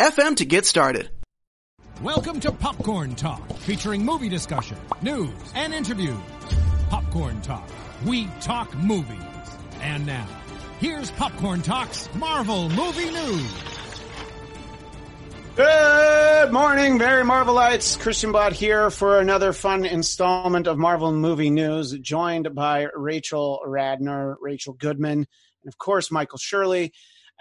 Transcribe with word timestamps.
anchor.fm 0.00 0.14
FM 0.14 0.36
to 0.36 0.44
get 0.44 0.66
started. 0.66 1.10
Welcome 2.02 2.40
to 2.40 2.52
Popcorn 2.52 3.14
Talk, 3.14 3.56
featuring 3.58 4.04
movie 4.04 4.28
discussion, 4.28 4.76
news, 5.02 5.30
and 5.54 5.72
interviews. 5.72 6.16
Popcorn 6.88 7.40
Talk, 7.42 7.68
we 8.04 8.26
talk 8.40 8.74
movies. 8.76 9.18
And 9.80 10.06
now, 10.06 10.26
here's 10.80 11.10
Popcorn 11.12 11.62
Talk's 11.62 12.12
Marvel 12.14 12.68
Movie 12.70 13.10
News. 13.10 13.54
Good 15.56 16.52
morning, 16.52 16.98
Merry 16.98 17.22
Marvelites. 17.22 17.98
Christian 18.00 18.32
Bott 18.32 18.52
here 18.52 18.90
for 18.90 19.20
another 19.20 19.52
fun 19.52 19.84
installment 19.84 20.66
of 20.66 20.78
Marvel 20.78 21.12
Movie 21.12 21.50
News, 21.50 21.92
joined 21.92 22.52
by 22.54 22.88
Rachel 22.94 23.60
Radner, 23.64 24.34
Rachel 24.40 24.72
Goodman, 24.72 25.18
and 25.18 25.68
of 25.68 25.78
course, 25.78 26.10
Michael 26.10 26.38
Shirley. 26.38 26.92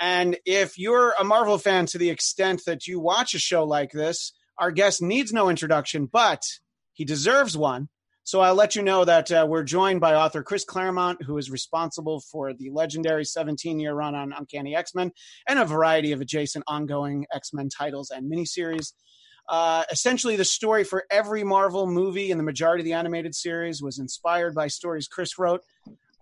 And 0.03 0.35
if 0.45 0.77
you're 0.77 1.13
a 1.17 1.23
Marvel 1.23 1.57
fan 1.57 1.85
to 1.85 1.97
the 1.97 2.09
extent 2.09 2.63
that 2.65 2.87
you 2.87 2.99
watch 2.99 3.33
a 3.35 3.39
show 3.39 3.63
like 3.63 3.93
this, 3.93 4.33
our 4.57 4.69
guest 4.69 5.01
needs 5.01 5.31
no 5.31 5.47
introduction, 5.47 6.07
but 6.07 6.41
he 6.91 7.05
deserves 7.05 7.55
one. 7.55 7.87
So 8.25 8.41
I'll 8.41 8.53
let 8.53 8.75
you 8.75 8.81
know 8.81 9.05
that 9.05 9.31
uh, 9.31 9.45
we're 9.47 9.63
joined 9.63 10.01
by 10.01 10.15
author 10.15 10.43
Chris 10.43 10.65
Claremont, 10.65 11.23
who 11.23 11.37
is 11.37 11.49
responsible 11.49 12.19
for 12.19 12.53
the 12.53 12.69
legendary 12.69 13.23
17 13.23 13.79
year 13.79 13.93
run 13.93 14.13
on 14.13 14.33
Uncanny 14.33 14.75
X 14.75 14.93
Men 14.93 15.13
and 15.47 15.57
a 15.57 15.63
variety 15.63 16.11
of 16.11 16.19
adjacent 16.19 16.65
ongoing 16.67 17.25
X 17.33 17.53
Men 17.53 17.69
titles 17.69 18.09
and 18.09 18.29
miniseries. 18.29 18.91
Uh, 19.47 19.85
essentially, 19.89 20.35
the 20.35 20.43
story 20.43 20.83
for 20.83 21.05
every 21.11 21.45
Marvel 21.45 21.87
movie 21.87 22.29
and 22.29 22.37
the 22.37 22.43
majority 22.43 22.81
of 22.81 22.85
the 22.85 22.91
animated 22.91 23.35
series 23.35 23.81
was 23.81 23.99
inspired 23.99 24.53
by 24.53 24.67
stories 24.67 25.07
Chris 25.07 25.39
wrote. 25.39 25.61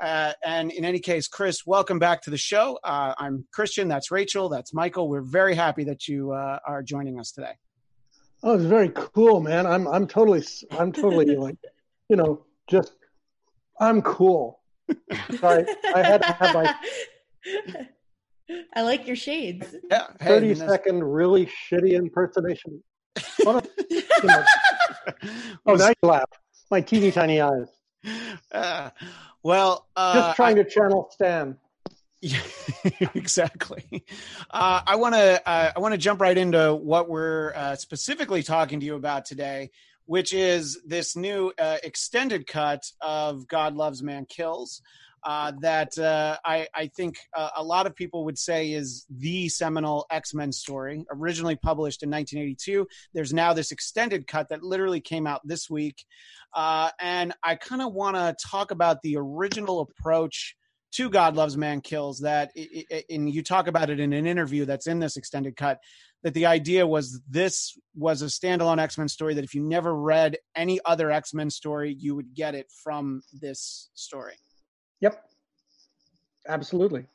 Uh, 0.02 0.34
and 0.44 0.72
in 0.72 0.84
any 0.84 1.00
case, 1.00 1.28
Chris, 1.28 1.64
welcome 1.66 2.00
back 2.00 2.24
to 2.24 2.32
the 2.32 2.38
show. 2.38 2.80
Uh, 2.84 3.14
I'm 3.20 3.46
Christian. 3.54 3.88
That's 3.88 4.10
Rachel. 4.10 4.50
That's 4.50 4.74
Michael. 4.74 5.08
We're 5.08 5.22
very 5.22 5.54
happy 5.54 5.84
that 5.84 6.08
you 6.08 6.32
uh, 6.32 6.58
are 6.66 6.82
joining 6.82 7.20
us 7.20 7.32
today. 7.32 7.54
Oh, 8.42 8.56
it's 8.56 8.64
very 8.64 8.92
cool, 8.96 9.42
man. 9.42 9.68
I'm 9.68 9.88
I'm 9.88 10.08
totally 10.08 10.44
I'm 10.72 10.92
totally 10.92 11.36
like, 11.38 11.58
you 12.10 12.16
know, 12.16 12.44
just 12.68 12.94
I'm 13.80 14.02
cool. 14.02 14.60
Sorry, 15.40 15.66
I 15.94 16.02
had 16.02 16.22
to 16.24 16.32
have 16.34 16.54
my. 16.56 16.76
I 18.76 18.82
like 18.82 19.06
your 19.06 19.16
shades. 19.16 19.76
Yeah, 19.90 20.08
hey, 20.20 20.28
thirty 20.28 20.56
second 20.56 21.04
really 21.04 21.46
shitty 21.46 21.92
impersonation. 21.94 22.84
oh, 23.46 23.62
now 25.68 25.88
you 25.90 25.96
laugh. 26.02 26.30
My 26.72 26.82
teeny 26.82 27.12
tiny 27.12 27.40
eyes. 27.40 27.68
Uh, 28.52 28.90
well, 29.44 29.88
uh, 29.96 30.14
just 30.14 30.36
trying 30.36 30.60
I, 30.60 30.64
to 30.64 30.70
channel 30.70 31.10
Stan. 31.12 31.58
Yeah, 32.22 32.40
exactly. 33.16 34.06
Uh, 34.50 34.82
I 34.86 34.96
want 34.96 35.16
to 35.16 35.50
uh, 35.50 35.72
I 35.76 35.80
want 35.80 35.94
to 35.94 35.98
jump 35.98 36.22
right 36.22 36.38
into 36.38 36.76
what 36.76 37.10
we're 37.10 37.52
uh, 37.56 37.76
specifically 37.76 38.44
talking 38.44 38.80
to 38.80 38.86
you 38.86 38.96
about 38.96 39.26
today, 39.26 39.72
which 40.06 40.34
is 40.34 40.80
this 40.86 41.16
new 41.16 41.52
uh, 41.58 41.78
extended 41.84 42.46
cut 42.46 42.92
of 43.02 43.48
God 43.48 43.76
Loves 43.76 44.04
Man 44.04 44.26
Kills. 44.26 44.82
Uh, 45.24 45.52
that 45.62 45.96
uh, 46.00 46.38
I, 46.44 46.68
I, 46.74 46.88
think 46.88 47.20
a 47.56 47.64
lot 47.64 47.86
of 47.86 47.96
people 47.96 48.26
would 48.26 48.40
say 48.40 48.72
is 48.72 49.06
the 49.10 49.50
seminal 49.50 50.08
X 50.10 50.34
Men 50.34 50.52
story, 50.52 51.06
originally 51.12 51.56
published 51.56 52.02
in 52.02 52.10
1982. 52.10 52.88
There's 53.14 53.32
now 53.32 53.54
this 53.54 53.72
extended 53.72 54.26
cut 54.26 54.50
that 54.50 54.64
literally 54.64 55.00
came 55.00 55.28
out 55.28 55.42
this 55.46 55.70
week. 55.70 56.06
Uh, 56.56 56.90
and 57.00 57.34
I 57.44 57.56
kind 57.56 57.84
of 57.84 57.94
want 57.94 58.16
to 58.16 58.36
talk 58.50 58.72
about 58.72 59.04
the 59.04 59.18
original 59.18 59.82
approach 59.82 60.56
to 60.94 61.10
God 61.10 61.36
Loves 61.36 61.56
Man 61.56 61.82
Kills 61.82 62.20
that, 62.20 62.52
and 63.10 63.30
you 63.30 63.44
talk 63.44 63.68
about 63.68 63.90
it 63.90 64.00
in 64.00 64.14
an 64.14 64.26
interview 64.26 64.66
that's 64.66 64.88
in 64.88 65.00
this 65.00 65.18
extended 65.18 65.56
cut, 65.56 65.80
that 66.24 66.34
the 66.34 66.46
idea 66.46 66.86
was 66.86 67.22
this 67.30 67.78
was 67.96 68.22
a 68.22 68.26
standalone 68.26 68.80
X 68.80 68.98
Men 68.98 69.08
story 69.08 69.34
that 69.36 69.44
if 69.44 69.56
you 69.56 69.64
never 69.64 69.96
read 69.96 70.38
any 70.56 70.80
other 70.86 71.12
X 71.12 71.34
Men 71.34 71.50
story, 71.50 71.96
you 71.98 72.16
would 72.16 72.34
get 72.34 72.56
it 72.56 72.70
from 72.84 73.22
this 73.32 73.90
story. 73.94 74.36
Yep. 75.02 75.30
Absolutely. 76.48 77.06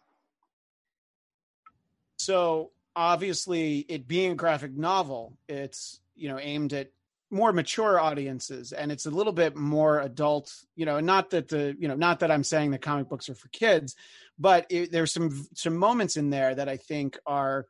So 2.19 2.71
obviously, 2.95 3.81
it 3.89 4.07
being 4.07 4.33
a 4.33 4.35
graphic 4.35 4.77
novel, 4.77 5.37
it's 5.49 6.01
you 6.15 6.29
know 6.29 6.39
aimed 6.39 6.73
at 6.73 6.91
more 7.31 7.53
mature 7.53 7.99
audiences 7.99 8.73
and 8.73 8.93
it's 8.93 9.07
a 9.07 9.11
little 9.11 9.33
bit 9.33 9.57
more 9.57 10.01
adult 10.01 10.55
you 10.77 10.87
know 10.87 11.01
not 11.01 11.31
that 11.31 11.49
the 11.49 11.77
you 11.79 11.89
know 11.89 11.97
not 11.97 12.21
that 12.21 12.31
i'm 12.31 12.45
saying 12.45 12.71
that 12.71 12.81
comic 12.81 13.09
books 13.09 13.29
are 13.29 13.35
for 13.35 13.49
kids 13.49 13.97
but 14.39 14.65
it, 14.71 14.93
there's 14.93 15.13
some 15.13 15.47
some 15.53 15.77
moments 15.77 16.17
in 16.17 16.31
there 16.31 16.55
that 16.55 16.69
i 16.69 16.77
think 16.77 17.19
are 17.27 17.67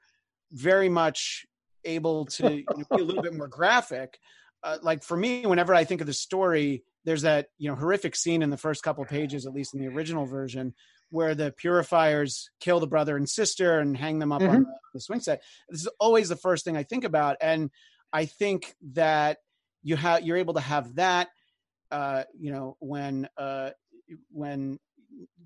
very 0.52 0.90
much 0.90 1.46
able 1.84 2.26
to 2.26 2.52
you 2.52 2.66
know, 2.70 2.84
be 2.94 3.00
a 3.00 3.04
little 3.04 3.22
bit 3.22 3.34
more 3.34 3.48
graphic 3.48 4.18
uh, 4.62 4.76
like 4.82 5.02
for 5.02 5.16
me 5.16 5.46
whenever 5.46 5.74
i 5.74 5.84
think 5.84 6.02
of 6.02 6.06
the 6.06 6.12
story 6.12 6.82
there's 7.06 7.22
that 7.22 7.46
you 7.56 7.70
know 7.70 7.74
horrific 7.74 8.14
scene 8.14 8.42
in 8.42 8.50
the 8.50 8.56
first 8.58 8.82
couple 8.82 9.04
pages 9.06 9.46
at 9.46 9.54
least 9.54 9.72
in 9.72 9.80
the 9.80 9.88
original 9.88 10.26
version 10.26 10.74
where 11.10 11.34
the 11.34 11.52
purifiers 11.52 12.50
kill 12.60 12.80
the 12.80 12.86
brother 12.86 13.16
and 13.16 13.28
sister 13.28 13.78
and 13.78 13.96
hang 13.96 14.18
them 14.18 14.32
up 14.32 14.42
mm-hmm. 14.42 14.56
on 14.56 14.62
the, 14.64 14.74
the 14.94 15.00
swing 15.00 15.20
set 15.20 15.42
this 15.70 15.80
is 15.80 15.88
always 15.98 16.28
the 16.28 16.36
first 16.36 16.64
thing 16.64 16.76
i 16.76 16.82
think 16.82 17.04
about 17.04 17.36
and 17.40 17.70
i 18.12 18.26
think 18.26 18.74
that 18.92 19.38
you 19.82 19.96
have 19.96 20.22
you're 20.22 20.36
able 20.36 20.54
to 20.54 20.60
have 20.60 20.96
that 20.96 21.28
uh, 21.90 22.24
you 22.38 22.50
know 22.50 22.76
when 22.80 23.28
uh, 23.38 23.70
when 24.30 24.78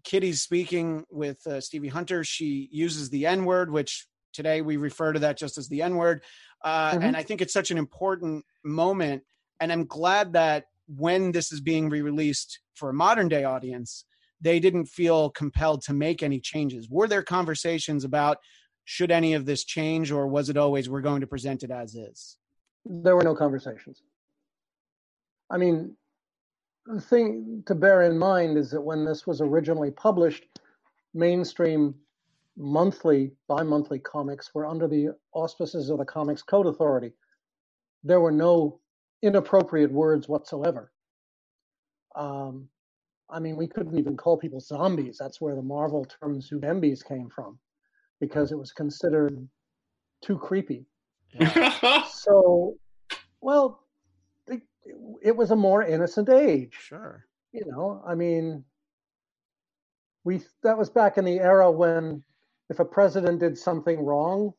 Kitty's 0.04 0.42
speaking 0.42 1.04
with 1.10 1.46
uh, 1.46 1.60
Stevie 1.60 1.88
Hunter, 1.88 2.24
she 2.24 2.68
uses 2.72 3.10
the 3.10 3.26
N 3.26 3.44
word, 3.44 3.70
which 3.70 4.06
today 4.32 4.62
we 4.62 4.76
refer 4.76 5.12
to 5.12 5.20
that 5.20 5.36
just 5.36 5.58
as 5.58 5.68
the 5.68 5.82
N 5.82 5.96
word. 5.96 6.22
Uh, 6.62 6.92
mm-hmm. 6.92 7.02
And 7.02 7.16
I 7.16 7.22
think 7.22 7.40
it's 7.40 7.52
such 7.52 7.70
an 7.70 7.78
important 7.78 8.44
moment. 8.64 9.22
And 9.60 9.72
I'm 9.72 9.86
glad 9.86 10.34
that 10.34 10.66
when 10.96 11.32
this 11.32 11.52
is 11.52 11.60
being 11.60 11.88
re 11.88 12.02
released 12.02 12.60
for 12.74 12.90
a 12.90 12.94
modern 12.94 13.28
day 13.28 13.44
audience, 13.44 14.04
they 14.40 14.58
didn't 14.58 14.86
feel 14.86 15.30
compelled 15.30 15.82
to 15.82 15.92
make 15.92 16.22
any 16.22 16.40
changes. 16.40 16.88
Were 16.88 17.08
there 17.08 17.22
conversations 17.22 18.04
about 18.04 18.38
should 18.84 19.10
any 19.10 19.34
of 19.34 19.46
this 19.46 19.64
change, 19.64 20.10
or 20.10 20.26
was 20.26 20.48
it 20.48 20.56
always 20.56 20.88
we're 20.88 21.00
going 21.00 21.20
to 21.20 21.26
present 21.26 21.62
it 21.62 21.70
as 21.70 21.94
is? 21.94 22.38
There 22.84 23.14
were 23.14 23.22
no 23.22 23.34
conversations. 23.34 24.02
I 25.50 25.58
mean, 25.58 25.96
the 26.86 27.00
thing 27.00 27.62
to 27.66 27.74
bear 27.74 28.02
in 28.02 28.18
mind 28.18 28.56
is 28.56 28.70
that 28.70 28.80
when 28.80 29.04
this 29.04 29.26
was 29.26 29.40
originally 29.40 29.90
published, 29.90 30.44
mainstream 31.14 31.94
monthly, 32.56 33.32
bi 33.48 33.62
monthly 33.62 33.98
comics 33.98 34.54
were 34.54 34.66
under 34.66 34.88
the 34.88 35.14
auspices 35.32 35.90
of 35.90 35.98
the 35.98 36.04
Comics 36.04 36.42
Code 36.42 36.66
Authority. 36.66 37.12
There 38.02 38.20
were 38.20 38.32
no 38.32 38.80
inappropriate 39.22 39.92
words 39.92 40.28
whatsoever. 40.28 40.92
Um, 42.14 42.68
I 43.28 43.38
mean, 43.38 43.56
we 43.56 43.68
couldn't 43.68 43.98
even 43.98 44.16
call 44.16 44.36
people 44.36 44.60
zombies. 44.60 45.16
That's 45.18 45.40
where 45.40 45.54
the 45.54 45.62
Marvel 45.62 46.04
term 46.04 46.40
Zuvembies 46.40 47.04
came 47.04 47.28
from, 47.28 47.58
because 48.20 48.50
it 48.50 48.58
was 48.58 48.72
considered 48.72 49.48
too 50.22 50.36
creepy. 50.36 50.86
Yeah. 51.32 52.04
so, 52.10 52.76
well, 53.40 53.84
it 55.22 55.36
was 55.36 55.50
a 55.50 55.56
more 55.56 55.82
innocent 55.82 56.28
age. 56.28 56.74
Sure. 56.80 57.26
You 57.52 57.64
know, 57.66 58.02
I 58.06 58.14
mean, 58.14 58.64
we 60.24 60.42
that 60.62 60.78
was 60.78 60.90
back 60.90 61.18
in 61.18 61.24
the 61.24 61.40
era 61.40 61.70
when 61.70 62.22
if 62.68 62.78
a 62.78 62.84
president 62.84 63.40
did 63.40 63.58
something 63.58 64.04
wrong, 64.04 64.52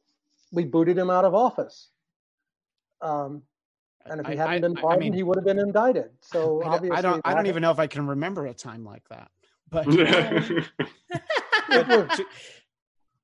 we 0.51 0.65
booted 0.65 0.97
him 0.97 1.09
out 1.09 1.25
of 1.25 1.33
office. 1.33 1.89
Um, 3.01 3.43
and 4.05 4.19
if 4.21 4.27
he 4.27 4.33
I- 4.33 4.35
hadn't 4.37 4.53
I- 4.53 4.59
been 4.59 4.77
I- 4.77 4.79
I 4.79 4.81
pardoned, 4.81 4.99
mean- 5.01 5.13
he 5.13 5.23
would 5.23 5.37
have 5.37 5.45
been 5.45 5.59
indicted. 5.59 6.11
So 6.21 6.61
I 6.61 6.65
don't, 6.65 6.73
obviously, 6.73 6.97
I 6.97 7.01
don't, 7.01 7.21
I 7.25 7.33
don't 7.33 7.47
even 7.47 7.61
know 7.61 7.71
if 7.71 7.79
I 7.79 7.87
can 7.87 8.07
remember 8.07 8.45
a 8.47 8.53
time 8.53 8.83
like 8.83 9.07
that. 9.09 9.29
But 9.69 9.85
It 9.89 10.67
to- 11.69 12.25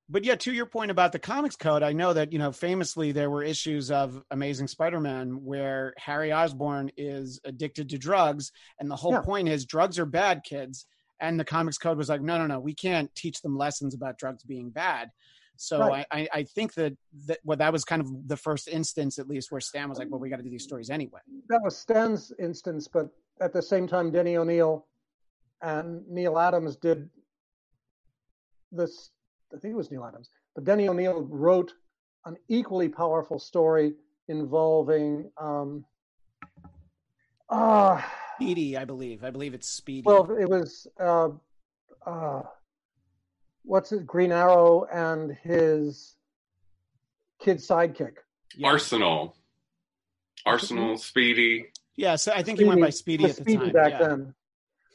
but 0.10 0.24
yeah, 0.24 0.36
to 0.36 0.54
your 0.54 0.66
point 0.66 0.90
about 0.90 1.12
the 1.12 1.20
comics 1.20 1.58
code, 1.58 1.84
I 1.84 1.92
know 1.92 2.14
that 2.14 2.32
you 2.32 2.40
know 2.40 2.52
famously 2.54 3.12
there 3.12 3.30
were 3.30 3.44
issues 3.44 3.92
of 3.92 4.24
Amazing 4.32 4.68
Spider-Man 4.68 5.44
where 5.44 5.94
Harry 5.98 6.32
Osborn 6.32 6.90
is 6.96 7.42
addicted 7.44 7.90
to 7.90 7.98
drugs, 7.98 8.52
and 8.80 8.90
the 8.90 8.96
whole 8.96 9.12
Yeah. 9.12 9.22
point 9.22 9.50
is 9.50 9.66
drugs 9.66 10.00
are 10.00 10.06
bad, 10.06 10.44
kids. 10.44 10.86
And 11.20 11.40
the 11.40 11.44
comics 11.46 11.80
code 11.80 11.98
was 11.98 12.10
like, 12.10 12.22
no, 12.22 12.38
no, 12.38 12.46
no, 12.46 12.60
we 12.60 12.76
can't 12.76 13.14
teach 13.16 13.42
them 13.42 13.58
lessons 13.58 13.96
about 13.96 14.20
drugs 14.20 14.44
being 14.44 14.70
bad. 14.70 15.10
So 15.58 15.80
Right. 15.80 16.06
I, 16.12 16.28
I, 16.34 16.44
think 16.44 16.74
that 16.76 16.98
that 17.28 17.40
well, 17.44 17.58
that 17.58 17.72
was 17.72 17.84
kind 17.84 18.02
of 18.02 18.28
the 18.28 18.38
first 18.38 18.68
instance, 18.68 19.20
at 19.20 19.28
least, 19.28 19.52
where 19.52 19.62
Stan 19.62 19.90
was 19.90 19.98
like, 19.98 20.08
well, 20.10 20.20
we 20.20 20.30
got 20.30 20.38
to 20.38 20.44
do 20.44 20.50
these 20.50 20.64
stories 20.64 20.90
anyway. 20.90 21.20
that 21.50 21.62
was 21.64 21.78
Stan's 21.78 22.32
instance, 22.40 22.88
but 22.88 23.10
at 23.42 23.54
the 23.54 23.62
same 23.62 23.88
time, 23.88 24.12
Denny 24.12 24.38
O'Neil 24.38 24.86
and 25.62 26.08
Neal 26.08 26.38
Adams 26.40 26.76
did 26.76 27.10
this. 28.72 29.12
I 29.54 29.60
think 29.60 29.74
it 29.74 29.78
was 29.78 29.92
Neal 29.92 30.06
Adams, 30.06 30.30
but 30.56 30.64
Denny 30.64 30.88
O'Neil 30.88 31.22
wrote 31.22 31.74
an 32.26 32.38
equally 32.50 32.90
powerful 32.90 33.40
story 33.40 33.94
involving. 34.28 35.32
Um, 35.40 35.86
ah, 37.50 38.14
Speedy, 38.36 38.78
I 38.78 38.86
believe. 38.86 39.24
I 39.24 39.32
believe 39.32 39.54
it's 39.54 39.70
Speedy. 39.70 40.04
well, 40.06 40.30
it 40.38 40.50
was 40.50 40.88
uh, 41.00 41.30
uh, 42.06 42.44
what's 43.64 43.92
it? 43.92 44.06
Green 44.06 44.32
Arrow 44.32 44.86
and 44.92 45.32
his 45.44 46.16
kid 47.40 47.58
sidekick. 47.58 48.16
Yeah. 48.56 48.68
Arsenal. 48.68 49.36
Arsenal, 50.46 50.98
Speedy. 50.98 51.66
Yeah, 51.96 52.16
so 52.16 52.32
I 52.32 52.44
think 52.44 52.60
he 52.60 52.66
went 52.66 52.80
by 52.80 52.90
Speedy 52.90 53.24
was 53.24 53.40
at 53.40 53.46
the 53.46 53.52
Speedy 53.52 53.66
time. 53.66 53.74
back 53.74 53.92
yeah. 53.94 54.08
then. 54.08 54.34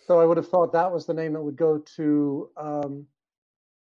So 0.07 0.21
I 0.21 0.25
would 0.25 0.37
have 0.37 0.49
thought 0.49 0.73
that 0.73 0.91
was 0.91 1.07
the 1.07 1.15
name 1.15 1.35
that 1.35 1.43
would 1.43 1.57
go 1.57 1.79
to 1.97 2.51
um, 2.57 3.07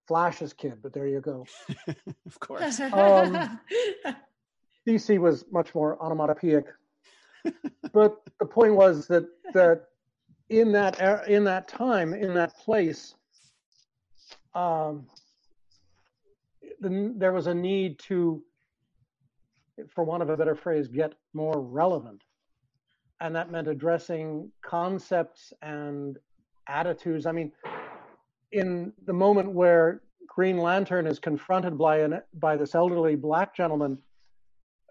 Flash's 0.07 0.53
kid, 0.53 0.79
but 0.83 0.93
there 0.93 1.07
you 1.07 1.21
go. 1.21 1.47
of 2.27 2.41
course. 2.41 2.81
Um, 2.93 3.61
DC 4.87 5.19
was 5.19 5.45
much 5.51 5.75
more 5.75 6.01
onomatopoeic, 6.01 6.67
but 7.93 8.23
the 8.39 8.47
point 8.47 8.75
was 8.75 9.09
that 9.09 9.25
that 9.53 9.87
in 10.49 10.71
that 10.73 11.01
er- 11.01 11.25
in 11.27 11.43
that 11.45 11.67
time 11.67 12.15
in 12.15 12.35
that 12.35 12.57
place, 12.57 13.17
um, 14.57 15.07
the, 16.81 17.13
there 17.17 17.33
was 17.33 17.47
a 17.47 17.55
need 17.55 17.99
to, 17.99 18.43
for 19.95 20.03
want 20.03 20.23
of 20.23 20.31
a 20.31 20.37
better 20.37 20.55
phrase, 20.55 20.89
get 20.89 21.13
more 21.35 21.61
relevant, 21.61 22.23
and 23.21 23.37
that 23.37 23.51
meant 23.51 23.69
addressing 23.69 24.51
concepts 24.63 25.53
and 25.61 26.19
attitudes. 26.69 27.27
I 27.27 27.33
mean, 27.33 27.53
in 28.53 28.93
the 29.05 29.13
moment 29.13 29.53
where 29.53 30.01
Green 30.27 30.57
Lantern 30.57 31.07
is 31.07 31.19
confronted 31.19 31.77
by 31.77 31.99
an 31.99 32.23
by 32.35 32.57
this 32.57 32.75
elderly 32.75 33.15
black 33.15 33.55
gentleman 33.55 33.99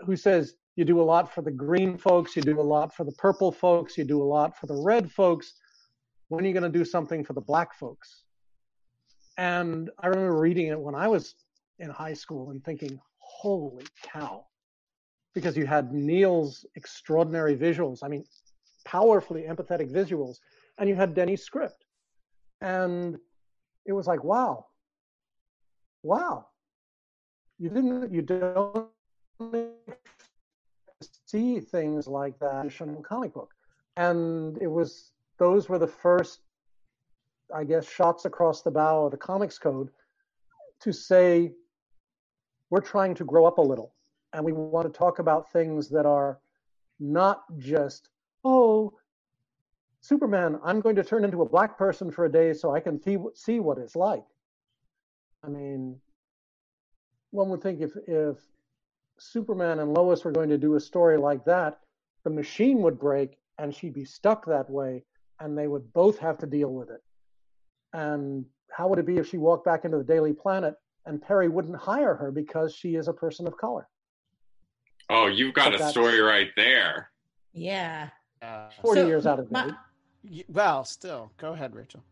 who 0.06 0.15
says, 0.15 0.56
"You 0.75 0.85
do 0.85 1.01
a 1.01 1.03
lot 1.03 1.33
for 1.33 1.41
the 1.41 1.51
green 1.51 1.97
folks, 1.97 2.35
you 2.35 2.44
do 2.44 2.59
a 2.59 2.69
lot 2.75 2.94
for 2.94 3.03
the 3.03 3.13
purple 3.13 3.51
folks, 3.51 3.97
you 3.97 4.03
do 4.03 4.21
a 4.21 4.29
lot 4.38 4.56
for 4.56 4.67
the 4.67 4.75
red 4.75 5.12
folks. 5.12 5.56
When 6.27 6.44
are 6.44 6.47
you 6.47 6.53
going 6.53 6.71
to 6.71 6.77
do 6.77 6.85
something 6.85 7.23
for 7.23 7.33
the 7.33 7.41
black 7.41 7.73
folks?" 7.73 8.25
And 9.38 9.90
I 10.00 10.08
remember 10.08 10.38
reading 10.38 10.68
it 10.68 10.80
when 10.80 10.96
I 10.96 11.08
was 11.08 11.36
in 11.80 11.90
high 11.90 12.14
school 12.14 12.52
and 12.52 12.64
thinking, 12.64 13.00
"Holy 13.18 13.86
cow!" 14.02 14.46
Because 15.34 15.58
you 15.58 15.66
had 15.66 15.94
Neal's 15.94 16.66
extraordinary 16.76 17.58
visuals. 17.58 18.00
I 18.02 18.08
mean, 18.08 18.26
powerfully 18.86 19.44
empathetic 19.44 19.92
visuals, 19.92 20.38
and 20.78 20.88
you 20.88 20.96
had 20.96 21.14
Denny's 21.14 21.44
script, 21.44 21.84
and 22.62 23.18
it 23.86 23.94
was 23.94 24.08
like, 24.08 24.24
wow, 24.24 24.68
wow. 26.04 26.48
You 27.58 27.70
didn't, 27.70 28.12
you 28.12 28.22
don't 28.22 28.90
see 31.26 31.60
things 31.60 32.08
like 32.08 32.40
that 32.40 32.66
in 32.80 32.90
a 32.96 33.02
comic 33.02 33.34
book, 33.34 33.54
and 33.98 34.58
it 34.62 34.68
was 34.68 35.12
those 35.38 35.68
were 35.68 35.80
the 35.80 35.88
first, 35.88 36.40
I 37.53 37.63
guess, 37.63 37.89
shots 37.89 38.25
across 38.25 38.62
the 38.62 38.71
bow 38.71 39.06
of 39.06 39.12
the 39.12 39.18
comics 39.18 39.57
code 39.57 39.89
to 40.81 40.92
say 40.92 41.53
we're 42.69 42.81
trying 42.81 43.15
to 43.15 43.25
grow 43.25 43.45
up 43.45 43.57
a 43.57 43.62
little, 43.62 43.94
and 44.33 44.44
we 44.44 44.51
want 44.51 44.92
to 44.92 44.97
talk 44.97 45.19
about 45.19 45.51
things 45.51 45.89
that 45.89 46.06
are 46.06 46.39
not 47.00 47.44
just 47.57 48.09
oh 48.44 48.94
Superman, 50.06 50.59
I'm 50.63 50.81
going 50.81 50.95
to 50.97 51.03
turn 51.03 51.25
into 51.25 51.42
a 51.42 51.50
black 51.50 51.80
person 51.80 52.12
for 52.12 52.25
a 52.25 52.31
day 52.31 52.53
so 52.53 52.75
I 52.75 52.80
can 52.80 53.01
see, 53.01 53.18
see 53.33 53.59
what 53.59 53.80
it's 53.80 53.95
like. 53.95 54.24
I 55.44 55.48
mean, 55.48 56.00
one 57.31 57.50
would 57.50 57.63
think 57.63 57.81
if, 57.81 57.94
if 58.06 58.38
Superman 59.18 59.80
and 59.80 59.95
Lois 59.95 60.24
were 60.24 60.31
going 60.31 60.50
to 60.50 60.59
do 60.59 60.75
a 60.75 60.80
story 60.80 61.18
like 61.18 61.44
that, 61.45 61.80
the 62.24 62.30
machine 62.30 62.83
would 62.83 63.00
break 63.00 63.39
and 63.57 63.74
she'd 63.74 63.95
be 63.95 64.06
stuck 64.06 64.45
that 64.45 64.69
way 64.69 65.03
and 65.39 65.57
they 65.57 65.68
would 65.68 65.91
both 65.91 66.19
have 66.19 66.38
to 66.38 66.45
deal 66.45 66.71
with 66.71 66.91
it. 66.91 67.01
And 67.95 68.45
how 68.71 68.89
would 68.89 69.00
it 69.00 69.06
be 69.06 69.18
if 69.18 69.30
she 69.30 69.38
walked 69.38 69.63
back 69.65 69.86
into 69.86 69.97
the 69.97 70.03
Daily 70.03 70.33
Planet 70.33 70.75
and 71.06 71.21
Perry 71.21 71.47
wouldn't 71.47 71.77
hire 71.77 72.13
her 72.15 72.30
because 72.30 72.75
she 72.75 72.95
is 72.95 73.07
a 73.07 73.13
person 73.13 73.47
of 73.47 73.57
color? 73.57 73.88
Oh, 75.09 75.27
you've 75.27 75.53
got 75.53 75.71
But 75.71 75.81
a 75.81 75.88
story 75.89 76.19
right 76.19 76.50
there. 76.57 77.09
yeah. 77.53 78.09
Uh, 78.42 78.69
40 78.81 79.01
So, 79.01 79.07
years 79.07 79.25
out 79.25 79.39
of 79.39 79.50
my- 79.50 79.71
date. 80.25 80.45
well, 80.50 80.83
still, 80.83 81.31
go 81.38 81.53
ahead, 81.53 81.74
Rachel. 81.74 82.03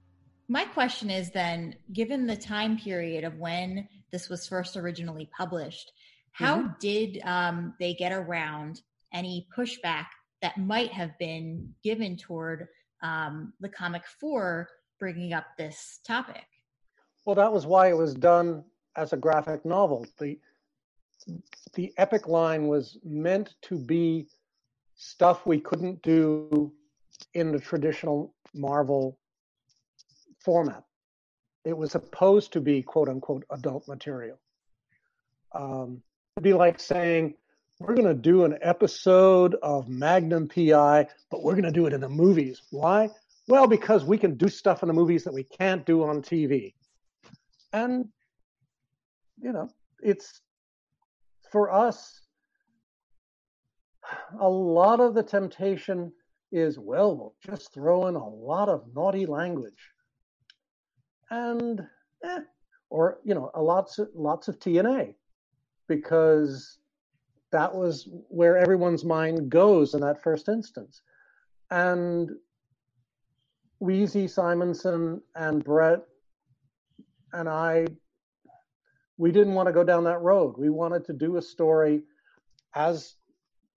My 0.48 0.64
question 0.66 1.10
is 1.10 1.32
then, 1.32 1.76
given 1.92 2.26
the 2.28 2.36
time 2.38 2.78
period 2.78 3.24
of 3.24 3.38
when 3.38 3.88
this 4.12 4.30
was 4.30 4.48
first 4.48 4.78
originally 4.78 5.30
published, 5.38 5.92
how 6.32 6.60
Mm-hmm. 6.60 6.74
did 6.80 7.22
um, 7.26 7.76
they 7.80 7.94
get 7.94 8.12
around 8.14 8.82
any 9.12 9.48
pushback 9.56 10.08
that 10.42 10.58
might 10.58 10.92
have 10.92 11.18
been 11.20 11.76
given 11.84 12.16
toward 12.18 12.68
um, 13.02 13.54
the 13.60 13.70
comic 13.70 14.04
for 14.20 14.70
bringing 15.04 15.34
up 15.34 15.58
this 15.58 16.00
topic? 16.08 16.46
Well, 17.26 17.36
that 17.36 17.52
was 17.52 17.66
why 17.66 17.90
it 17.90 17.98
was 17.98 18.14
done 18.14 18.64
as 18.96 19.12
a 19.12 19.18
graphic 19.18 19.66
novel. 19.66 20.06
The 20.18 20.40
the 21.74 21.94
epic 21.98 22.30
line 22.30 22.68
was 22.68 22.98
meant 23.04 23.56
to 23.64 23.78
be 23.78 24.28
stuff 24.96 25.46
we 25.46 25.60
couldn't 25.60 26.02
do 26.04 26.72
in 27.34 27.52
the 27.52 27.60
traditional 27.60 28.34
Marvel 28.54 29.20
format. 30.40 30.86
It 31.66 31.76
was 31.76 31.92
supposed 31.92 32.54
to 32.54 32.62
be 32.62 32.82
quote 32.82 33.10
unquote 33.10 33.44
adult 33.52 33.90
material. 33.90 34.40
Um, 35.54 36.02
it'd 36.38 36.46
be 36.46 36.54
like 36.54 36.80
saying, 36.80 37.34
we're 37.78 37.96
going 37.96 38.08
to 38.08 38.14
do 38.14 38.46
an 38.46 38.58
episode 38.62 39.56
of 39.62 39.90
Magnum 39.90 40.48
PI, 40.48 41.08
but 41.30 41.44
we're 41.44 41.56
going 41.56 41.66
to 41.66 41.72
do 41.72 41.88
it 41.88 41.94
in 41.94 42.00
the 42.00 42.08
movies. 42.08 42.62
Why? 42.70 43.10
Well, 43.48 43.68
because 43.68 44.06
we 44.06 44.18
can 44.18 44.36
do 44.36 44.48
stuff 44.48 44.84
in 44.84 44.88
the 44.88 44.94
movies 44.94 45.24
that 45.26 45.34
we 45.34 45.44
can't 45.44 45.86
do 45.86 46.04
on 46.04 46.22
TV 46.22 46.74
and 47.74 48.08
you 49.42 49.52
know 49.52 49.68
it's 50.02 50.42
for 51.52 51.72
us 51.72 52.22
a 54.40 54.48
lot 54.50 55.00
of 55.00 55.16
the 55.16 55.24
temptation 55.24 56.12
is 56.52 56.78
well 56.78 57.18
we'll 57.18 57.36
just 57.46 57.74
throw 57.74 58.08
in 58.08 58.16
a 58.16 58.30
lot 58.30 58.70
of 58.70 58.86
naughty 58.96 59.26
language. 59.26 59.90
And 61.32 61.82
eh, 62.24 62.42
or 62.92 63.18
you 63.24 63.34
know 63.34 63.50
a 63.56 63.62
lots 63.62 63.98
of 63.98 64.10
lots 64.14 64.48
of 64.48 64.60
tna 64.60 65.16
because 65.88 66.78
that 67.52 67.74
was 67.74 68.08
where 68.30 68.58
everyone's 68.58 69.04
mind 69.04 69.50
goes 69.50 69.96
in 69.96 70.02
that 70.02 70.22
first 70.22 70.48
instance. 70.48 71.02
And 71.72 72.30
Weezie 73.84 74.30
Simonson 74.30 75.22
and 75.36 75.62
Brent 75.62 76.02
and 77.34 77.50
I, 77.50 77.86
we 79.18 79.32
didn't 79.32 79.56
want 79.56 79.68
to 79.68 79.74
go 79.74 79.84
down 79.84 80.06
that 80.06 80.22
road. 80.22 80.56
We 80.58 80.70
wanted 80.70 81.06
to 81.06 81.14
do 81.14 81.36
a 81.36 81.42
story 81.42 82.04
as, 82.76 83.16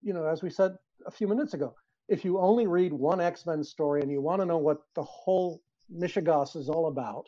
you 0.02 0.12
know, 0.12 0.24
as 0.24 0.42
we 0.42 0.50
said 0.50 0.76
a 1.06 1.10
few 1.10 1.26
minutes 1.26 1.54
ago. 1.54 1.74
If 2.08 2.24
you 2.24 2.38
only 2.38 2.68
read 2.68 2.92
one 2.92 3.20
X 3.20 3.46
Men 3.46 3.64
story 3.64 4.00
and 4.00 4.10
you 4.10 4.20
want 4.20 4.40
to 4.40 4.46
know 4.46 4.58
what 4.58 4.78
the 4.94 5.02
whole 5.02 5.60
Michigas 5.92 6.54
is 6.54 6.68
all 6.68 6.86
about, 6.86 7.26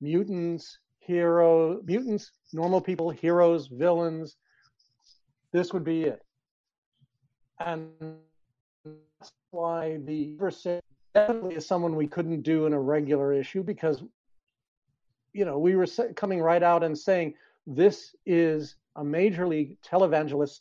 mutants, 0.00 0.78
hero, 1.00 1.80
mutants, 1.84 2.30
normal 2.54 2.80
people, 2.80 3.10
heroes, 3.10 3.66
villains, 3.66 4.36
this 5.52 5.74
would 5.74 5.84
be 5.84 6.04
it. 6.04 6.22
And 7.60 7.90
that's 9.20 9.32
why 9.50 9.98
the 10.06 10.36
definitely 11.18 11.54
is 11.56 11.66
someone 11.66 11.96
we 11.96 12.06
couldn't 12.06 12.42
do 12.42 12.66
in 12.66 12.72
a 12.72 12.80
regular 12.80 13.32
issue 13.32 13.62
because 13.62 14.02
you 15.32 15.44
know 15.44 15.58
we 15.58 15.74
were 15.76 15.86
coming 16.14 16.40
right 16.40 16.62
out 16.62 16.84
and 16.84 16.96
saying 16.96 17.34
this 17.66 18.14
is 18.24 18.76
a 18.96 19.04
major 19.04 19.46
league 19.46 19.76
televangelist, 19.82 20.60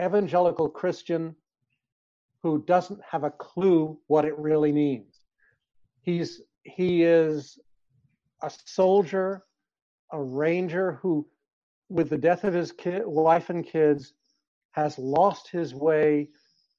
evangelical 0.00 0.68
Christian 0.68 1.34
who 2.42 2.62
doesn't 2.66 3.00
have 3.10 3.24
a 3.24 3.30
clue 3.30 3.98
what 4.06 4.24
it 4.24 4.38
really 4.38 4.72
means. 4.72 5.20
He's 6.02 6.42
he 6.62 7.02
is 7.02 7.58
a 8.42 8.50
soldier, 8.64 9.44
a 10.12 10.22
ranger 10.22 10.92
who, 11.02 11.26
with 11.88 12.10
the 12.10 12.18
death 12.18 12.44
of 12.44 12.54
his 12.54 12.70
kid, 12.70 13.02
wife 13.06 13.50
and 13.50 13.66
kids, 13.66 14.12
has 14.72 14.98
lost 14.98 15.48
his 15.50 15.74
way. 15.74 16.28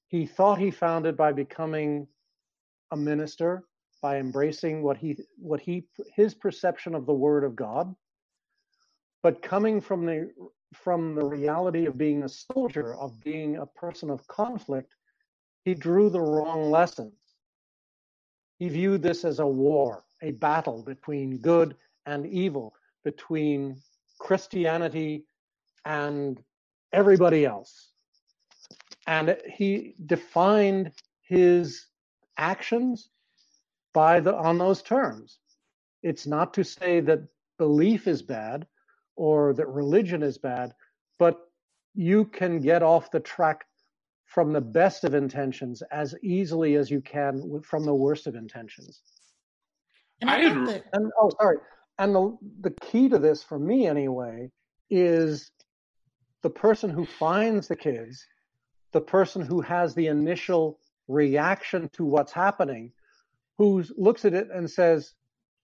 He 0.06 0.24
thought 0.26 0.58
he 0.58 0.70
found 0.70 1.06
it 1.06 1.16
by 1.16 1.32
becoming 1.32 2.06
a 2.92 2.96
minister, 2.96 3.64
by 4.02 4.18
embracing 4.18 4.82
what 4.82 4.96
he 4.98 5.16
what 5.38 5.60
he 5.60 5.86
his 6.14 6.34
perception 6.34 6.94
of 6.94 7.06
the 7.06 7.14
word 7.14 7.44
of 7.44 7.56
God. 7.56 7.94
But 9.22 9.42
coming 9.42 9.80
from 9.80 10.06
the 10.06 10.30
from 10.74 11.14
the 11.14 11.24
reality 11.24 11.86
of 11.86 11.98
being 11.98 12.22
a 12.24 12.28
soldier, 12.28 12.94
of 12.94 13.20
being 13.20 13.56
a 13.56 13.66
person 13.66 14.10
of 14.10 14.26
conflict, 14.28 14.94
he 15.64 15.74
drew 15.74 16.10
the 16.10 16.20
wrong 16.20 16.70
lessons. 16.70 17.14
He 18.58 18.68
viewed 18.68 19.02
this 19.02 19.24
as 19.24 19.40
a 19.40 19.46
war, 19.46 20.04
a 20.22 20.32
battle 20.32 20.82
between 20.82 21.38
good 21.38 21.76
and 22.06 22.26
evil, 22.26 22.74
between 23.04 23.82
Christianity 24.18 25.24
and 25.84 26.42
everybody 26.92 27.46
else. 27.46 27.92
And 29.06 29.36
he 29.46 29.94
defined 30.06 30.92
his 31.22 31.86
actions 32.40 33.10
by 33.92 34.20
the 34.20 34.34
on 34.34 34.58
those 34.58 34.82
terms. 34.82 35.38
It's 36.02 36.26
not 36.26 36.54
to 36.54 36.64
say 36.64 37.00
that 37.00 37.20
belief 37.58 38.08
is 38.08 38.22
bad 38.22 38.66
or 39.16 39.52
that 39.54 39.68
religion 39.68 40.22
is 40.22 40.38
bad, 40.38 40.72
but 41.18 41.36
you 41.94 42.24
can 42.24 42.60
get 42.60 42.82
off 42.82 43.10
the 43.10 43.20
track 43.20 43.66
from 44.24 44.52
the 44.52 44.60
best 44.60 45.04
of 45.04 45.14
intentions 45.14 45.82
as 45.90 46.14
easily 46.22 46.76
as 46.76 46.90
you 46.90 47.00
can 47.00 47.60
from 47.62 47.84
the 47.84 47.94
worst 47.94 48.26
of 48.26 48.34
intentions. 48.36 49.02
And 50.20 50.30
I 50.30 50.36
I, 50.36 50.40
had- 50.40 50.66
thought 50.66 50.82
And 50.94 51.12
oh, 51.20 51.30
sorry. 51.40 51.58
And 51.98 52.14
the 52.14 52.36
the 52.62 52.74
key 52.80 53.08
to 53.10 53.18
this 53.18 53.42
for 53.42 53.58
me 53.58 53.86
anyway 53.86 54.50
is 54.88 55.50
the 56.42 56.50
person 56.50 56.88
who 56.88 57.04
finds 57.04 57.68
the 57.68 57.76
kids, 57.76 58.24
the 58.92 59.00
person 59.02 59.42
who 59.42 59.60
has 59.60 59.94
the 59.94 60.06
initial 60.06 60.78
reaction 61.10 61.88
to 61.90 62.04
what's 62.04 62.32
happening, 62.32 62.92
who 63.58 63.84
looks 63.96 64.24
at 64.24 64.34
it 64.34 64.48
and 64.50 64.70
says, 64.70 65.14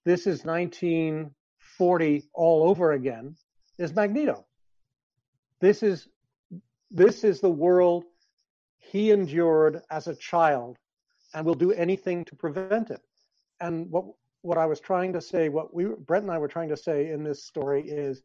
"This 0.04 0.26
is 0.26 0.44
1940 0.44 2.28
all 2.34 2.68
over 2.68 2.92
again," 2.92 3.36
is 3.78 3.94
Magneto. 3.94 4.46
This 5.60 5.82
is 5.82 6.08
this 6.90 7.24
is 7.24 7.40
the 7.40 7.50
world 7.50 8.04
he 8.78 9.10
endured 9.10 9.82
as 9.90 10.06
a 10.06 10.14
child 10.14 10.78
and 11.34 11.44
will 11.44 11.54
do 11.54 11.72
anything 11.72 12.24
to 12.24 12.36
prevent 12.36 12.90
it. 12.90 13.00
And 13.60 13.90
what 13.90 14.04
what 14.42 14.58
I 14.58 14.66
was 14.66 14.80
trying 14.80 15.12
to 15.14 15.20
say, 15.20 15.48
what 15.48 15.74
we 15.74 15.86
Brent 15.86 16.24
and 16.24 16.32
I 16.32 16.38
were 16.38 16.48
trying 16.48 16.68
to 16.68 16.76
say 16.76 17.10
in 17.10 17.24
this 17.24 17.44
story 17.44 17.82
is 17.88 18.22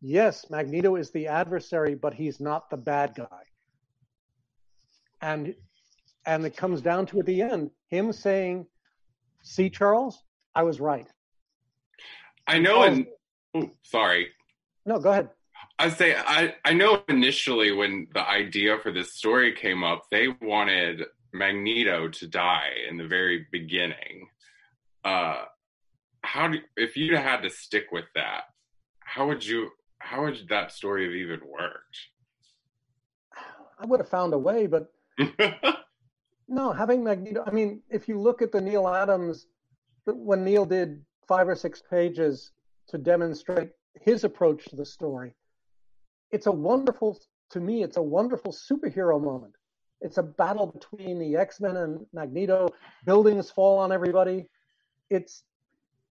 yes, 0.00 0.48
Magneto 0.50 0.96
is 0.96 1.10
the 1.10 1.28
adversary, 1.28 1.94
but 1.94 2.14
he's 2.14 2.40
not 2.40 2.70
the 2.70 2.76
bad 2.76 3.14
guy. 3.14 3.44
And 5.22 5.54
and 6.26 6.44
it 6.44 6.56
comes 6.56 6.80
down 6.80 7.06
to 7.06 7.20
at 7.20 7.26
the 7.26 7.42
end, 7.42 7.70
him 7.88 8.12
saying, 8.12 8.66
See, 9.42 9.70
Charles, 9.70 10.22
I 10.54 10.62
was 10.62 10.80
right. 10.80 11.06
I 12.46 12.58
know. 12.58 12.82
In, 12.84 13.06
oh, 13.54 13.70
sorry. 13.82 14.28
No, 14.84 14.98
go 14.98 15.10
ahead. 15.10 15.30
I 15.78 15.88
say 15.88 16.14
I 16.16 16.54
I 16.64 16.72
know 16.72 17.02
initially 17.08 17.72
when 17.72 18.06
the 18.12 18.26
idea 18.26 18.78
for 18.82 18.92
this 18.92 19.14
story 19.14 19.54
came 19.54 19.82
up, 19.82 20.04
they 20.10 20.28
wanted 20.42 21.04
Magneto 21.32 22.08
to 22.08 22.26
die 22.26 22.70
in 22.88 22.96
the 22.96 23.06
very 23.06 23.46
beginning. 23.50 24.28
Uh, 25.04 25.44
how 26.22 26.48
do 26.48 26.58
if 26.76 26.96
you 26.96 27.16
had 27.16 27.42
to 27.42 27.50
stick 27.50 27.86
with 27.92 28.06
that? 28.14 28.42
How 29.00 29.26
would 29.28 29.44
you? 29.44 29.70
How 29.98 30.24
would 30.24 30.48
that 30.48 30.72
story 30.72 31.04
have 31.04 31.14
even 31.14 31.40
worked? 31.46 31.98
I 33.78 33.86
would 33.86 34.00
have 34.00 34.08
found 34.08 34.34
a 34.34 34.38
way, 34.38 34.66
but 34.66 34.92
No, 36.50 36.72
having 36.72 37.04
Magneto. 37.04 37.44
I 37.46 37.52
mean, 37.52 37.80
if 37.88 38.08
you 38.08 38.20
look 38.20 38.42
at 38.42 38.50
the 38.50 38.60
Neal 38.60 38.88
Adams, 38.88 39.46
when 40.04 40.44
Neal 40.44 40.66
did 40.66 41.00
five 41.28 41.48
or 41.48 41.54
six 41.54 41.80
pages 41.88 42.50
to 42.88 42.98
demonstrate 42.98 43.70
his 43.94 44.24
approach 44.24 44.64
to 44.66 44.76
the 44.76 44.84
story, 44.84 45.36
it's 46.32 46.46
a 46.46 46.52
wonderful, 46.52 47.20
to 47.50 47.60
me, 47.60 47.84
it's 47.84 47.96
a 47.98 48.02
wonderful 48.02 48.52
superhero 48.52 49.22
moment. 49.22 49.54
It's 50.00 50.18
a 50.18 50.24
battle 50.24 50.66
between 50.66 51.20
the 51.20 51.36
X 51.36 51.60
Men 51.60 51.76
and 51.76 52.04
Magneto. 52.12 52.68
Buildings 53.06 53.48
fall 53.48 53.78
on 53.78 53.92
everybody. 53.92 54.48
It's, 55.08 55.44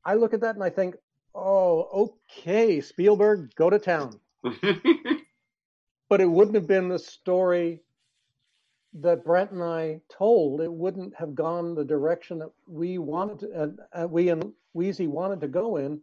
I 0.05 0.13
look 0.13 0.33
at 0.33 0.39
that 0.41 0.55
and 0.55 0.63
I 0.63 0.69
think, 0.69 0.95
oh, 1.35 2.13
okay, 2.37 2.79
Spielberg, 2.79 3.53
go 3.55 3.69
to 3.69 3.77
town. 3.77 4.19
But 6.09 6.21
it 6.21 6.29
wouldn't 6.29 6.55
have 6.55 6.65
been 6.65 6.89
the 6.89 6.97
story 6.97 7.83
that 8.93 9.23
Brent 9.23 9.51
and 9.51 9.63
I 9.63 10.01
told, 10.09 10.61
it 10.61 10.71
wouldn't 10.71 11.15
have 11.15 11.35
gone 11.35 11.75
the 11.75 11.85
direction 11.85 12.39
that 12.39 12.51
we 12.67 12.97
wanted 12.97 13.39
to, 13.39 13.53
uh, 13.53 14.03
uh, 14.03 14.07
we 14.07 14.29
and 14.29 14.53
Weezie 14.75 15.07
wanted 15.07 15.41
to 15.41 15.47
go 15.47 15.77
in. 15.77 16.01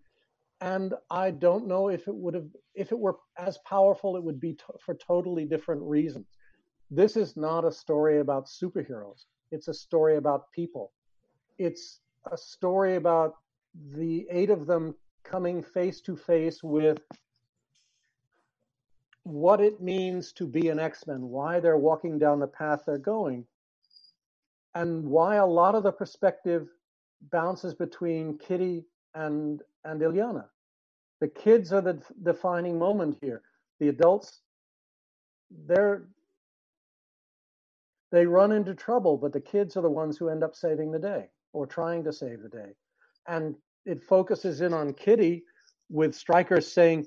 And 0.60 0.94
I 1.10 1.32
don't 1.32 1.66
know 1.66 1.88
if 1.88 2.08
it 2.08 2.14
would 2.14 2.34
have, 2.34 2.48
if 2.74 2.92
it 2.92 2.98
were 2.98 3.16
as 3.36 3.58
powerful, 3.58 4.16
it 4.16 4.22
would 4.22 4.40
be 4.40 4.56
for 4.80 4.94
totally 4.94 5.44
different 5.44 5.82
reasons. 5.82 6.26
This 6.90 7.16
is 7.16 7.36
not 7.36 7.64
a 7.64 7.72
story 7.72 8.20
about 8.20 8.46
superheroes. 8.46 9.24
It's 9.50 9.68
a 9.68 9.74
story 9.74 10.16
about 10.16 10.50
people. 10.52 10.92
It's 11.58 12.00
a 12.30 12.36
story 12.36 12.96
about 12.96 13.34
the 13.92 14.26
eight 14.30 14.50
of 14.50 14.66
them 14.66 14.94
coming 15.24 15.62
face 15.62 16.00
to 16.02 16.16
face 16.16 16.62
with 16.62 16.98
what 19.26 19.60
it 19.60 19.80
means 19.80 20.30
to 20.32 20.46
be 20.46 20.68
an 20.68 20.78
X-Men, 20.78 21.20
why 21.20 21.58
they're 21.58 21.76
walking 21.76 22.16
down 22.16 22.38
the 22.38 22.46
path 22.46 22.84
they're 22.86 22.96
going, 22.96 23.44
and 24.76 25.04
why 25.04 25.36
a 25.36 25.46
lot 25.46 25.74
of 25.74 25.82
the 25.82 25.90
perspective 25.90 26.68
bounces 27.32 27.74
between 27.74 28.38
Kitty 28.38 28.84
and 29.14 29.62
and 29.84 30.00
Illyana. 30.00 30.44
The 31.20 31.26
kids 31.26 31.72
are 31.72 31.80
the 31.80 32.00
defining 32.22 32.78
moment 32.78 33.18
here. 33.20 33.42
The 33.80 33.88
adults, 33.88 34.42
they're 35.66 36.04
they 38.12 38.26
run 38.26 38.52
into 38.52 38.74
trouble, 38.76 39.16
but 39.16 39.32
the 39.32 39.40
kids 39.40 39.76
are 39.76 39.82
the 39.82 39.90
ones 39.90 40.16
who 40.16 40.28
end 40.28 40.44
up 40.44 40.54
saving 40.54 40.92
the 40.92 41.00
day 41.00 41.30
or 41.52 41.66
trying 41.66 42.04
to 42.04 42.12
save 42.12 42.42
the 42.42 42.48
day. 42.48 42.74
And 43.26 43.56
it 43.84 44.04
focuses 44.04 44.60
in 44.60 44.72
on 44.72 44.94
Kitty 44.94 45.42
with 45.90 46.14
Stryker 46.14 46.60
saying 46.60 47.06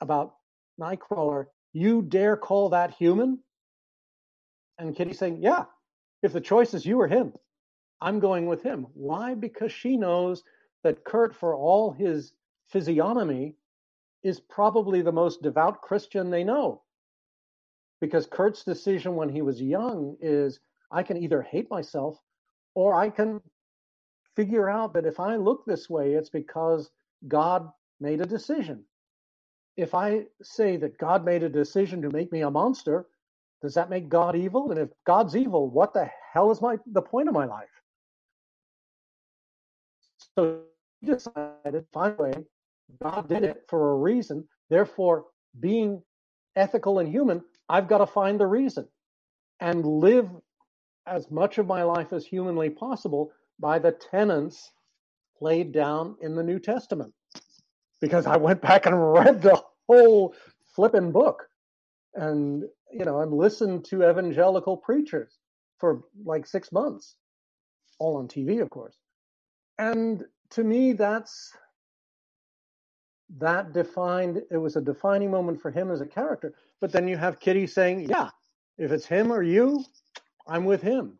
about 0.00 0.36
Nightcrawler, 0.80 1.46
you 1.72 2.02
dare 2.02 2.36
call 2.36 2.70
that 2.70 2.94
human? 2.94 3.38
And 4.78 4.96
Kitty 4.96 5.12
saying, 5.12 5.38
yeah, 5.40 5.64
if 6.22 6.32
the 6.32 6.40
choice 6.40 6.74
is 6.74 6.86
you 6.86 7.00
or 7.00 7.08
him, 7.08 7.32
I'm 8.00 8.18
going 8.18 8.46
with 8.46 8.62
him. 8.62 8.86
Why? 8.94 9.34
Because 9.34 9.72
she 9.72 9.96
knows 9.96 10.42
that 10.82 11.04
Kurt, 11.04 11.34
for 11.34 11.54
all 11.54 11.92
his 11.92 12.32
physiognomy, 12.68 13.54
is 14.22 14.40
probably 14.40 15.02
the 15.02 15.12
most 15.12 15.42
devout 15.42 15.80
Christian 15.82 16.30
they 16.30 16.44
know. 16.44 16.82
Because 18.00 18.26
Kurt's 18.26 18.64
decision 18.64 19.14
when 19.14 19.28
he 19.28 19.42
was 19.42 19.62
young 19.62 20.16
is 20.20 20.60
I 20.90 21.02
can 21.02 21.16
either 21.16 21.42
hate 21.42 21.70
myself 21.70 22.18
or 22.74 22.94
I 22.94 23.10
can 23.10 23.40
figure 24.34 24.68
out 24.68 24.94
that 24.94 25.06
if 25.06 25.20
I 25.20 25.36
look 25.36 25.64
this 25.64 25.88
way, 25.88 26.14
it's 26.14 26.30
because 26.30 26.90
God 27.28 27.70
made 28.00 28.20
a 28.20 28.26
decision 28.26 28.84
if 29.76 29.94
I 29.94 30.24
say 30.42 30.76
that 30.76 30.98
God 30.98 31.24
made 31.24 31.42
a 31.42 31.48
decision 31.48 32.02
to 32.02 32.10
make 32.10 32.30
me 32.32 32.42
a 32.42 32.50
monster, 32.50 33.06
does 33.62 33.74
that 33.74 33.90
make 33.90 34.08
God 34.08 34.36
evil? 34.36 34.70
And 34.70 34.80
if 34.80 34.90
God's 35.06 35.36
evil, 35.36 35.70
what 35.70 35.94
the 35.94 36.08
hell 36.32 36.50
is 36.50 36.60
my 36.60 36.78
the 36.86 37.02
point 37.02 37.28
of 37.28 37.34
my 37.34 37.44
life? 37.44 37.68
So 40.36 40.62
he 41.00 41.06
decided, 41.06 41.86
finally, 41.92 42.32
God 43.02 43.28
did 43.28 43.44
it 43.44 43.64
for 43.68 43.92
a 43.92 43.96
reason. 43.96 44.46
Therefore, 44.68 45.26
being 45.60 46.02
ethical 46.56 46.98
and 46.98 47.08
human, 47.08 47.42
I've 47.68 47.88
got 47.88 47.98
to 47.98 48.06
find 48.06 48.38
the 48.38 48.46
reason 48.46 48.88
and 49.60 49.84
live 49.86 50.28
as 51.06 51.30
much 51.30 51.58
of 51.58 51.66
my 51.66 51.82
life 51.82 52.12
as 52.12 52.26
humanly 52.26 52.70
possible 52.70 53.32
by 53.58 53.78
the 53.78 53.92
tenets 53.92 54.72
laid 55.40 55.72
down 55.72 56.16
in 56.20 56.34
the 56.34 56.42
New 56.42 56.58
Testament 56.58 57.12
because 58.02 58.26
I 58.26 58.36
went 58.36 58.60
back 58.60 58.84
and 58.84 59.14
read 59.14 59.40
the 59.40 59.62
whole 59.88 60.34
flipping 60.76 61.12
book. 61.12 61.48
And 62.14 62.64
you 62.92 63.06
know 63.06 63.20
and 63.22 63.32
listened 63.32 63.86
to 63.86 64.08
evangelical 64.08 64.76
preachers 64.76 65.38
for 65.78 66.02
like 66.24 66.46
six 66.46 66.70
months 66.70 67.16
all 67.98 68.16
on 68.16 68.28
tv 68.28 68.60
of 68.60 68.70
course. 68.70 68.96
And 69.78 70.22
to 70.50 70.62
me 70.62 70.92
that's 70.92 71.52
that 73.38 73.72
defined 73.72 74.42
it 74.50 74.58
was 74.58 74.76
a 74.76 74.80
defining 74.82 75.30
moment 75.30 75.62
for 75.62 75.70
him 75.70 75.90
as 75.90 76.02
a 76.02 76.06
character. 76.06 76.54
But 76.80 76.92
then 76.92 77.08
you 77.08 77.16
have 77.16 77.40
Kitty 77.40 77.66
saying, 77.66 78.10
"Yeah, 78.10 78.28
if 78.76 78.92
it's 78.92 79.06
him 79.06 79.32
or 79.32 79.42
you, 79.42 79.84
I'm 80.46 80.66
with 80.66 80.82
him," 80.82 81.18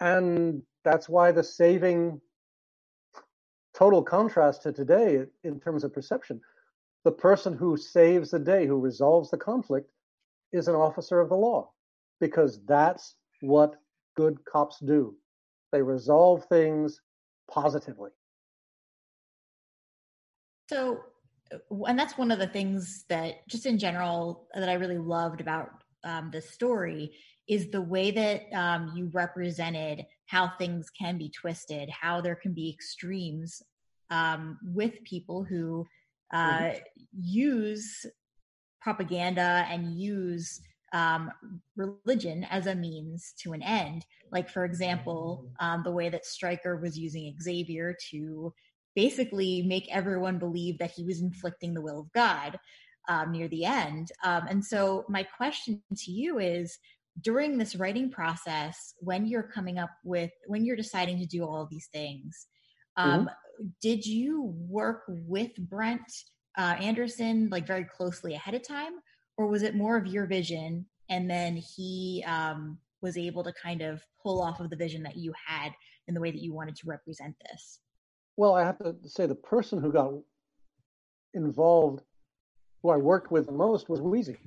and 0.00 0.62
that's 0.82 1.08
why 1.08 1.30
the 1.30 1.44
saving 1.44 2.20
total 3.78 4.02
contrast 4.02 4.62
to 4.62 4.72
today 4.72 5.24
in 5.44 5.60
terms 5.60 5.84
of 5.84 5.94
perception. 5.94 6.40
The 7.04 7.12
person 7.12 7.56
who 7.56 7.76
saves 7.76 8.32
the 8.32 8.38
day, 8.38 8.66
who 8.66 8.80
resolves 8.80 9.30
the 9.30 9.36
conflict, 9.36 9.88
is 10.52 10.66
an 10.66 10.74
officer 10.74 11.20
of 11.20 11.28
the 11.28 11.36
law 11.36 11.70
because 12.20 12.60
that's 12.66 13.14
what 13.40 13.76
good 14.16 14.44
cops 14.44 14.80
do. 14.80 15.14
They 15.70 15.82
resolve 15.82 16.44
things 16.46 17.00
positively. 17.48 18.10
So, 20.68 21.00
and 21.86 21.98
that's 21.98 22.18
one 22.18 22.32
of 22.32 22.40
the 22.40 22.48
things 22.48 23.04
that, 23.08 23.46
just 23.48 23.64
in 23.64 23.78
general, 23.78 24.48
that 24.54 24.68
I 24.68 24.74
really 24.74 24.98
loved 24.98 25.40
about 25.40 25.70
um, 26.02 26.30
the 26.32 26.40
story 26.40 27.12
is 27.48 27.70
the 27.70 27.80
way 27.80 28.10
that 28.10 28.52
um, 28.52 28.92
you 28.96 29.10
represented 29.12 30.04
how 30.28 30.52
things 30.58 30.90
can 30.90 31.18
be 31.18 31.30
twisted, 31.30 31.88
how 31.90 32.20
there 32.20 32.36
can 32.36 32.52
be 32.52 32.70
extremes 32.70 33.62
um, 34.10 34.58
with 34.62 35.02
people 35.04 35.42
who 35.42 35.86
uh, 36.32 36.58
mm-hmm. 36.58 36.78
use 37.20 38.06
propaganda 38.80 39.66
and 39.70 39.98
use 39.98 40.60
um, 40.92 41.30
religion 41.76 42.44
as 42.50 42.66
a 42.66 42.74
means 42.74 43.34
to 43.40 43.52
an 43.52 43.62
end. 43.62 44.04
Like, 44.30 44.50
for 44.50 44.64
example, 44.64 45.50
um, 45.60 45.82
the 45.82 45.90
way 45.90 46.10
that 46.10 46.26
Stryker 46.26 46.76
was 46.76 46.98
using 46.98 47.34
Xavier 47.42 47.96
to 48.10 48.52
basically 48.94 49.62
make 49.62 49.88
everyone 49.90 50.38
believe 50.38 50.78
that 50.78 50.90
he 50.90 51.04
was 51.04 51.22
inflicting 51.22 51.72
the 51.72 51.80
will 51.80 52.00
of 52.00 52.12
God 52.12 52.58
um, 53.08 53.32
near 53.32 53.48
the 53.48 53.64
end. 53.64 54.12
Um, 54.22 54.46
and 54.48 54.64
so, 54.64 55.06
my 55.08 55.22
question 55.22 55.82
to 55.96 56.10
you 56.10 56.38
is 56.38 56.78
during 57.20 57.58
this 57.58 57.76
writing 57.76 58.10
process, 58.10 58.94
when 59.00 59.26
you're 59.26 59.42
coming 59.42 59.78
up 59.78 59.90
with, 60.04 60.30
when 60.46 60.64
you're 60.64 60.76
deciding 60.76 61.18
to 61.18 61.26
do 61.26 61.44
all 61.44 61.62
of 61.62 61.70
these 61.70 61.88
things, 61.92 62.46
um, 62.96 63.26
mm-hmm. 63.26 63.66
did 63.80 64.04
you 64.04 64.54
work 64.68 65.02
with 65.08 65.50
Brent 65.58 66.10
uh, 66.56 66.76
Anderson 66.80 67.48
like 67.50 67.66
very 67.66 67.84
closely 67.84 68.34
ahead 68.34 68.54
of 68.54 68.66
time? 68.66 68.92
or 69.38 69.46
was 69.46 69.62
it 69.62 69.74
more 69.74 69.96
of 69.96 70.06
your 70.06 70.26
vision 70.26 70.84
and 71.08 71.30
then 71.30 71.56
he 71.56 72.22
um, 72.26 72.76
was 73.00 73.16
able 73.16 73.42
to 73.44 73.52
kind 73.52 73.80
of 73.80 74.02
pull 74.22 74.42
off 74.42 74.60
of 74.60 74.68
the 74.68 74.76
vision 74.76 75.02
that 75.04 75.16
you 75.16 75.32
had 75.46 75.72
in 76.08 76.14
the 76.14 76.20
way 76.20 76.30
that 76.30 76.42
you 76.42 76.52
wanted 76.52 76.76
to 76.76 76.86
represent 76.86 77.34
this 77.50 77.78
well 78.36 78.54
i 78.54 78.62
have 78.62 78.78
to 78.78 78.94
say 79.06 79.24
the 79.24 79.34
person 79.34 79.80
who 79.80 79.92
got 79.92 80.12
involved 81.32 82.02
who 82.82 82.90
i 82.90 82.96
worked 82.96 83.30
with 83.30 83.46
the 83.46 83.52
most 83.52 83.88
was 83.88 84.00
Weezie. 84.00 84.38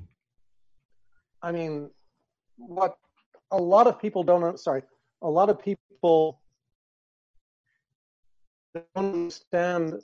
i 1.42 1.52
mean 1.52 1.90
what 2.68 2.98
a 3.52 3.58
lot 3.58 3.88
of 3.88 4.00
people 4.00 4.24
don't 4.24 4.60
sorry 4.60 4.84
a 5.22 5.30
lot 5.30 5.50
of 5.50 5.60
people 5.60 6.40
don't 8.74 8.86
understand 8.96 9.96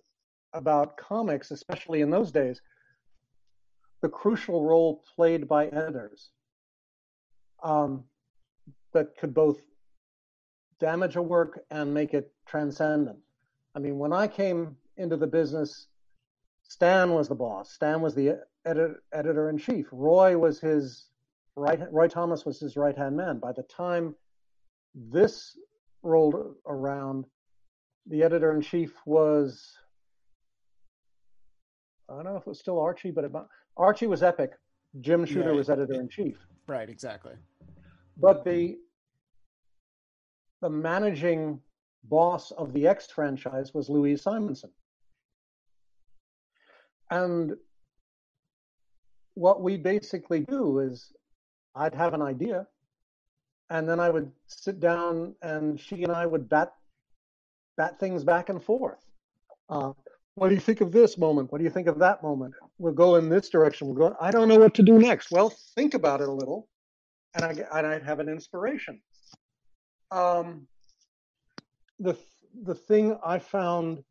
about 0.54 0.98
comics 0.98 1.52
especially 1.52 2.02
in 2.02 2.10
those 2.10 2.32
days 2.32 2.62
the 4.02 4.10
crucial 4.10 4.64
role 4.64 5.04
played 5.16 5.48
by 5.48 5.68
editors 5.68 6.30
um, 7.64 8.04
that 8.94 9.18
could 9.18 9.34
both 9.34 9.60
damage 10.80 11.16
a 11.16 11.22
work 11.22 11.60
and 11.72 11.94
make 11.94 12.14
it 12.14 12.32
transcendent. 12.48 13.18
I 13.76 13.80
mean, 13.80 13.98
when 13.98 14.14
I 14.14 14.28
came 14.28 14.76
into 14.98 15.18
the 15.18 15.28
business, 15.28 15.88
Stan 16.64 17.14
was 17.14 17.28
the 17.28 17.36
boss. 17.36 17.72
Stan 17.72 18.02
was 18.02 18.14
the 18.16 18.40
edit- 18.66 18.98
editor 19.12 19.50
in 19.50 19.58
chief. 19.58 19.88
Roy 19.92 20.38
was 20.38 20.60
his 20.60 21.10
right. 21.58 21.80
Roy 21.92 22.08
Thomas 22.08 22.46
was 22.46 22.60
his 22.60 22.78
right 22.78 22.98
hand 22.98 23.18
man. 23.18 23.40
By 23.40 23.52
the 23.52 23.64
time 23.64 24.16
this 24.96 25.58
rolled 26.04 26.56
around, 26.66 27.26
the 28.06 28.24
editor 28.24 28.54
in 28.54 28.62
chief 28.62 28.94
was 29.06 29.74
I 32.10 32.16
don't 32.16 32.24
know 32.24 32.38
if 32.38 32.44
it 32.44 32.48
was 32.48 32.60
still 32.60 32.80
Archie, 32.80 33.12
but 33.12 33.26
Archie 33.76 34.08
was 34.08 34.24
epic. 34.24 34.52
Jim 35.02 35.26
Shooter 35.26 35.52
yeah, 35.52 35.58
was 35.58 35.70
editor 35.70 35.96
in 35.96 36.08
chief. 36.08 36.38
Right, 36.68 36.90
exactly. 36.90 37.34
But 38.16 38.46
the 38.46 38.78
the 40.62 40.70
managing 40.70 41.60
boss 42.06 42.52
of 42.52 42.74
the 42.74 42.88
X 42.88 43.08
franchise 43.08 43.74
was 43.74 43.90
Louise 43.90 44.22
Simonson. 44.22 44.72
And 47.12 47.54
what 49.36 49.62
we 49.62 49.78
basically 49.78 50.40
do 50.40 50.80
is 50.80 51.12
I'd 51.78 51.96
have 51.96 52.14
an 52.14 52.22
idea 52.22 52.68
and 53.70 53.88
then 53.88 54.00
I 54.00 54.10
would 54.10 54.32
sit 54.48 54.80
down 54.80 55.36
and 55.42 55.80
she 55.80 56.04
and 56.04 56.12
I 56.12 56.26
would 56.26 56.50
bat 56.50 56.74
bat 57.76 58.00
things 58.00 58.24
back 58.24 58.50
and 58.50 58.64
forth. 58.64 59.00
Uh, 59.70 59.92
what 60.36 60.50
do 60.50 60.56
you 60.56 60.62
think 60.62 60.82
of 60.82 60.92
this 60.92 61.18
moment? 61.18 61.52
What 61.52 61.58
do 61.58 61.64
you 61.64 61.70
think 61.70 61.88
of 61.88 62.00
that 62.00 62.24
moment? 62.24 62.54
We'll 62.78 62.94
go 62.94 63.16
in 63.16 63.30
this 63.30 63.50
direction. 63.50 63.88
We'll 63.88 64.10
go. 64.10 64.16
I 64.22 64.32
don't 64.32 64.48
know 64.48 64.60
what 64.60 64.76
to 64.76 64.84
do 64.84 64.98
next. 64.98 65.32
Well, 65.32 65.54
think 65.76 65.94
about 65.94 66.22
it 66.22 66.30
a 66.30 66.32
little, 66.32 66.68
and 67.34 67.44
I 67.44 67.78
and 67.78 67.88
I'd 67.88 68.04
have 68.04 68.20
an 68.20 68.30
inspiration. 68.30 69.02
Um, 70.12 70.68
the 72.00 72.18
the 72.64 72.76
thing 72.76 73.18
I 73.26 73.40
found 73.40 74.04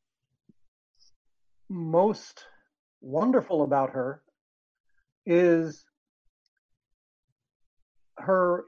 most 1.69 2.45
wonderful 3.01 3.63
about 3.63 3.91
her 3.91 4.23
is 5.25 5.86
her 8.19 8.65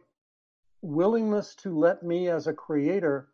willingness 0.82 1.54
to 1.56 1.76
let 1.76 2.02
me 2.02 2.28
as 2.28 2.46
a 2.46 2.52
creator 2.52 3.28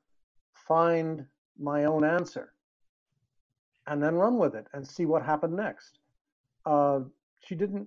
find 0.55 1.27
my 1.59 1.85
own 1.85 2.05
answer 2.05 2.53
and 3.87 4.03
then 4.03 4.15
run 4.15 4.39
with 4.39 4.55
it 4.55 4.67
and 4.73 4.87
see 4.87 5.05
what 5.05 5.23
happened 5.23 5.55
next. 5.55 5.99
Uh, 6.65 7.01
she 7.41 7.55
didn't 7.55 7.87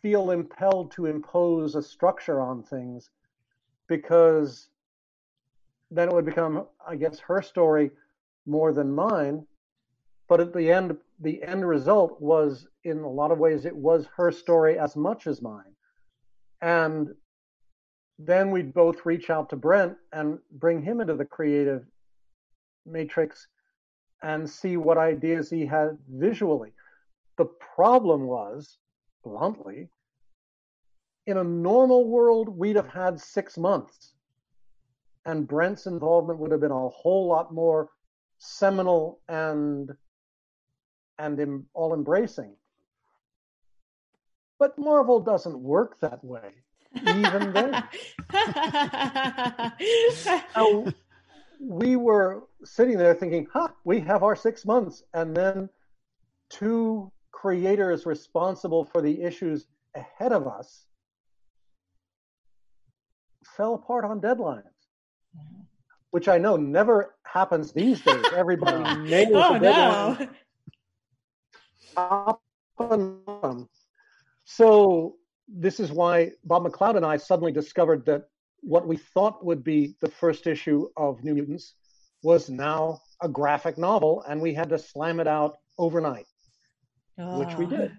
feel 0.00 0.30
impelled 0.30 0.90
to 0.92 1.06
impose 1.06 1.74
a 1.74 1.82
structure 1.82 2.40
on 2.40 2.62
things 2.62 3.10
because 3.86 4.68
then 5.90 6.08
it 6.08 6.14
would 6.14 6.24
become, 6.24 6.66
I 6.86 6.96
guess, 6.96 7.18
her 7.20 7.42
story 7.42 7.90
more 8.46 8.72
than 8.72 8.92
mine. 8.92 9.46
But 10.28 10.40
at 10.40 10.54
the 10.54 10.72
end, 10.72 10.96
the 11.20 11.42
end 11.42 11.68
result 11.68 12.20
was, 12.20 12.66
in 12.84 13.00
a 13.00 13.08
lot 13.08 13.30
of 13.30 13.38
ways, 13.38 13.66
it 13.66 13.76
was 13.76 14.08
her 14.16 14.32
story 14.32 14.78
as 14.78 14.96
much 14.96 15.26
as 15.26 15.42
mine. 15.42 15.71
And 16.62 17.08
then 18.18 18.50
we'd 18.52 18.72
both 18.72 19.04
reach 19.04 19.30
out 19.30 19.50
to 19.50 19.56
Brent 19.56 19.96
and 20.12 20.38
bring 20.52 20.80
him 20.80 21.00
into 21.00 21.14
the 21.14 21.24
creative 21.24 21.84
matrix 22.86 23.48
and 24.22 24.48
see 24.48 24.76
what 24.76 24.96
ideas 24.96 25.50
he 25.50 25.66
had 25.66 25.98
visually. 26.08 26.72
The 27.36 27.46
problem 27.74 28.26
was, 28.26 28.78
bluntly, 29.24 29.90
in 31.26 31.38
a 31.38 31.44
normal 31.44 32.08
world, 32.08 32.48
we'd 32.48 32.76
have 32.76 32.88
had 32.88 33.20
six 33.20 33.58
months. 33.58 34.14
And 35.24 35.46
Brent's 35.46 35.86
involvement 35.86 36.38
would 36.38 36.52
have 36.52 36.60
been 36.60 36.70
a 36.70 36.88
whole 36.88 37.26
lot 37.28 37.52
more 37.52 37.88
seminal 38.38 39.20
and 39.28 39.90
and 41.18 41.64
all 41.74 41.94
embracing. 41.94 42.56
But 44.62 44.78
Marvel 44.78 45.18
doesn't 45.18 45.58
work 45.58 45.98
that 46.02 46.24
way, 46.24 46.52
even 46.94 47.52
then. 47.52 47.82
so 50.12 50.86
we 51.58 51.96
were 51.96 52.44
sitting 52.62 52.96
there 52.96 53.12
thinking, 53.12 53.48
huh, 53.52 53.70
we 53.82 53.98
have 54.02 54.22
our 54.22 54.36
six 54.36 54.64
months. 54.64 55.02
And 55.14 55.36
then 55.36 55.68
two 56.48 57.10
creators 57.32 58.06
responsible 58.06 58.84
for 58.84 59.02
the 59.02 59.20
issues 59.20 59.66
ahead 59.96 60.30
of 60.30 60.46
us 60.46 60.86
fell 63.56 63.74
apart 63.74 64.04
on 64.04 64.20
deadlines, 64.20 64.62
which 66.12 66.28
I 66.28 66.38
know 66.38 66.56
never 66.56 67.16
happens 67.24 67.72
these 67.72 68.00
days. 68.00 68.26
Everybody 68.36 69.10
nails 69.10 69.32
oh, 69.34 69.54
the 69.54 69.58
deadline. 69.58 70.28
No. 71.96 73.68
So 74.44 75.16
this 75.48 75.80
is 75.80 75.92
why 75.92 76.32
Bob 76.44 76.64
McLeod 76.64 76.96
and 76.96 77.06
I 77.06 77.16
suddenly 77.16 77.52
discovered 77.52 78.04
that 78.06 78.28
what 78.60 78.86
we 78.86 78.96
thought 78.96 79.44
would 79.44 79.64
be 79.64 79.96
the 80.00 80.10
first 80.10 80.46
issue 80.46 80.88
of 80.96 81.22
New 81.24 81.34
Mutants 81.34 81.74
was 82.22 82.48
now 82.48 83.00
a 83.20 83.28
graphic 83.28 83.76
novel, 83.76 84.22
and 84.28 84.40
we 84.40 84.54
had 84.54 84.68
to 84.68 84.78
slam 84.78 85.18
it 85.20 85.26
out 85.26 85.58
overnight, 85.78 86.26
oh. 87.18 87.40
which 87.40 87.56
we 87.56 87.64
ah. 87.66 87.68
did. 87.68 87.92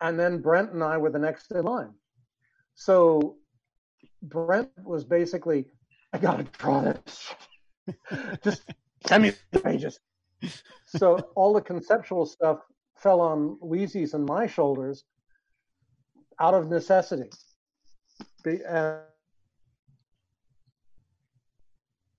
And 0.00 0.18
then 0.18 0.38
Brent 0.40 0.72
and 0.72 0.82
I 0.82 0.96
were 0.96 1.10
the 1.10 1.18
next 1.18 1.50
in 1.52 1.64
line. 1.64 1.92
So 2.74 3.36
Brent 4.22 4.70
was 4.82 5.04
basically, 5.04 5.66
I 6.12 6.18
gotta 6.18 6.44
draw 6.44 6.80
this. 6.80 7.34
Just 8.44 8.62
send 9.06 9.24
me 9.24 9.32
the 9.50 9.60
pages. 9.60 10.00
so 10.86 11.18
all 11.36 11.52
the 11.52 11.60
conceptual 11.60 12.24
stuff 12.24 12.60
fell 12.96 13.20
on 13.20 13.58
Weezie's 13.62 14.14
and 14.14 14.24
my 14.24 14.46
shoulders 14.46 15.04
out 16.40 16.54
of 16.54 16.68
necessity. 16.68 17.30
Be, 18.42 18.64
uh, 18.64 18.96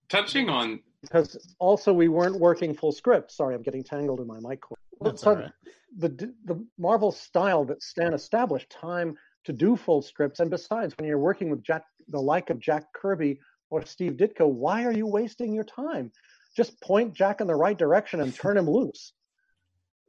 Touching 0.10 0.50
on 0.50 0.82
because 1.02 1.54
also 1.60 1.94
we 1.94 2.08
weren't 2.08 2.40
working 2.40 2.74
full 2.74 2.92
script. 2.92 3.32
Sorry, 3.32 3.56
I'm 3.56 3.62
getting 3.62 3.84
tangled 3.84 4.20
in 4.20 4.28
my 4.28 4.40
mic 4.40 4.62
cord. 4.62 4.80
That's 5.02 5.22
So 5.22 5.32
all 5.32 5.38
right. 5.38 5.52
the 5.98 6.34
the 6.46 6.66
Marvel 6.78 7.12
style 7.12 7.66
that 7.66 7.82
Stan 7.82 8.14
established 8.14 8.70
time 8.70 9.18
to 9.46 9.54
do 9.54 9.76
full 9.76 10.02
scripts, 10.02 10.40
and 10.40 10.50
besides, 10.50 10.94
when 10.98 11.08
you're 11.08 11.18
working 11.18 11.50
with 11.50 11.64
Jack, 11.64 11.84
the 12.10 12.20
like 12.20 12.50
of 12.50 12.60
Jack 12.60 12.94
Kirby 12.94 13.40
or 13.70 13.86
Steve 13.86 14.14
Ditko, 14.14 14.48
why 14.48 14.86
are 14.86 14.92
you 14.92 15.08
wasting 15.08 15.54
your 15.54 15.64
time? 15.64 16.12
Just 16.56 16.80
point 16.82 17.14
Jack 17.14 17.42
in 17.42 17.48
the 17.48 17.56
right 17.56 17.78
direction 17.78 18.22
and 18.22 18.36
turn 18.36 18.58
him 18.58 18.70
loose. 18.70 19.14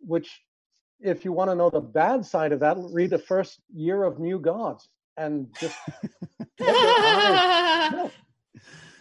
Which, 0.00 0.40
if 1.02 1.24
you 1.24 1.32
want 1.32 1.50
to 1.50 1.54
know 1.54 1.70
the 1.70 1.80
bad 1.80 2.24
side 2.24 2.52
of 2.52 2.60
that, 2.60 2.76
read 2.78 3.10
the 3.10 3.18
first 3.18 3.60
year 3.74 4.04
of 4.04 4.18
New 4.18 4.38
Gods 4.38 4.88
and 5.16 5.48
just 5.60 5.76
get 6.58 6.68
your 6.68 6.76
eyes- 6.76 7.92
no. 7.92 8.10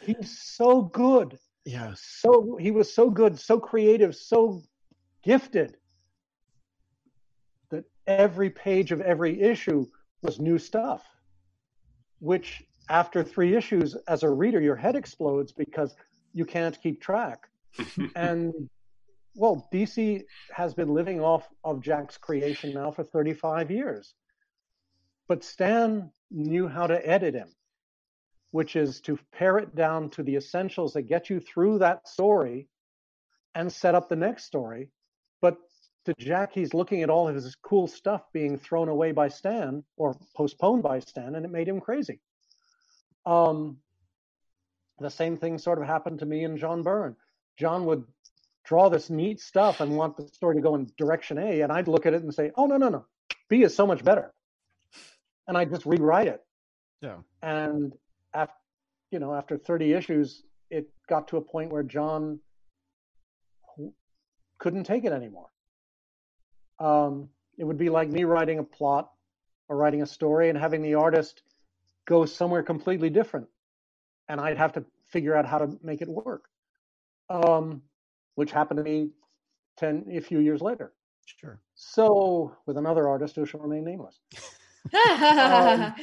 he's 0.02 0.38
so 0.42 0.82
good 0.82 1.38
Yeah. 1.66 1.94
so 1.96 2.58
he 2.60 2.72
was 2.72 2.94
so 2.94 3.10
good, 3.10 3.40
so 3.40 3.60
creative, 3.60 4.16
so 4.16 4.62
gifted 5.24 5.78
that 7.70 7.86
every 8.08 8.50
page 8.50 8.92
of 8.92 9.02
every 9.02 9.40
issue 9.42 9.86
was 10.24 10.40
new 10.40 10.58
stuff. 10.58 11.04
Which 12.20 12.64
after 12.90 13.24
three 13.24 13.56
issues, 13.56 13.96
as 14.08 14.24
a 14.24 14.30
reader, 14.30 14.62
your 14.62 14.76
head 14.76 14.96
explodes 14.96 15.52
because 15.52 15.96
you 16.34 16.46
can't 16.46 16.80
keep 16.82 17.02
track. 17.02 17.48
and 18.16 18.54
well, 19.36 19.68
DC 19.74 20.24
has 20.54 20.74
been 20.74 20.94
living 20.94 21.22
off 21.22 21.48
of 21.64 21.82
Jack's 21.82 22.18
creation 22.18 22.74
now 22.74 22.92
for 22.92 23.04
35 23.04 23.72
years. 23.72 24.14
But 25.28 25.44
Stan 25.44 26.12
knew 26.30 26.68
how 26.68 26.88
to 26.88 27.08
edit 27.08 27.34
him 27.34 27.50
which 28.52 28.76
is 28.76 29.00
to 29.02 29.18
pare 29.32 29.58
it 29.58 29.76
down 29.76 30.10
to 30.10 30.24
the 30.24 30.36
essentials 30.36 30.94
that 30.94 31.04
get 31.04 31.30
you 31.30 31.40
through 31.40 31.80
that 31.80 32.08
story 32.08 32.68
and 33.56 33.72
set 33.72 33.96
up 33.96 34.08
the 34.08 34.16
next 34.16 34.46
story. 34.46 34.92
But 35.42 35.58
to 36.06 36.14
Jack, 36.20 36.54
he's 36.54 36.74
looking 36.74 37.02
at 37.02 37.10
all 37.10 37.28
of 37.28 37.36
his 37.36 37.56
cool 37.56 37.88
stuff 37.88 38.24
being 38.34 38.58
thrown 38.58 38.90
away 38.90 39.14
by 39.14 39.30
Stan 39.30 39.84
or 39.98 40.18
postponed 40.36 40.84
by 40.84 41.00
Stan, 41.00 41.36
and 41.36 41.46
it 41.46 41.52
made 41.52 41.68
him 41.68 41.80
crazy. 41.80 42.20
Um, 43.26 43.78
the 45.00 45.10
same 45.10 45.38
thing 45.38 45.58
sort 45.58 45.80
of 45.80 45.88
happened 45.88 46.20
to 46.20 46.26
me 46.26 46.44
and 46.44 46.58
John 46.58 46.84
Byrne. 46.84 47.16
John 47.58 47.86
would 47.86 48.04
draw 48.64 48.90
this 48.90 49.10
neat 49.10 49.40
stuff 49.40 49.80
and 49.82 49.96
want 49.96 50.18
the 50.18 50.28
story 50.28 50.56
to 50.56 50.62
go 50.62 50.76
in 50.76 50.92
direction 50.98 51.38
A, 51.38 51.62
and 51.62 51.72
I'd 51.72 51.88
look 51.88 52.06
at 52.06 52.14
it 52.14 52.24
and 52.24 52.34
say, 52.34 52.52
"Oh 52.56 52.66
no, 52.66 52.78
no, 52.78 52.90
no, 52.90 53.06
B 53.50 53.64
is 53.64 53.76
so 53.76 53.88
much 53.88 54.04
better," 54.04 54.34
and 55.48 55.58
I'd 55.58 55.70
just 55.70 55.86
rewrite 55.86 56.28
it. 56.28 56.42
Yeah. 57.02 57.18
and 57.42 57.94
after 58.32 58.54
you 59.10 59.18
know 59.18 59.34
after 59.34 59.58
30 59.58 59.94
issues 59.94 60.44
it 60.70 60.88
got 61.10 61.30
to 61.30 61.38
a 61.38 61.42
point 61.42 61.72
where 61.72 61.82
john 61.82 62.40
couldn't 64.62 64.84
take 64.84 65.04
it 65.06 65.12
anymore. 65.12 65.48
Um, 66.80 67.30
it 67.58 67.64
would 67.64 67.80
be 67.80 67.90
like 67.90 68.10
me 68.10 68.24
writing 68.24 68.60
a 68.60 68.64
plot 68.64 69.10
or 69.68 69.76
writing 69.76 70.04
a 70.04 70.06
story 70.06 70.50
and 70.50 70.58
having 70.58 70.84
the 70.84 70.96
artist 70.96 71.42
go 72.06 72.26
somewhere 72.26 72.62
completely 72.62 73.10
different. 73.10 73.48
And 74.30 74.40
i'd 74.40 74.58
have 74.58 74.74
to 74.74 74.86
figure 75.10 75.36
out 75.36 75.46
how 75.46 75.58
to 75.58 75.78
make 75.84 76.02
it 76.02 76.08
work. 76.08 76.46
Um, 77.30 77.82
which 78.36 78.52
happened 78.52 78.78
to 78.78 78.84
me 78.84 79.10
10 79.78 80.06
a 80.12 80.20
few 80.22 80.40
years 80.40 80.62
later 80.62 80.94
Sure. 81.26 81.60
so 81.76 82.56
with 82.66 82.78
another 82.78 83.08
artist 83.08 83.36
who 83.36 83.46
shall 83.46 83.62
remain 83.62 83.84
nameless 83.84 84.20
Um, 84.94 85.94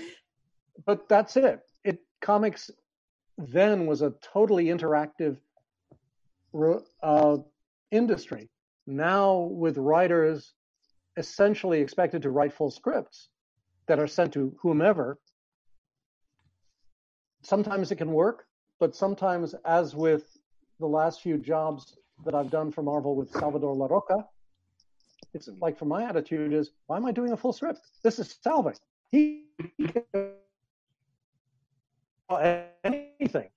but 0.86 1.08
that's 1.08 1.36
it. 1.36 1.60
It 1.84 1.98
comics 2.20 2.70
then 3.36 3.86
was 3.86 4.02
a 4.02 4.14
totally 4.22 4.66
interactive 4.66 5.36
uh, 7.02 7.36
industry. 7.90 8.48
Now 8.86 9.34
with 9.50 9.76
writers 9.76 10.54
essentially 11.16 11.80
expected 11.80 12.22
to 12.22 12.30
write 12.30 12.52
full 12.52 12.70
scripts 12.70 13.28
that 13.86 13.98
are 13.98 14.06
sent 14.06 14.32
to 14.34 14.54
whomever. 14.60 15.18
Sometimes 17.42 17.90
it 17.90 17.96
can 17.96 18.12
work, 18.12 18.46
but 18.78 18.94
sometimes, 18.94 19.54
as 19.64 19.94
with 19.94 20.36
the 20.80 20.86
last 20.86 21.20
few 21.22 21.38
jobs 21.38 21.96
that 22.24 22.34
I've 22.34 22.50
done 22.50 22.70
for 22.70 22.82
Marvel 22.82 23.14
with 23.14 23.30
Salvador 23.30 23.74
Larroca, 23.74 24.24
it's 25.34 25.48
like 25.60 25.78
for 25.78 25.84
my 25.84 26.04
attitude 26.04 26.52
is, 26.52 26.70
why 26.86 26.96
am 26.96 27.06
I 27.06 27.12
doing 27.12 27.32
a 27.32 27.36
full 27.36 27.52
script? 27.52 27.80
This 28.02 28.18
is 28.18 28.38
Salva. 28.42 28.74
He 29.10 29.44
can 29.78 30.02
draw 32.28 32.62
anything. 32.84 33.48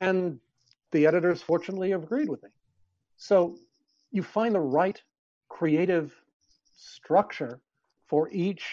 And 0.00 0.40
the 0.92 1.06
editors 1.06 1.42
fortunately 1.42 1.90
have 1.90 2.02
agreed 2.02 2.28
with 2.28 2.42
me. 2.42 2.50
So 3.16 3.56
you 4.10 4.22
find 4.22 4.54
the 4.54 4.60
right 4.60 5.00
creative 5.48 6.14
structure 6.76 7.60
for 8.06 8.30
each 8.30 8.64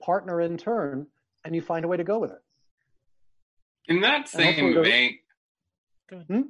partner 0.00 0.40
in 0.40 0.56
turn, 0.56 1.06
and 1.44 1.54
you 1.54 1.62
find 1.62 1.84
a 1.84 1.88
way 1.88 1.96
to 1.96 2.04
go 2.04 2.18
with 2.18 2.30
it. 2.30 2.42
in 3.88 4.00
that 4.02 4.20
And 4.20 4.28
same 4.28 4.82
vein, 4.82 5.18
Go 6.08 6.16
ahead. 6.16 6.26
Hmm? 6.28 6.40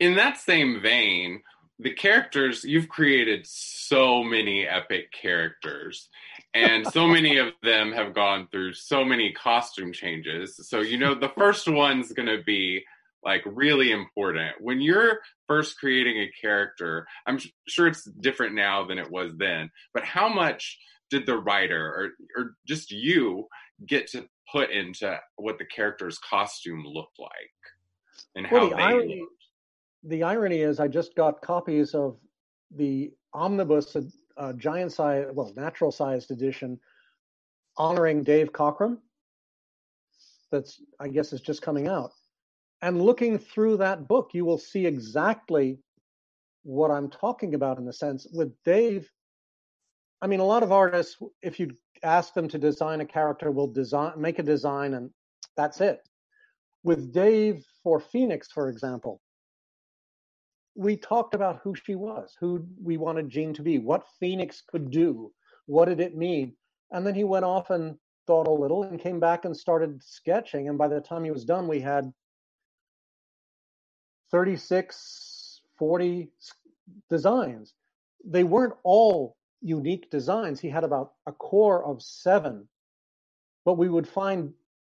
In 0.00 0.16
that 0.16 0.38
same 0.38 0.80
vein, 0.80 1.42
the 1.78 1.92
characters 1.92 2.64
you've 2.64 2.88
created 2.88 3.46
so 3.46 4.22
many 4.22 4.66
epic 4.66 5.12
characters, 5.12 6.08
and 6.54 6.86
so 6.86 7.06
many 7.08 7.38
of 7.38 7.48
them 7.62 7.92
have 7.92 8.14
gone 8.14 8.48
through 8.50 8.74
so 8.74 9.04
many 9.04 9.32
costume 9.32 9.92
changes. 9.92 10.56
So 10.68 10.80
you 10.80 10.98
know 10.98 11.14
the 11.14 11.32
first 11.36 11.68
one's 11.68 12.12
going 12.12 12.28
to 12.28 12.42
be 12.44 12.84
like 13.24 13.42
really 13.46 13.90
important 13.90 14.56
when 14.60 14.80
you're 14.80 15.20
first 15.48 15.78
creating 15.78 16.18
a 16.18 16.30
character. 16.40 17.06
I'm 17.26 17.38
sure 17.68 17.86
it's 17.88 18.04
different 18.04 18.54
now 18.54 18.86
than 18.86 18.98
it 18.98 19.10
was 19.10 19.32
then, 19.36 19.70
but 19.92 20.04
how 20.04 20.28
much 20.28 20.78
did 21.10 21.26
the 21.26 21.38
writer 21.38 21.86
or 22.36 22.42
or 22.42 22.56
just 22.66 22.90
you 22.90 23.48
get 23.86 24.06
to 24.08 24.28
put 24.52 24.70
into 24.70 25.18
what 25.36 25.58
the 25.58 25.64
character's 25.64 26.18
costume 26.18 26.84
looked 26.86 27.18
like 27.18 27.32
and 28.34 28.46
how 28.46 28.60
Well, 28.60 28.70
the 28.70 28.76
they 28.76 28.82
irony, 28.82 29.20
looked? 29.20 29.43
The 30.06 30.22
irony 30.22 30.60
is, 30.60 30.80
I 30.80 30.88
just 30.88 31.14
got 31.14 31.40
copies 31.40 31.94
of 31.94 32.18
the 32.74 33.12
omnibus, 33.32 33.96
uh, 34.36 34.52
giant 34.54 34.92
size, 34.92 35.26
well, 35.32 35.52
natural 35.56 35.90
sized 35.90 36.30
edition, 36.30 36.78
honoring 37.76 38.22
Dave 38.22 38.52
Cockrum. 38.52 38.98
That's, 40.50 40.80
I 41.00 41.08
guess, 41.08 41.32
is 41.32 41.40
just 41.40 41.62
coming 41.62 41.88
out. 41.88 42.12
And 42.82 43.00
looking 43.00 43.38
through 43.38 43.78
that 43.78 44.06
book, 44.06 44.30
you 44.34 44.44
will 44.44 44.58
see 44.58 44.86
exactly 44.86 45.78
what 46.64 46.90
I'm 46.90 47.08
talking 47.08 47.54
about 47.54 47.78
in 47.78 47.86
the 47.86 47.92
sense 47.92 48.26
with 48.32 48.52
Dave. 48.64 49.10
I 50.20 50.26
mean, 50.26 50.40
a 50.40 50.44
lot 50.44 50.62
of 50.62 50.72
artists, 50.72 51.16
if 51.42 51.58
you 51.58 51.76
ask 52.02 52.34
them 52.34 52.48
to 52.48 52.58
design 52.58 53.00
a 53.00 53.06
character, 53.06 53.50
will 53.50 53.72
design, 53.72 54.12
make 54.16 54.38
a 54.38 54.42
design, 54.42 54.94
and 54.94 55.10
that's 55.56 55.80
it. 55.80 56.00
With 56.82 57.12
Dave 57.12 57.64
for 57.82 57.98
Phoenix, 57.98 58.52
for 58.52 58.68
example, 58.68 59.20
we 60.74 60.96
talked 60.96 61.34
about 61.34 61.60
who 61.62 61.74
she 61.74 61.94
was, 61.94 62.36
who 62.38 62.66
we 62.82 62.96
wanted 62.96 63.30
Jean 63.30 63.54
to 63.54 63.62
be, 63.62 63.78
what 63.78 64.06
Phoenix 64.18 64.62
could 64.66 64.90
do, 64.90 65.32
what 65.66 65.86
did 65.86 66.00
it 66.00 66.16
mean. 66.16 66.54
And 66.90 67.06
then 67.06 67.14
he 67.14 67.24
went 67.24 67.44
off 67.44 67.70
and 67.70 67.96
thought 68.26 68.48
a 68.48 68.52
little 68.52 68.82
and 68.82 69.00
came 69.00 69.20
back 69.20 69.44
and 69.44 69.56
started 69.56 70.02
sketching. 70.02 70.68
And 70.68 70.78
by 70.78 70.88
the 70.88 71.00
time 71.00 71.24
he 71.24 71.30
was 71.30 71.44
done, 71.44 71.68
we 71.68 71.80
had 71.80 72.12
36, 74.30 75.60
40 75.78 76.28
designs. 77.08 77.74
They 78.24 78.44
weren't 78.44 78.74
all 78.82 79.36
unique 79.60 80.10
designs. 80.10 80.60
He 80.60 80.68
had 80.68 80.84
about 80.84 81.12
a 81.26 81.32
core 81.32 81.84
of 81.84 82.02
seven, 82.02 82.68
but 83.64 83.74
we 83.74 83.88
would 83.88 84.08
find 84.08 84.52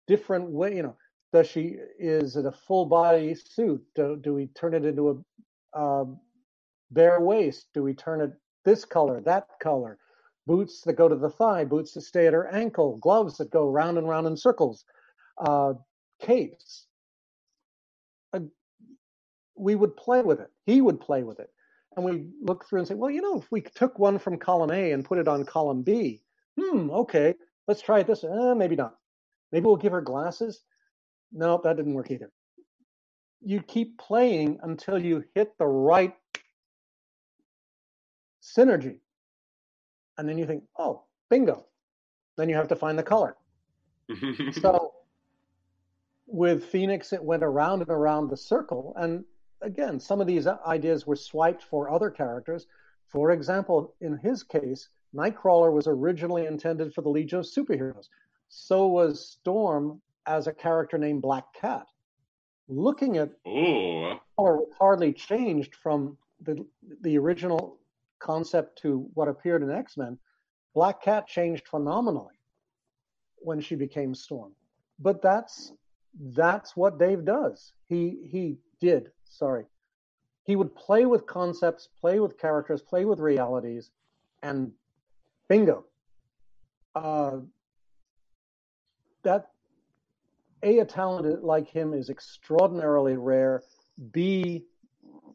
different 0.08 0.50
way, 0.50 0.76
you 0.76 0.84
know, 0.84 0.96
does 1.32 1.48
she 1.48 1.78
is 2.00 2.36
it 2.36 2.46
a 2.46 2.52
full 2.52 2.86
body 2.88 3.36
suit? 3.36 3.84
Do, 3.94 4.18
do 4.20 4.34
we 4.34 4.48
turn 4.48 4.74
it 4.74 4.84
into 4.84 5.10
a 5.12 5.16
uh, 5.74 6.06
bare 6.92 7.22
waist? 7.22 7.68
Do 7.74 7.84
we 7.84 7.94
turn 7.94 8.22
it 8.22 8.32
this 8.66 8.86
color, 8.86 9.22
that 9.22 9.48
color? 9.62 9.98
Boots 10.48 10.82
that 10.82 10.94
go 10.94 11.08
to 11.08 11.16
the 11.16 11.30
thigh, 11.30 11.64
boots 11.64 11.94
that 11.94 12.02
stay 12.02 12.26
at 12.26 12.34
her 12.34 12.48
ankle, 12.48 12.98
gloves 12.98 13.38
that 13.38 13.52
go 13.52 13.70
round 13.70 13.98
and 13.98 14.10
round 14.10 14.26
in 14.26 14.36
circles, 14.36 14.84
uh, 15.38 15.74
capes. 16.22 16.88
Uh, 18.34 18.40
we 19.56 19.76
would 19.76 19.96
play 19.96 20.22
with 20.22 20.40
it. 20.40 20.50
He 20.66 20.82
would 20.82 21.00
play 21.00 21.24
with 21.24 21.40
it. 21.40 21.50
And 21.96 22.06
we 22.06 22.30
look 22.42 22.66
through 22.66 22.80
and 22.80 22.88
say, 22.88 22.96
well, 22.96 23.12
you 23.12 23.22
know, 23.22 23.38
if 23.40 23.52
we 23.52 23.62
took 23.62 24.00
one 24.00 24.18
from 24.18 24.38
column 24.38 24.72
A 24.72 24.92
and 24.92 25.06
put 25.06 25.18
it 25.18 25.28
on 25.28 25.44
column 25.46 25.84
B, 25.84 26.22
hmm, 26.60 26.90
okay, 26.92 27.36
let's 27.68 27.82
try 27.82 28.04
this. 28.04 28.24
Uh, 28.24 28.56
maybe 28.56 28.76
not. 28.76 28.96
Maybe 29.52 29.66
we'll 29.66 29.76
give 29.76 29.92
her 29.92 30.02
glasses. 30.02 30.62
No, 31.32 31.60
that 31.64 31.78
didn't 31.78 31.94
work 31.94 32.12
either. 32.12 32.32
You 33.42 33.62
keep 33.62 33.98
playing 33.98 34.60
until 34.64 35.00
you 35.00 35.24
hit 35.34 35.58
the 35.58 35.68
right 35.68 36.14
synergy. 38.42 39.00
And 40.18 40.28
then 40.28 40.38
you 40.38 40.46
think, 40.46 40.64
oh, 40.78 41.04
bingo. 41.30 41.66
Then 42.38 42.50
you 42.50 42.56
have 42.56 42.68
to 42.70 42.76
find 42.76 42.98
the 42.98 43.04
color. 43.04 43.36
so 44.54 44.94
with 46.28 46.66
Phoenix, 46.66 47.14
it 47.14 47.24
went 47.24 47.44
around 47.44 47.82
and 47.82 47.90
around 47.90 48.30
the 48.30 48.38
circle. 48.38 48.94
And 48.98 49.24
again, 49.62 50.00
some 50.00 50.22
of 50.22 50.28
these 50.28 50.48
ideas 50.48 51.08
were 51.08 51.16
swiped 51.16 51.64
for 51.64 51.90
other 51.90 52.10
characters. 52.10 52.68
For 53.08 53.32
example, 53.32 53.96
in 54.02 54.18
his 54.18 54.44
case, 54.44 54.90
Nightcrawler 55.16 55.74
was 55.74 55.88
originally 55.88 56.46
intended 56.46 56.94
for 56.94 57.02
the 57.02 57.10
Legion 57.10 57.40
of 57.40 57.46
Superheroes. 57.46 58.10
So 58.50 58.88
was 58.88 59.26
Storm 59.26 60.02
as 60.26 60.48
a 60.48 60.54
character 60.54 60.98
named 60.98 61.22
Black 61.22 61.46
Cat. 61.54 61.88
Looking 62.70 63.18
at 63.18 63.32
Ooh. 63.48 64.20
color 64.38 64.60
hardly 64.78 65.12
changed 65.12 65.76
from 65.76 66.18
the 66.42 66.64
the 67.02 67.18
original 67.18 67.80
concept 68.20 68.80
to 68.84 69.10
what 69.16 69.28
appeared 69.28 69.64
in 69.64 69.72
X 69.72 69.98
Men. 69.98 70.20
Black 70.76 71.02
Cat 71.02 71.28
changed 71.28 71.68
phenomenally 71.68 72.36
when 73.38 73.60
she 73.60 73.76
became 73.76 74.14
Storm. 74.14 74.52
But 75.00 75.22
that's 75.22 75.74
that's 76.36 76.78
what 76.78 77.00
Dave 77.00 77.26
does. 77.26 77.74
He 77.88 78.28
he 78.32 78.60
did. 78.80 79.12
Sorry, 79.26 79.66
he 80.44 80.56
would 80.56 80.76
play 80.76 81.08
with 81.08 81.26
concepts, 81.26 81.90
play 82.00 82.20
with 82.20 82.38
characters, 82.38 82.84
play 82.84 83.04
with 83.06 83.20
realities, 83.20 83.90
and 84.44 84.72
bingo. 85.48 85.86
Uh, 86.94 87.38
that 89.24 89.50
a 90.64 90.80
a 90.80 90.86
talent 90.86 91.44
like 91.44 91.70
him 91.70 91.94
is 91.94 92.10
extraordinarily 92.10 93.16
rare. 93.16 93.64
B, 94.12 94.66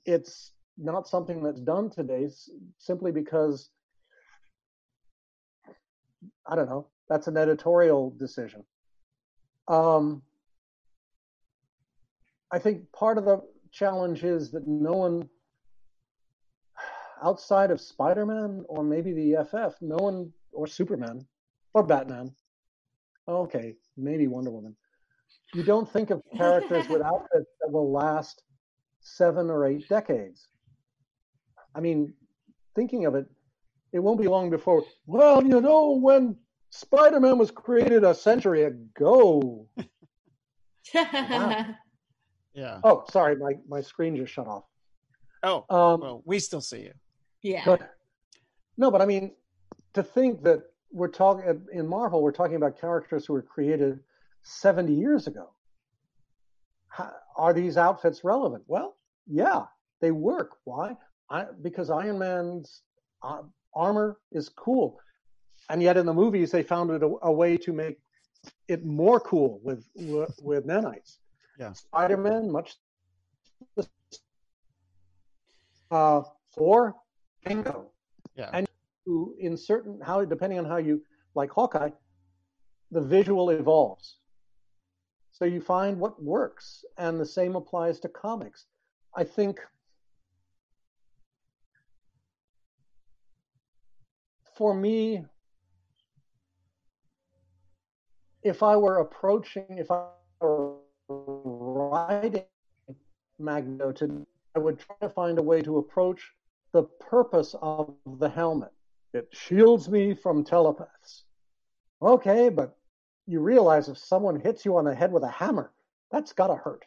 it's 0.05 0.53
not 0.77 1.09
something 1.09 1.43
that's 1.43 1.61
done 1.61 1.91
today 1.91 2.29
simply 2.79 3.13
because 3.13 3.71
I 6.47 6.57
don't 6.57 6.69
know. 6.69 6.89
That's 7.09 7.27
an 7.27 7.37
editorial 7.37 8.11
decision. 8.19 8.65
Um, 9.69 10.23
I 12.51 12.59
think 12.59 12.91
part 12.93 13.19
of 13.19 13.25
the 13.25 13.43
challenge 13.73 14.25
is 14.25 14.51
that 14.53 14.67
no 14.67 14.93
one 14.93 15.29
outside 17.23 17.71
of 17.71 17.81
Spider-Man 17.81 18.65
or 18.69 18.85
maybe 18.85 19.13
the 19.13 19.45
FF, 19.45 19.81
no 19.81 19.97
one 19.97 20.33
or 20.53 20.67
Superman 20.67 21.27
or 21.73 21.83
Batman. 21.83 22.35
Okay, 23.27 23.75
maybe 23.97 24.27
Wonder 24.27 24.51
Woman. 24.51 24.77
You 25.55 25.63
don't 25.63 25.89
think 25.91 26.11
of 26.11 26.21
characters 26.37 26.89
with 26.89 27.03
outfits 27.03 27.51
that 27.61 27.71
will 27.71 27.91
last 27.93 28.43
seven 29.01 29.51
or 29.51 29.67
eight 29.67 29.89
decades. 29.89 30.49
I 31.75 31.81
mean, 31.81 32.13
thinking 32.75 33.07
of 33.07 33.15
it, 33.15 33.27
it 33.93 33.99
won't 34.01 34.21
be 34.21 34.29
long 34.29 34.51
before. 34.51 34.85
Well, 35.07 35.43
you 35.45 35.61
know, 35.61 35.93
when 35.93 36.37
Spider-Man 36.71 37.39
was 37.39 37.51
created 37.51 38.05
a 38.05 38.15
century 38.15 38.65
ago. 38.65 39.67
Yeah. 42.57 42.79
Oh, 42.85 43.05
sorry, 43.11 43.35
my 43.37 43.55
my 43.69 43.81
screen 43.81 44.15
just 44.15 44.33
shut 44.33 44.47
off. 44.47 44.65
Oh, 45.43 45.65
Um, 45.71 46.01
well, 46.01 46.23
we 46.25 46.39
still 46.39 46.61
see 46.61 46.83
you. 46.83 46.93
yeah. 47.43 47.63
But 47.65 47.95
no, 48.77 48.91
but 48.93 49.03
I 49.03 49.07
mean, 49.07 49.33
to 49.95 50.03
think 50.05 50.43
that 50.45 50.63
we're 50.93 51.09
talking 51.09 51.67
in 51.73 51.89
Marvel, 51.89 52.23
we're 52.23 52.31
talking 52.33 52.55
about 52.55 52.81
characters 52.81 53.27
who 53.27 53.33
were 53.33 53.43
created 53.43 53.99
70 54.45 54.93
years 54.93 55.27
ago. 55.27 55.51
How, 56.89 57.11
are 57.37 57.53
these 57.53 57.77
outfits 57.77 58.23
relevant? 58.23 58.63
Well, 58.67 58.97
yeah, 59.27 59.65
they 60.01 60.13
work. 60.13 60.53
Why? 60.65 60.97
I, 61.29 61.47
because 61.63 61.91
Iron 61.91 62.19
Man's 62.19 62.83
uh, 63.23 63.43
armor 63.75 64.19
is 64.31 64.49
cool, 64.49 65.01
and 65.69 65.83
yet 65.83 65.97
in 65.97 66.07
the 66.07 66.15
movies 66.15 66.51
they 66.51 66.63
found 66.63 66.91
it 66.91 67.03
a, 67.03 67.11
a 67.23 67.33
way 67.33 67.57
to 67.57 67.73
make 67.73 67.99
it 68.69 68.85
more 68.85 69.19
cool 69.21 69.61
with 69.65 69.87
with, 69.97 70.39
with 70.43 70.67
nanites. 70.67 71.17
Yeah. 71.59 71.73
Spider-Man, 71.73 72.51
much. 72.51 72.75
Uh, 75.91 76.23
Thor, 76.55 76.95
bingo. 77.45 77.91
Yeah. 78.37 78.51
And 78.53 78.67
in 79.39 79.57
certain 79.57 80.01
how 80.01 80.25
depending 80.25 80.59
on 80.59 80.65
how 80.65 80.79
you 80.79 81.03
like 81.35 81.51
Hawkeye, 81.51 81.91
the 82.91 83.01
visual 83.01 83.51
evolves. 83.51 84.19
So 85.35 85.45
you 85.45 85.61
find 85.61 85.99
what 85.99 86.23
works, 86.23 86.85
and 86.97 87.19
the 87.19 87.27
same 87.27 87.57
applies 87.57 87.99
to 88.01 88.09
comics. 88.09 88.67
I 89.17 89.25
think 89.25 89.59
for 94.57 94.73
me, 94.75 95.25
if 98.45 98.63
I 98.63 98.77
were 98.77 98.99
approaching, 99.01 99.67
if 99.71 99.91
I 99.91 100.07
were 100.41 100.77
writing 101.09 102.45
Magneto 103.41 103.91
today, 103.91 104.25
I 104.55 104.61
would 104.61 104.79
try 104.79 104.95
to 105.03 105.09
find 105.09 105.41
a 105.41 105.43
way 105.43 105.63
to 105.63 105.79
approach 105.79 106.31
the 106.73 106.85
purpose 106.85 107.57
of 107.61 107.93
the 108.19 108.29
helmet. 108.29 108.73
It 109.13 109.27
shields 109.33 109.89
me 109.89 110.15
from 110.15 110.45
telepaths. 110.45 111.25
Okay, 112.01 112.51
but 112.51 112.77
you 113.27 113.41
realize 113.41 113.89
if 113.89 113.99
someone 113.99 114.41
hits 114.41 114.65
you 114.65 114.77
on 114.77 114.85
the 114.85 114.95
head 114.95 115.13
with 115.13 115.23
a 115.23 115.29
hammer, 115.29 115.73
that's 116.11 116.33
gotta 116.33 116.55
hurt. 116.55 116.85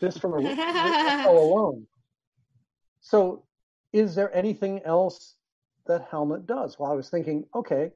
Just 0.00 0.20
from 0.20 0.34
a 0.34 1.24
oh, 1.26 1.38
alone. 1.38 1.86
So, 3.00 3.44
is 3.92 4.14
there 4.14 4.34
anything 4.34 4.82
else 4.82 5.34
that 5.86 6.08
helmet 6.10 6.46
does? 6.46 6.78
Well, 6.78 6.90
I 6.90 6.94
was 6.94 7.08
thinking, 7.08 7.46
okay, 7.54 7.92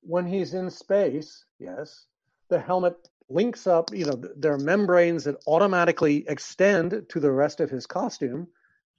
when 0.00 0.26
he's 0.26 0.54
in 0.54 0.70
space, 0.70 1.44
yes, 1.58 2.06
the 2.48 2.58
helmet 2.58 2.96
links 3.28 3.66
up, 3.66 3.92
you 3.92 4.04
know, 4.04 4.20
there 4.36 4.52
are 4.52 4.58
membranes 4.58 5.24
that 5.24 5.42
automatically 5.46 6.24
extend 6.28 7.06
to 7.08 7.20
the 7.20 7.30
rest 7.30 7.60
of 7.60 7.70
his 7.70 7.86
costume, 7.86 8.48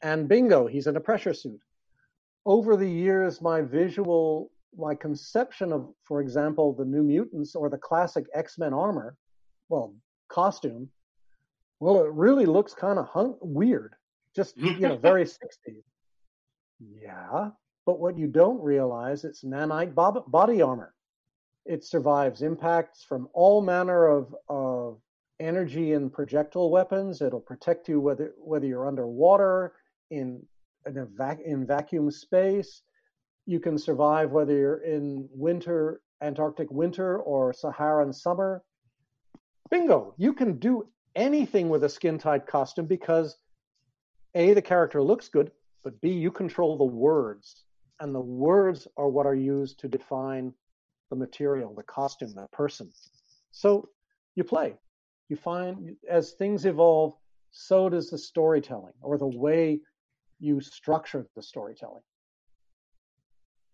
and 0.01 0.27
bingo, 0.27 0.67
he's 0.67 0.87
in 0.87 0.95
a 0.95 1.01
pressure 1.01 1.33
suit. 1.33 1.59
Over 2.45 2.75
the 2.75 2.89
years, 2.89 3.41
my 3.41 3.61
visual, 3.61 4.51
my 4.77 4.95
conception 4.95 5.71
of, 5.71 5.89
for 6.03 6.21
example, 6.21 6.73
the 6.73 6.85
New 6.85 7.03
Mutants 7.03 7.55
or 7.55 7.69
the 7.69 7.77
classic 7.77 8.25
X 8.33 8.57
Men 8.57 8.73
armor, 8.73 9.15
well, 9.69 9.95
costume, 10.29 10.89
well, 11.79 12.03
it 12.03 12.11
really 12.11 12.45
looks 12.45 12.73
kind 12.73 12.97
of 12.99 13.07
hung- 13.07 13.37
weird, 13.41 13.95
just, 14.35 14.57
you 14.57 14.79
know, 14.79 14.97
very 14.97 15.25
60s. 15.25 15.83
Yeah, 16.79 17.49
but 17.85 17.99
what 17.99 18.17
you 18.17 18.27
don't 18.27 18.61
realize, 18.61 19.23
it's 19.23 19.43
nanite 19.43 19.93
bob- 19.93 20.29
body 20.31 20.61
armor. 20.61 20.93
It 21.65 21.83
survives 21.83 22.41
impacts 22.41 23.03
from 23.03 23.29
all 23.33 23.61
manner 23.61 24.07
of, 24.07 24.35
of 24.49 24.99
energy 25.39 25.93
and 25.93 26.11
projectile 26.11 26.69
weapons. 26.69 27.21
It'll 27.21 27.39
protect 27.39 27.87
you 27.87 27.99
whether 28.01 28.33
whether 28.37 28.65
you're 28.65 28.87
underwater, 28.87 29.73
in 30.11 30.45
in, 30.85 30.97
a 30.97 31.05
vac- 31.05 31.39
in 31.45 31.65
vacuum 31.65 32.11
space. 32.11 32.81
You 33.45 33.59
can 33.59 33.77
survive 33.77 34.31
whether 34.31 34.55
you're 34.55 34.77
in 34.77 35.27
winter, 35.31 36.01
Antarctic 36.21 36.71
winter, 36.71 37.17
or 37.19 37.51
Saharan 37.53 38.13
summer. 38.13 38.63
Bingo! 39.69 40.13
You 40.17 40.33
can 40.33 40.59
do 40.59 40.87
anything 41.15 41.69
with 41.69 41.83
a 41.83 41.89
skin 41.89 42.17
tight 42.17 42.47
costume 42.47 42.85
because 42.85 43.37
a 44.35 44.53
the 44.53 44.61
character 44.61 45.01
looks 45.01 45.27
good, 45.27 45.51
but 45.83 45.99
b 46.01 46.11
you 46.11 46.31
control 46.31 46.77
the 46.77 46.83
words, 46.83 47.65
and 47.99 48.15
the 48.15 48.21
words 48.21 48.87
are 48.97 49.09
what 49.09 49.25
are 49.25 49.35
used 49.35 49.79
to 49.79 49.87
define 49.87 50.53
the 51.09 51.15
material, 51.15 51.73
the 51.75 51.83
costume, 51.83 52.33
the 52.33 52.47
person. 52.51 52.89
So 53.51 53.89
you 54.35 54.43
play. 54.43 54.75
You 55.29 55.35
find 55.35 55.95
as 56.09 56.31
things 56.31 56.65
evolve, 56.65 57.13
so 57.51 57.89
does 57.89 58.09
the 58.09 58.17
storytelling 58.17 58.93
or 59.01 59.17
the 59.17 59.27
way 59.27 59.81
you 60.39 60.61
structure 60.61 61.27
the 61.35 61.43
storytelling. 61.43 62.01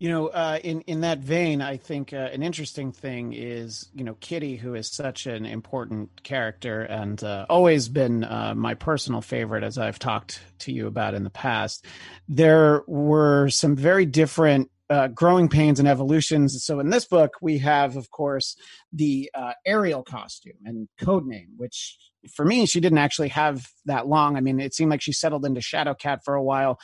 You 0.00 0.08
know, 0.08 0.28
uh, 0.28 0.58
in 0.64 0.80
in 0.82 1.02
that 1.02 1.18
vein, 1.18 1.60
I 1.60 1.76
think 1.76 2.14
uh, 2.14 2.30
an 2.32 2.42
interesting 2.42 2.90
thing 2.90 3.34
is, 3.34 3.90
you 3.94 4.02
know, 4.02 4.16
Kitty, 4.18 4.56
who 4.56 4.74
is 4.74 4.88
such 4.90 5.26
an 5.26 5.44
important 5.44 6.22
character 6.22 6.80
and 6.80 7.22
uh, 7.22 7.44
always 7.50 7.90
been 7.90 8.24
uh, 8.24 8.54
my 8.56 8.72
personal 8.72 9.20
favorite, 9.20 9.62
as 9.62 9.76
I've 9.76 9.98
talked 9.98 10.40
to 10.60 10.72
you 10.72 10.86
about 10.86 11.12
in 11.12 11.22
the 11.22 11.28
past. 11.28 11.84
There 12.30 12.82
were 12.86 13.50
some 13.50 13.76
very 13.76 14.06
different 14.06 14.70
uh, 14.88 15.08
growing 15.08 15.50
pains 15.50 15.78
and 15.78 15.86
evolutions. 15.86 16.64
So 16.64 16.80
in 16.80 16.88
this 16.88 17.04
book, 17.04 17.32
we 17.42 17.58
have, 17.58 17.96
of 17.96 18.10
course, 18.10 18.56
the 18.94 19.30
uh, 19.34 19.52
Ariel 19.66 20.02
costume 20.02 20.56
and 20.64 20.88
code 20.98 21.26
name, 21.26 21.50
which 21.58 21.98
for 22.34 22.46
me, 22.46 22.64
she 22.64 22.80
didn't 22.80 22.96
actually 22.96 23.28
have 23.28 23.68
that 23.84 24.06
long. 24.06 24.38
I 24.38 24.40
mean, 24.40 24.60
it 24.60 24.72
seemed 24.74 24.90
like 24.90 25.02
she 25.02 25.12
settled 25.12 25.44
into 25.44 25.60
Shadowcat 25.60 26.20
for 26.24 26.34
a 26.34 26.42
while. 26.42 26.80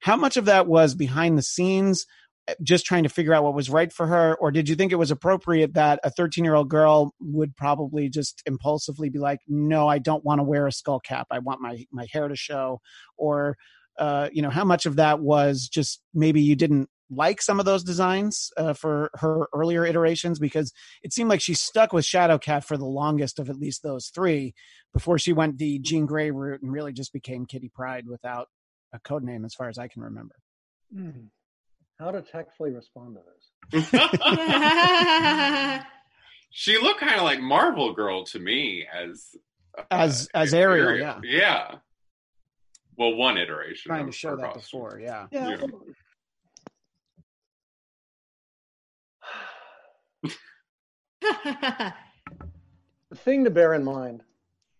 How 0.00 0.16
much 0.16 0.36
of 0.36 0.46
that 0.46 0.66
was 0.66 0.96
behind 0.96 1.38
the 1.38 1.42
scenes? 1.42 2.06
Just 2.62 2.86
trying 2.86 3.02
to 3.02 3.08
figure 3.08 3.34
out 3.34 3.42
what 3.42 3.54
was 3.54 3.68
right 3.68 3.92
for 3.92 4.06
her 4.06 4.36
or 4.36 4.50
did 4.50 4.68
you 4.68 4.76
think 4.76 4.92
it 4.92 4.96
was 4.96 5.10
appropriate 5.10 5.74
that 5.74 5.98
a 6.04 6.10
13 6.10 6.44
year 6.44 6.54
old 6.54 6.68
girl 6.68 7.12
would 7.20 7.56
probably 7.56 8.08
just 8.08 8.42
impulsively 8.46 9.08
be 9.08 9.18
like 9.18 9.40
no 9.48 9.88
i 9.88 9.98
don't 9.98 10.24
want 10.24 10.38
to 10.38 10.44
wear 10.44 10.66
a 10.66 10.72
skull 10.72 11.00
cap 11.00 11.26
i 11.30 11.38
want 11.40 11.60
my 11.60 11.84
my 11.90 12.06
hair 12.12 12.28
to 12.28 12.36
show 12.36 12.80
or 13.16 13.56
uh, 13.98 14.28
you 14.32 14.42
know, 14.42 14.50
how 14.50 14.64
much 14.64 14.86
of 14.86 14.96
that 14.96 15.20
was 15.20 15.68
just 15.68 16.02
maybe 16.12 16.40
you 16.40 16.54
didn't 16.54 16.88
like 17.08 17.40
some 17.40 17.60
of 17.60 17.66
those 17.66 17.84
designs 17.84 18.50
uh, 18.56 18.72
for 18.72 19.10
her 19.14 19.46
earlier 19.54 19.86
iterations 19.86 20.38
because 20.38 20.72
it 21.02 21.12
seemed 21.12 21.30
like 21.30 21.40
she 21.40 21.54
stuck 21.54 21.92
with 21.92 22.04
Shadowcat 22.04 22.64
for 22.64 22.76
the 22.76 22.84
longest 22.84 23.38
of 23.38 23.48
at 23.48 23.58
least 23.58 23.82
those 23.82 24.08
three 24.08 24.54
before 24.92 25.18
she 25.18 25.32
went 25.32 25.58
the 25.58 25.78
Jean 25.78 26.04
Grey 26.04 26.30
route 26.30 26.62
and 26.62 26.72
really 26.72 26.92
just 26.92 27.12
became 27.12 27.46
Kitty 27.46 27.70
Pryde 27.72 28.08
without 28.08 28.48
a 28.92 28.98
code 28.98 29.22
name 29.22 29.44
as 29.44 29.54
far 29.54 29.68
as 29.68 29.78
I 29.78 29.88
can 29.88 30.02
remember. 30.02 30.34
Mm. 30.94 31.28
How 31.98 32.10
to 32.10 32.20
tactfully 32.20 32.72
respond 32.72 33.16
to 33.16 33.22
this? 33.72 33.90
she 36.50 36.78
looked 36.78 37.00
kind 37.00 37.16
of 37.16 37.22
like 37.22 37.40
Marvel 37.40 37.94
Girl 37.94 38.24
to 38.26 38.38
me 38.38 38.86
as 38.92 39.34
uh, 39.78 39.82
as 39.90 40.28
as 40.34 40.52
Ariel, 40.52 40.88
Ariel, 40.88 41.20
yeah, 41.22 41.38
yeah. 41.38 41.74
Well, 42.98 43.14
one 43.14 43.38
iteration. 43.38 43.88
Trying 43.88 44.06
to 44.06 44.12
show 44.12 44.36
that 44.36 44.54
costume. 44.54 44.80
before, 44.80 45.00
yeah. 45.02 45.26
yeah. 45.30 45.56
yeah. 51.22 51.92
the 53.10 53.16
thing 53.16 53.44
to 53.44 53.50
bear 53.50 53.74
in 53.74 53.84
mind, 53.84 54.22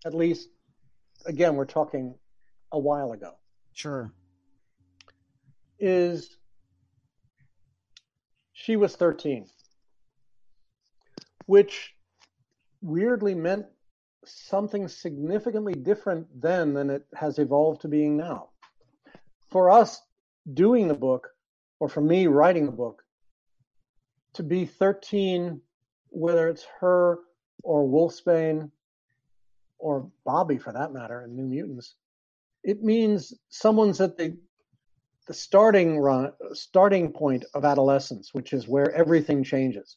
at 0.05 0.15
least, 0.15 0.49
again, 1.27 1.57
we're 1.57 1.67
talking 1.67 2.15
a 2.73 2.79
while 2.79 3.13
ago. 3.13 3.33
Sure. 3.75 4.13
Is 5.79 6.39
she 8.67 8.75
was 8.75 8.97
13, 8.97 9.47
which 11.47 11.95
weirdly 12.83 13.33
meant 13.33 13.67
something 14.25 14.89
significantly 14.89 15.73
different 15.73 16.27
then 16.35 16.75
than 16.75 16.91
it 16.91 17.07
has 17.15 17.39
evolved 17.39 17.83
to 17.83 17.89
being 17.89 18.17
now. 18.17 18.49
For 19.53 19.71
us 19.71 20.03
doing 20.53 20.89
the 20.89 20.95
book, 20.95 21.29
or 21.79 21.89
for 21.89 22.01
me 22.01 22.27
writing 22.27 22.67
the 22.67 22.73
book, 22.73 23.05
to 24.33 24.43
be 24.43 24.65
13, 24.65 25.61
whether 26.09 26.49
it's 26.49 26.67
her 26.81 27.21
or 27.63 27.89
Wolfsbane 27.89 28.73
or 29.79 30.11
Bobby 30.25 30.59
for 30.59 30.73
that 30.73 30.93
matter 30.93 31.23
in 31.23 31.37
New 31.37 31.45
Mutants, 31.45 31.95
it 32.65 32.83
means 32.83 33.33
someone's 33.49 34.01
at 34.01 34.17
the 34.17 34.37
the 35.27 35.35
starting 35.35 35.99
run, 35.99 36.33
starting 36.53 37.13
point 37.13 37.45
of 37.55 37.65
adolescence, 37.65 38.33
which 38.33 38.53
is 38.53 38.69
where 38.69 38.93
everything 38.93 39.43
changes. 39.43 39.97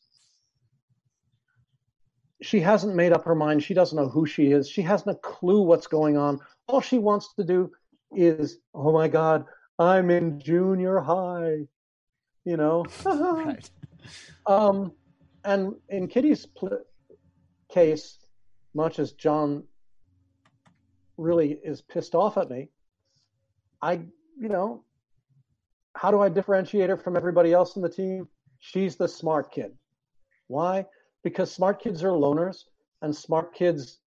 She 2.42 2.60
hasn't 2.60 2.96
made 2.96 3.14
up 3.14 3.26
her 3.26 3.36
mind. 3.36 3.64
She 3.64 3.74
doesn't 3.74 3.98
know 3.98 4.10
who 4.10 4.26
she 4.26 4.52
is. 4.52 4.70
She 4.70 4.82
hasn't 4.82 5.16
a 5.16 5.20
clue 5.20 5.62
what's 5.62 5.88
going 5.88 6.18
on. 6.18 6.40
All 6.68 6.82
she 6.82 6.98
wants 6.98 7.34
to 7.36 7.44
do 7.44 7.72
is, 8.12 8.58
oh 8.74 8.92
my 8.92 9.08
God, 9.08 9.46
I'm 9.78 10.10
in 10.10 10.40
junior 10.40 11.00
high. 11.00 11.68
You 12.46 12.58
know? 12.58 12.86
right. 13.06 13.70
Um, 14.48 14.94
and 15.44 15.76
in 15.90 16.08
Kitty's 16.08 16.46
pl- 16.46 16.84
case, 17.72 18.18
much 18.74 19.00
as 19.00 19.12
John 19.12 19.64
really 21.18 21.60
is 21.64 21.82
pissed 21.82 22.16
off 22.16 22.38
at 22.38 22.50
me, 22.50 22.70
I, 23.82 24.02
you 24.40 24.50
know, 24.50 24.84
how 26.00 26.12
do 26.12 26.22
I 26.22 26.30
differentiate 26.30 26.90
her 26.90 26.96
from 26.96 27.18
everybody 27.18 27.52
else 27.52 27.76
in 27.76 27.82
the 27.82 27.90
team? 27.90 28.30
She's 28.60 28.96
the 28.96 29.08
smart 29.08 29.52
kid. 29.52 29.74
Why? 30.48 30.86
Because 31.26 31.52
smart 31.52 31.82
kids 31.82 32.06
are 32.06 32.12
loners 32.12 32.64
and 33.02 33.14
smart 33.14 33.54
kids 33.54 34.00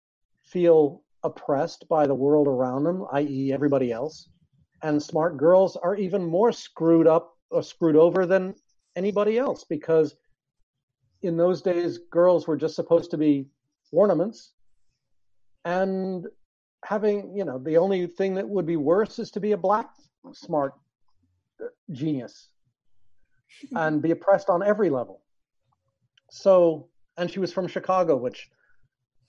feel 0.45 1.03
oppressed 1.25 1.89
by 1.89 2.07
the 2.07 2.15
world 2.15 2.47
around 2.47 2.85
them, 2.85 3.07
i.e., 3.15 3.53
everybody 3.53 3.91
else. 3.91 4.29
And 4.85 5.03
smart 5.03 5.37
girls 5.37 5.75
are 5.75 5.97
even 5.97 6.25
more 6.25 6.53
screwed 6.53 7.09
up 7.09 7.37
or 7.51 7.61
screwed 7.61 7.97
over 7.97 8.25
than 8.25 8.55
anybody 8.95 9.37
else 9.37 9.65
because 9.65 10.15
in 11.23 11.37
those 11.37 11.61
days, 11.61 11.99
girls 11.99 12.47
were 12.47 12.57
just 12.57 12.77
supposed 12.77 13.11
to 13.11 13.19
be 13.19 13.49
ornaments. 13.91 14.53
And 15.65 16.25
having, 16.85 17.37
you 17.37 17.45
know, 17.45 17.59
the 17.59 17.79
only 17.79 18.07
thing 18.07 18.35
that 18.35 18.49
would 18.49 18.65
be 18.65 18.77
worse 18.77 19.19
is 19.19 19.33
to 19.33 19.41
be 19.41 19.53
a 19.53 19.59
black 19.59 19.91
smart 20.33 20.75
genius 21.91 22.49
and 23.75 24.03
be 24.03 24.11
oppressed 24.11 24.49
on 24.49 24.63
every 24.63 24.91
level. 24.91 25.23
So, 26.31 26.89
and 27.17 27.31
she 27.31 27.41
was 27.41 27.53
from 27.53 27.67
Chicago, 27.67 28.17
which, 28.17 28.49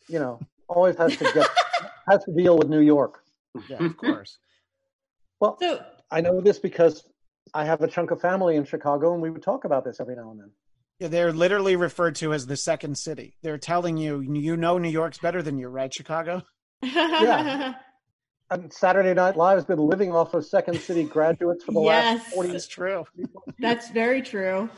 you 0.07 0.19
know, 0.19 0.39
always 0.67 0.95
has 0.97 1.17
to 1.17 1.23
get 1.33 1.49
has 2.07 2.23
to 2.25 2.33
deal 2.33 2.57
with 2.57 2.69
New 2.69 2.81
York. 2.81 3.23
Yeah, 3.67 3.83
of 3.83 3.97
course. 3.97 4.37
well, 5.39 5.57
so, 5.59 5.83
I 6.09 6.21
know 6.21 6.39
this 6.41 6.59
because 6.59 7.03
I 7.53 7.65
have 7.65 7.81
a 7.81 7.87
chunk 7.87 8.11
of 8.11 8.21
family 8.21 8.55
in 8.55 8.63
Chicago, 8.65 9.13
and 9.13 9.21
we 9.21 9.29
would 9.29 9.43
talk 9.43 9.65
about 9.65 9.83
this 9.83 9.99
every 9.99 10.15
now 10.15 10.31
and 10.31 10.39
then. 10.39 10.51
Yeah, 10.99 11.07
they're 11.07 11.33
literally 11.33 11.75
referred 11.75 12.15
to 12.17 12.33
as 12.33 12.45
the 12.45 12.55
second 12.55 12.97
city. 12.97 13.35
They're 13.41 13.57
telling 13.57 13.97
you, 13.97 14.21
you 14.21 14.55
know, 14.55 14.77
New 14.77 14.89
York's 14.89 15.17
better 15.17 15.41
than 15.41 15.57
you, 15.57 15.67
right, 15.67 15.91
Chicago? 15.91 16.43
yeah. 16.83 17.73
And 18.51 18.71
Saturday 18.71 19.13
Night 19.13 19.37
Live 19.37 19.57
has 19.57 19.65
been 19.65 19.79
living 19.79 20.11
off 20.11 20.33
of 20.33 20.45
Second 20.45 20.77
City 20.77 21.05
graduates 21.05 21.63
for 21.63 21.71
the 21.71 21.81
yes, 21.83 22.19
last 22.19 22.33
40 22.33 22.49
years. 22.49 22.67
true. 22.67 23.05
That's 23.59 23.89
very 23.91 24.21
true. 24.21 24.69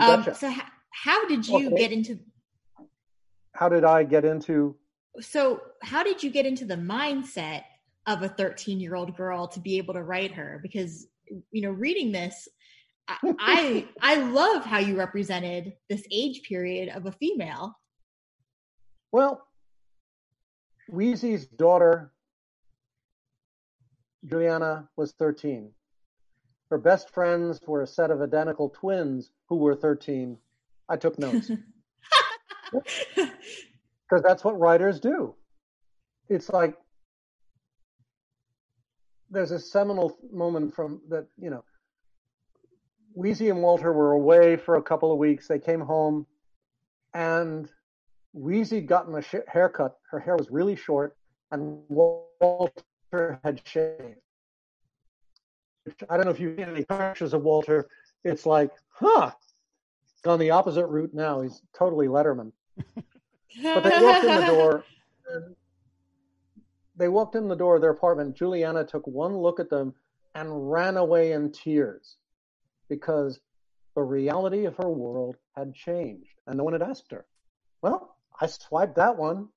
Um, 0.00 0.26
so, 0.34 0.50
h- 0.50 0.58
how 0.90 1.28
did 1.28 1.46
you 1.46 1.68
okay. 1.68 1.76
get 1.76 1.92
into? 1.92 2.18
How 3.54 3.68
did 3.68 3.84
I 3.84 4.02
get 4.02 4.24
into? 4.24 4.74
So, 5.20 5.62
how 5.84 6.02
did 6.02 6.20
you 6.20 6.30
get 6.30 6.46
into 6.46 6.64
the 6.64 6.74
mindset 6.74 7.62
of 8.06 8.22
a 8.22 8.28
13 8.28 8.80
year 8.80 8.96
old 8.96 9.16
girl 9.16 9.46
to 9.48 9.60
be 9.60 9.78
able 9.78 9.94
to 9.94 10.02
write 10.02 10.32
her? 10.32 10.58
Because, 10.60 11.06
you 11.52 11.62
know, 11.62 11.70
reading 11.70 12.10
this, 12.10 12.48
I, 13.06 13.16
I, 13.38 13.88
I 14.00 14.16
love 14.16 14.64
how 14.64 14.78
you 14.78 14.98
represented 14.98 15.74
this 15.88 16.02
age 16.10 16.42
period 16.42 16.88
of 16.88 17.06
a 17.06 17.12
female. 17.12 17.78
Well, 19.12 19.46
Weezie's 20.90 21.46
daughter 21.46 22.12
Juliana 24.26 24.88
was 24.96 25.12
13. 25.12 25.70
Her 26.70 26.78
best 26.78 27.10
friends 27.10 27.60
were 27.66 27.82
a 27.82 27.86
set 27.86 28.10
of 28.10 28.20
identical 28.20 28.70
twins 28.70 29.30
who 29.48 29.56
were 29.56 29.76
13. 29.76 30.36
I 30.88 30.96
took 30.96 31.18
notes. 31.18 31.50
Because 34.08 34.22
that's 34.22 34.44
what 34.44 34.58
writers 34.58 35.00
do. 35.00 35.34
It's 36.28 36.48
like 36.48 36.76
there's 39.30 39.50
a 39.50 39.58
seminal 39.58 40.16
moment 40.32 40.74
from 40.74 41.00
that, 41.08 41.26
you 41.38 41.50
know, 41.50 41.64
Weezie 43.16 43.50
and 43.50 43.62
Walter 43.62 43.92
were 43.92 44.12
away 44.12 44.56
for 44.56 44.76
a 44.76 44.82
couple 44.82 45.10
of 45.10 45.18
weeks. 45.18 45.48
They 45.48 45.58
came 45.58 45.80
home 45.80 46.26
and 47.14 47.68
Weezie 48.36 48.86
gotten 48.86 49.14
a 49.16 49.22
sh- 49.22 49.46
haircut. 49.48 49.96
Her 50.10 50.20
hair 50.20 50.36
was 50.36 50.50
really 50.50 50.76
short, 50.76 51.16
and 51.50 51.80
Walter 51.88 52.82
had 53.44 53.60
shaved. 53.64 54.20
I 56.10 56.16
don't 56.16 56.26
know 56.26 56.32
if 56.32 56.40
you've 56.40 56.56
seen 56.56 56.68
any 56.68 56.84
pictures 56.84 57.32
of 57.32 57.42
Walter. 57.42 57.88
It's 58.24 58.44
like, 58.44 58.70
huh, 58.90 59.30
gone 60.22 60.38
the 60.38 60.50
opposite 60.50 60.86
route 60.86 61.14
now. 61.14 61.42
He's 61.42 61.62
totally 61.76 62.08
Letterman. 62.08 62.52
but 62.96 63.84
they 63.84 64.02
walked 64.02 64.24
in 64.24 64.40
the 64.40 64.46
door. 64.46 64.84
they 66.96 67.08
walked 67.08 67.36
in 67.36 67.48
the 67.48 67.56
door 67.56 67.76
of 67.76 67.82
their 67.82 67.90
apartment. 67.90 68.36
Juliana 68.36 68.84
took 68.84 69.06
one 69.06 69.36
look 69.36 69.60
at 69.60 69.70
them 69.70 69.94
and 70.34 70.70
ran 70.70 70.96
away 70.96 71.32
in 71.32 71.52
tears 71.52 72.16
because 72.88 73.40
the 73.94 74.02
reality 74.02 74.66
of 74.66 74.76
her 74.76 74.90
world 74.90 75.36
had 75.56 75.74
changed, 75.74 76.34
and 76.46 76.58
no 76.58 76.64
one 76.64 76.74
had 76.74 76.82
asked 76.82 77.10
her. 77.12 77.24
Well, 77.80 78.16
I 78.40 78.46
swiped 78.46 78.96
that 78.96 79.16
one. 79.16 79.48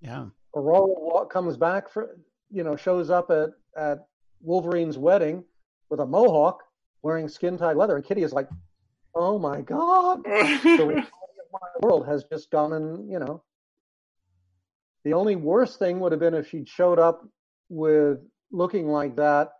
Yeah. 0.00 0.26
Aurora 0.54 1.26
comes 1.26 1.56
back 1.56 1.90
for 1.90 2.16
you 2.54 2.62
know, 2.62 2.76
shows 2.76 3.10
up 3.10 3.30
at, 3.30 3.50
at 3.76 4.06
Wolverine's 4.40 4.96
wedding 4.96 5.44
with 5.90 6.00
a 6.00 6.06
mohawk 6.06 6.62
wearing 7.02 7.28
skin 7.28 7.58
tight 7.58 7.76
leather. 7.76 7.96
And 7.96 8.04
Kitty 8.04 8.22
is 8.22 8.32
like, 8.32 8.48
oh 9.14 9.38
my 9.38 9.60
God. 9.60 10.22
the 10.24 10.30
reality 10.62 10.94
of 10.94 11.52
my 11.52 11.68
world 11.80 12.06
has 12.06 12.24
just 12.24 12.50
gone 12.50 12.72
and, 12.72 13.10
you 13.10 13.18
know. 13.18 13.42
The 15.04 15.12
only 15.12 15.36
worst 15.36 15.78
thing 15.78 16.00
would 16.00 16.12
have 16.12 16.20
been 16.20 16.32
if 16.32 16.48
she'd 16.48 16.68
showed 16.68 16.98
up 16.98 17.28
with 17.68 18.20
looking 18.50 18.86
like 18.86 19.16
that 19.16 19.52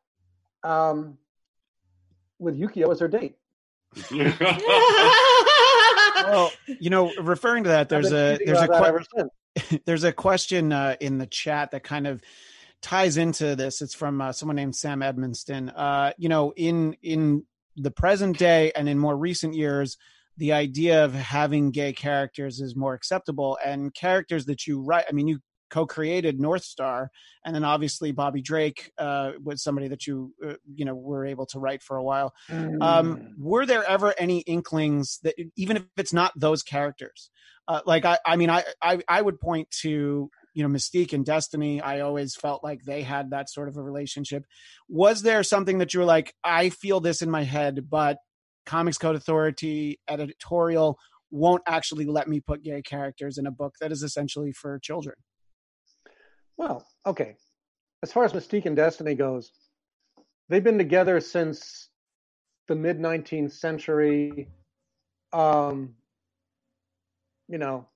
um, 0.62 1.18
with 2.38 2.58
Yukio 2.58 2.90
as 2.90 3.00
her 3.00 3.08
date. 3.08 3.34
well, 6.30 6.50
you 6.80 6.90
know, 6.90 7.12
referring 7.20 7.64
to 7.64 7.70
that, 7.70 7.88
there's 7.88 8.12
a 8.12 8.38
there's 8.44 8.60
a 8.60 8.68
que- 8.68 9.80
there's 9.84 10.04
a 10.04 10.12
question 10.12 10.72
uh, 10.72 10.96
in 11.00 11.18
the 11.18 11.26
chat 11.26 11.70
that 11.72 11.84
kind 11.84 12.06
of 12.06 12.22
ties 12.84 13.16
into 13.16 13.56
this. 13.56 13.80
It's 13.80 13.94
from 13.94 14.20
uh, 14.20 14.30
someone 14.32 14.56
named 14.56 14.76
Sam 14.76 15.00
Edmonston. 15.00 15.72
Uh, 15.74 16.12
you 16.18 16.28
know, 16.28 16.52
in 16.54 16.96
in 17.02 17.44
the 17.76 17.90
present 17.90 18.38
day 18.38 18.70
and 18.76 18.88
in 18.88 18.98
more 18.98 19.16
recent 19.16 19.54
years, 19.54 19.96
the 20.36 20.52
idea 20.52 21.04
of 21.04 21.14
having 21.14 21.70
gay 21.70 21.92
characters 21.94 22.60
is 22.60 22.76
more 22.76 22.92
acceptable, 22.94 23.58
and 23.64 23.92
characters 23.94 24.44
that 24.46 24.66
you 24.66 24.82
write. 24.82 25.06
I 25.08 25.12
mean, 25.12 25.28
you 25.28 25.38
co-created 25.70 26.38
Northstar, 26.38 27.08
and 27.44 27.54
then 27.54 27.64
obviously 27.64 28.12
Bobby 28.12 28.42
Drake 28.42 28.92
uh, 28.98 29.32
was 29.42 29.62
somebody 29.62 29.88
that 29.88 30.06
you 30.06 30.34
uh, 30.46 30.54
you 30.74 30.84
know 30.84 30.94
were 30.94 31.24
able 31.24 31.46
to 31.46 31.58
write 31.58 31.82
for 31.82 31.96
a 31.96 32.04
while. 32.04 32.34
Um, 32.82 33.16
Mm. 33.16 33.38
were 33.38 33.66
there 33.66 33.84
ever 33.84 34.14
any 34.18 34.40
inklings 34.40 35.20
that 35.22 35.34
even 35.56 35.78
if 35.78 35.84
it's 35.96 36.12
not 36.12 36.32
those 36.36 36.62
characters, 36.62 37.30
uh, 37.66 37.80
like 37.86 38.04
I, 38.04 38.18
I 38.26 38.36
mean, 38.36 38.50
I, 38.50 38.62
I 38.82 39.00
I 39.08 39.22
would 39.22 39.40
point 39.40 39.70
to 39.82 40.30
you 40.54 40.62
know 40.62 40.68
Mystique 40.68 41.12
and 41.12 41.24
Destiny. 41.24 41.80
I 41.80 42.00
always 42.00 42.34
felt 42.34 42.64
like 42.64 42.84
they 42.84 43.02
had 43.02 43.30
that 43.30 43.50
sort 43.50 43.68
of 43.68 43.76
a 43.76 43.82
relationship. 43.82 44.44
Was 44.88 45.22
there 45.22 45.42
something 45.42 45.78
that 45.78 45.92
you 45.92 46.00
were 46.00 46.06
like, 46.06 46.32
I 46.42 46.70
feel 46.70 47.00
this 47.00 47.20
in 47.20 47.30
my 47.30 47.42
head, 47.42 47.90
but 47.90 48.18
Comics 48.64 48.96
Code 48.96 49.16
Authority 49.16 50.00
editorial 50.08 50.98
won't 51.30 51.62
actually 51.66 52.06
let 52.06 52.28
me 52.28 52.40
put 52.40 52.62
gay 52.62 52.80
characters 52.80 53.38
in 53.38 53.46
a 53.46 53.50
book 53.50 53.74
that 53.80 53.92
is 53.92 54.02
essentially 54.02 54.52
for 54.52 54.78
children. 54.78 55.16
Well, 56.56 56.86
okay. 57.04 57.36
As 58.02 58.12
far 58.12 58.24
as 58.24 58.32
Mystique 58.32 58.66
and 58.66 58.76
Destiny 58.76 59.14
goes, 59.14 59.50
they've 60.48 60.62
been 60.62 60.78
together 60.78 61.20
since 61.20 61.88
the 62.68 62.76
mid 62.76 62.98
19th 63.00 63.52
century. 63.52 64.48
Um, 65.32 65.94
you 67.48 67.58
know, 67.58 67.88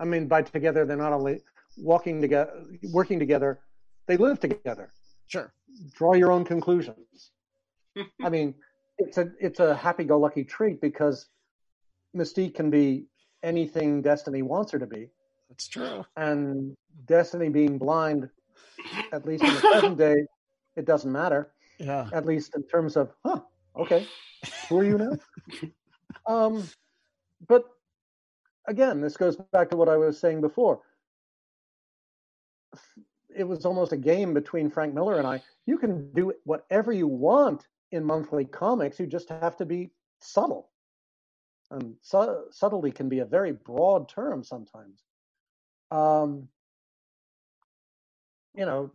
I 0.00 0.04
mean, 0.04 0.26
by 0.26 0.42
together, 0.42 0.86
they're 0.86 0.96
not 0.96 1.12
only 1.12 1.42
walking 1.76 2.20
together, 2.20 2.64
working 2.92 3.18
together, 3.18 3.60
they 4.06 4.16
live 4.16 4.40
together. 4.40 4.92
Sure. 5.26 5.52
Draw 5.94 6.14
your 6.14 6.30
own 6.30 6.44
conclusions. 6.44 7.30
I 8.22 8.28
mean, 8.28 8.54
it's 8.98 9.18
a 9.18 9.30
it's 9.40 9.60
a 9.60 9.74
happy-go-lucky 9.74 10.44
treat 10.44 10.80
because 10.80 11.26
Mystique 12.16 12.54
can 12.54 12.70
be 12.70 13.06
anything 13.42 14.02
Destiny 14.02 14.42
wants 14.42 14.72
her 14.72 14.78
to 14.78 14.86
be 14.86 15.08
That's 15.48 15.66
true. 15.66 16.04
and 16.16 16.76
Destiny 17.06 17.48
being 17.48 17.78
blind, 17.78 18.28
at 19.12 19.26
least 19.26 19.44
in 19.44 19.54
the 19.54 19.60
present 19.60 19.98
day, 19.98 20.26
it 20.76 20.84
doesn't 20.84 21.10
matter. 21.10 21.52
Yeah. 21.78 22.08
At 22.12 22.26
least 22.26 22.54
in 22.54 22.62
terms 22.64 22.96
of, 22.96 23.10
huh, 23.24 23.40
okay, 23.76 24.06
who 24.68 24.78
are 24.78 24.84
you 24.84 24.98
now? 24.98 25.18
um, 26.26 26.62
but 27.48 27.64
again, 28.68 29.00
this 29.00 29.16
goes 29.16 29.36
back 29.52 29.70
to 29.70 29.76
what 29.76 29.88
I 29.88 29.96
was 29.96 30.18
saying 30.18 30.40
before. 30.40 30.80
It 33.36 33.44
was 33.44 33.64
almost 33.64 33.92
a 33.92 33.96
game 33.96 34.34
between 34.34 34.70
Frank 34.70 34.94
Miller 34.94 35.18
and 35.18 35.26
I. 35.26 35.42
You 35.66 35.78
can 35.78 36.12
do 36.12 36.32
whatever 36.44 36.92
you 36.92 37.06
want 37.08 37.66
in 37.92 38.04
monthly 38.04 38.44
comics. 38.44 39.00
You 39.00 39.06
just 39.06 39.30
have 39.30 39.56
to 39.58 39.66
be 39.66 39.92
subtle. 40.20 40.70
And 41.70 41.94
su- 42.02 42.46
subtlety 42.50 42.92
can 42.92 43.08
be 43.08 43.20
a 43.20 43.24
very 43.26 43.52
broad 43.52 44.08
term 44.08 44.44
sometimes 44.44 45.00
um, 45.92 46.48
you 48.56 48.66
know, 48.66 48.92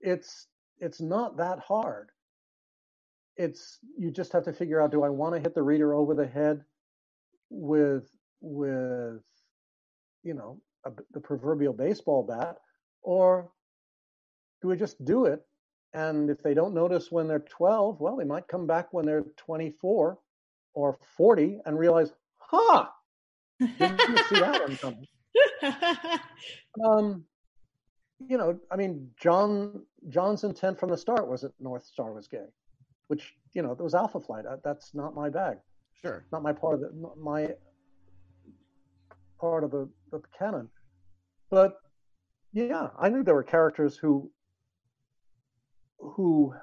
it's 0.00 0.48
it's 0.80 1.00
not 1.00 1.38
that 1.38 1.60
hard. 1.60 2.10
It's 3.36 3.78
you 3.98 4.10
just 4.10 4.32
have 4.32 4.44
to 4.44 4.52
figure 4.52 4.80
out: 4.80 4.92
Do 4.92 5.04
I 5.04 5.10
want 5.10 5.34
to 5.34 5.40
hit 5.40 5.54
the 5.54 5.62
reader 5.62 5.94
over 5.94 6.14
the 6.14 6.26
head 6.26 6.64
with 7.50 8.10
with 8.40 9.22
you 10.24 10.34
know 10.34 10.60
a, 10.84 10.92
the 11.12 11.20
proverbial 11.20 11.72
baseball 11.74 12.24
bat, 12.24 12.58
or 13.06 13.50
do 14.60 14.68
we 14.68 14.76
just 14.76 15.02
do 15.04 15.24
it? 15.26 15.40
And 15.94 16.28
if 16.28 16.42
they 16.42 16.52
don't 16.52 16.74
notice 16.74 17.10
when 17.10 17.28
they're 17.28 17.38
12, 17.38 18.00
well, 18.00 18.16
they 18.16 18.24
might 18.24 18.48
come 18.48 18.66
back 18.66 18.92
when 18.92 19.06
they're 19.06 19.24
24 19.36 20.18
or 20.74 20.98
40 21.16 21.60
and 21.64 21.78
realize, 21.78 22.12
huh, 22.36 22.86
didn't 23.60 24.24
see 24.28 24.34
that 24.34 24.60
one 24.60 24.76
coming 24.76 25.06
um 26.84 27.24
you 28.28 28.36
know 28.36 28.58
i 28.70 28.76
mean 28.76 29.10
john 29.18 29.82
john's 30.08 30.44
intent 30.44 30.78
from 30.78 30.90
the 30.90 30.96
start 30.96 31.26
was 31.28 31.40
that 31.40 31.52
northstar 31.62 32.14
was 32.14 32.28
gay 32.28 32.44
which 33.08 33.34
you 33.54 33.62
know 33.62 33.74
there 33.74 33.84
was 33.84 33.94
alpha 33.94 34.20
flight 34.20 34.44
that's 34.62 34.94
not 34.94 35.14
my 35.14 35.28
bag 35.28 35.56
Sure. 35.94 36.24
not 36.32 36.42
my 36.42 36.52
part 36.52 36.74
of 36.74 36.80
the 36.80 37.10
my 37.18 37.48
part 39.40 39.64
of 39.64 39.70
the, 39.70 39.88
the 40.12 40.20
canon 40.38 40.68
but 41.50 41.78
yeah 42.52 42.88
i 42.98 43.08
knew 43.08 43.22
there 43.22 43.34
were 43.34 43.42
characters 43.42 43.96
who 43.96 44.30
who 45.98 46.54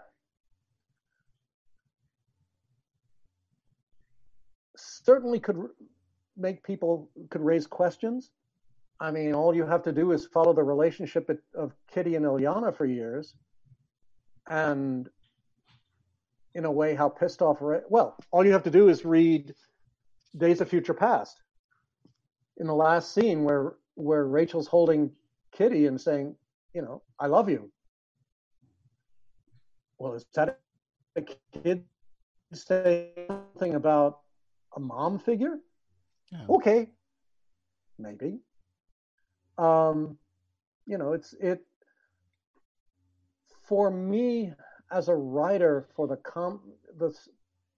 certainly 4.76 5.40
could 5.40 5.58
make 6.38 6.64
people 6.64 7.10
could 7.30 7.42
raise 7.42 7.68
questions 7.68 8.32
I 9.04 9.12
mean, 9.12 9.34
all 9.34 9.54
you 9.54 9.66
have 9.66 9.84
to 9.84 9.92
do 9.92 10.14
is 10.14 10.28
follow 10.28 10.54
the 10.54 10.64
relationship 10.64 11.30
of- 11.56 11.76
Kitty 11.88 12.16
and 12.16 12.26
Illyana 12.26 12.74
for 12.74 12.86
years, 12.86 13.36
and 14.48 15.10
in 16.56 16.64
a 16.66 16.72
way, 16.72 16.96
how 16.96 17.10
pissed 17.10 17.42
off. 17.42 17.58
Well, 17.62 18.16
all 18.32 18.46
you 18.46 18.54
have 18.54 18.64
to 18.64 18.72
do 18.72 18.88
is 18.88 19.04
read 19.04 19.54
Days 20.38 20.62
of 20.62 20.70
Future 20.70 20.94
Past. 20.94 21.42
In 22.58 22.68
the 22.68 22.74
last 22.74 23.14
scene, 23.14 23.44
where 23.44 23.76
where 23.96 24.26
Rachel's 24.26 24.68
holding 24.68 25.12
Kitty 25.54 25.88
and 25.88 26.00
saying, 26.00 26.36
"You 26.74 26.82
know, 26.82 27.02
I 27.20 27.28
love 27.28 27.50
you." 27.50 27.72
Well, 29.98 30.14
is 30.14 30.26
that 30.36 30.60
a 31.16 31.22
kid 31.22 31.86
saying 32.52 33.14
something 33.28 33.76
about 33.76 34.22
a 34.76 34.80
mom 34.80 35.20
figure? 35.20 35.60
Yeah. 36.32 36.46
Okay, 36.50 36.90
maybe 38.00 38.40
um 39.58 40.18
you 40.86 40.98
know 40.98 41.14
it's 41.14 41.34
it 41.34 41.62
for 43.68 43.92
me 43.92 44.52
as 44.92 45.08
a 45.08 45.16
writer 45.16 45.88
for 45.96 46.08
the 46.08 46.18
com 46.18 46.60
this 46.98 47.30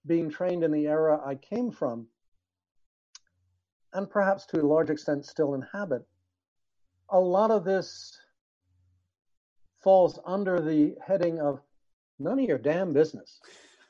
being 0.06 0.30
trained 0.30 0.64
in 0.64 0.72
the 0.72 0.86
era 0.86 1.20
i 1.26 1.34
came 1.34 1.70
from 1.70 2.06
and 3.92 4.08
perhaps 4.08 4.46
to 4.46 4.60
a 4.60 4.66
large 4.66 4.90
extent 4.90 5.24
still 5.24 5.54
inhabit 5.54 6.02
a 7.10 7.18
lot 7.18 7.50
of 7.50 7.64
this 7.64 8.16
falls 9.82 10.18
under 10.26 10.60
the 10.60 10.94
heading 11.06 11.40
of 11.40 11.60
none 12.18 12.38
of 12.38 12.44
your 12.44 12.58
damn 12.58 12.92
business 12.92 13.40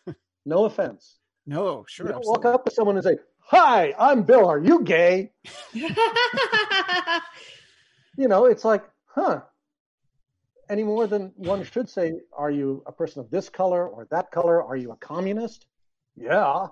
no 0.47 0.65
offense 0.65 1.19
No, 1.47 1.85
sure. 1.89 2.07
you 2.07 2.13
don't 2.13 2.27
walk 2.27 2.45
up 2.45 2.65
to 2.67 2.71
someone 2.71 2.97
and 2.97 3.05
say 3.05 3.17
hi 3.39 3.95
i'm 3.99 4.23
bill 4.23 4.47
are 4.47 4.59
you 4.59 4.83
gay 4.85 5.33
you 8.17 8.29
know, 8.29 8.47
it's 8.47 8.65
like, 8.65 8.85
huh. 9.07 9.43
Any 10.69 10.83
more 10.83 11.07
than 11.07 11.33
one 11.37 11.63
should 11.63 11.89
say, 11.89 12.15
are 12.37 12.51
you 12.51 12.83
a 12.87 12.93
person 12.93 13.21
of 13.21 13.31
this 13.31 13.49
color 13.49 13.87
or 13.87 14.09
that 14.11 14.33
color? 14.33 14.65
Are 14.65 14.77
you 14.77 14.91
a 14.91 14.97
communist? 14.97 15.67
Yeah. 16.17 16.67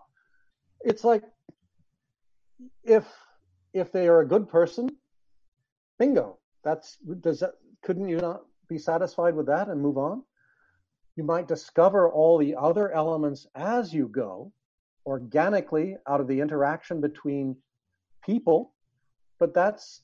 It's 0.81 1.05
like 1.05 1.23
if 2.83 3.05
if 3.73 3.93
they 3.93 4.09
are 4.09 4.21
a 4.21 4.27
good 4.27 4.49
person, 4.49 4.89
bingo. 5.99 6.39
That's 6.63 6.99
does 7.21 7.41
that 7.41 7.53
couldn't 7.83 8.09
you 8.09 8.17
not 8.17 8.43
be 8.69 8.79
satisfied 8.79 9.35
with 9.35 9.47
that 9.47 9.69
and 9.69 9.81
move 9.81 9.99
on? 9.99 10.23
You 11.17 11.25
might 11.25 11.49
discover 11.49 12.11
all 12.11 12.39
the 12.39 12.55
other 12.57 12.91
elements 12.93 13.47
as 13.55 13.93
you 13.93 14.09
go, 14.09 14.53
organically 15.07 15.97
out 16.09 16.21
of 16.21 16.27
the 16.27 16.41
interaction 16.41 17.01
between 17.01 17.57
people, 18.25 18.73
but 19.39 19.55
that's 19.55 20.03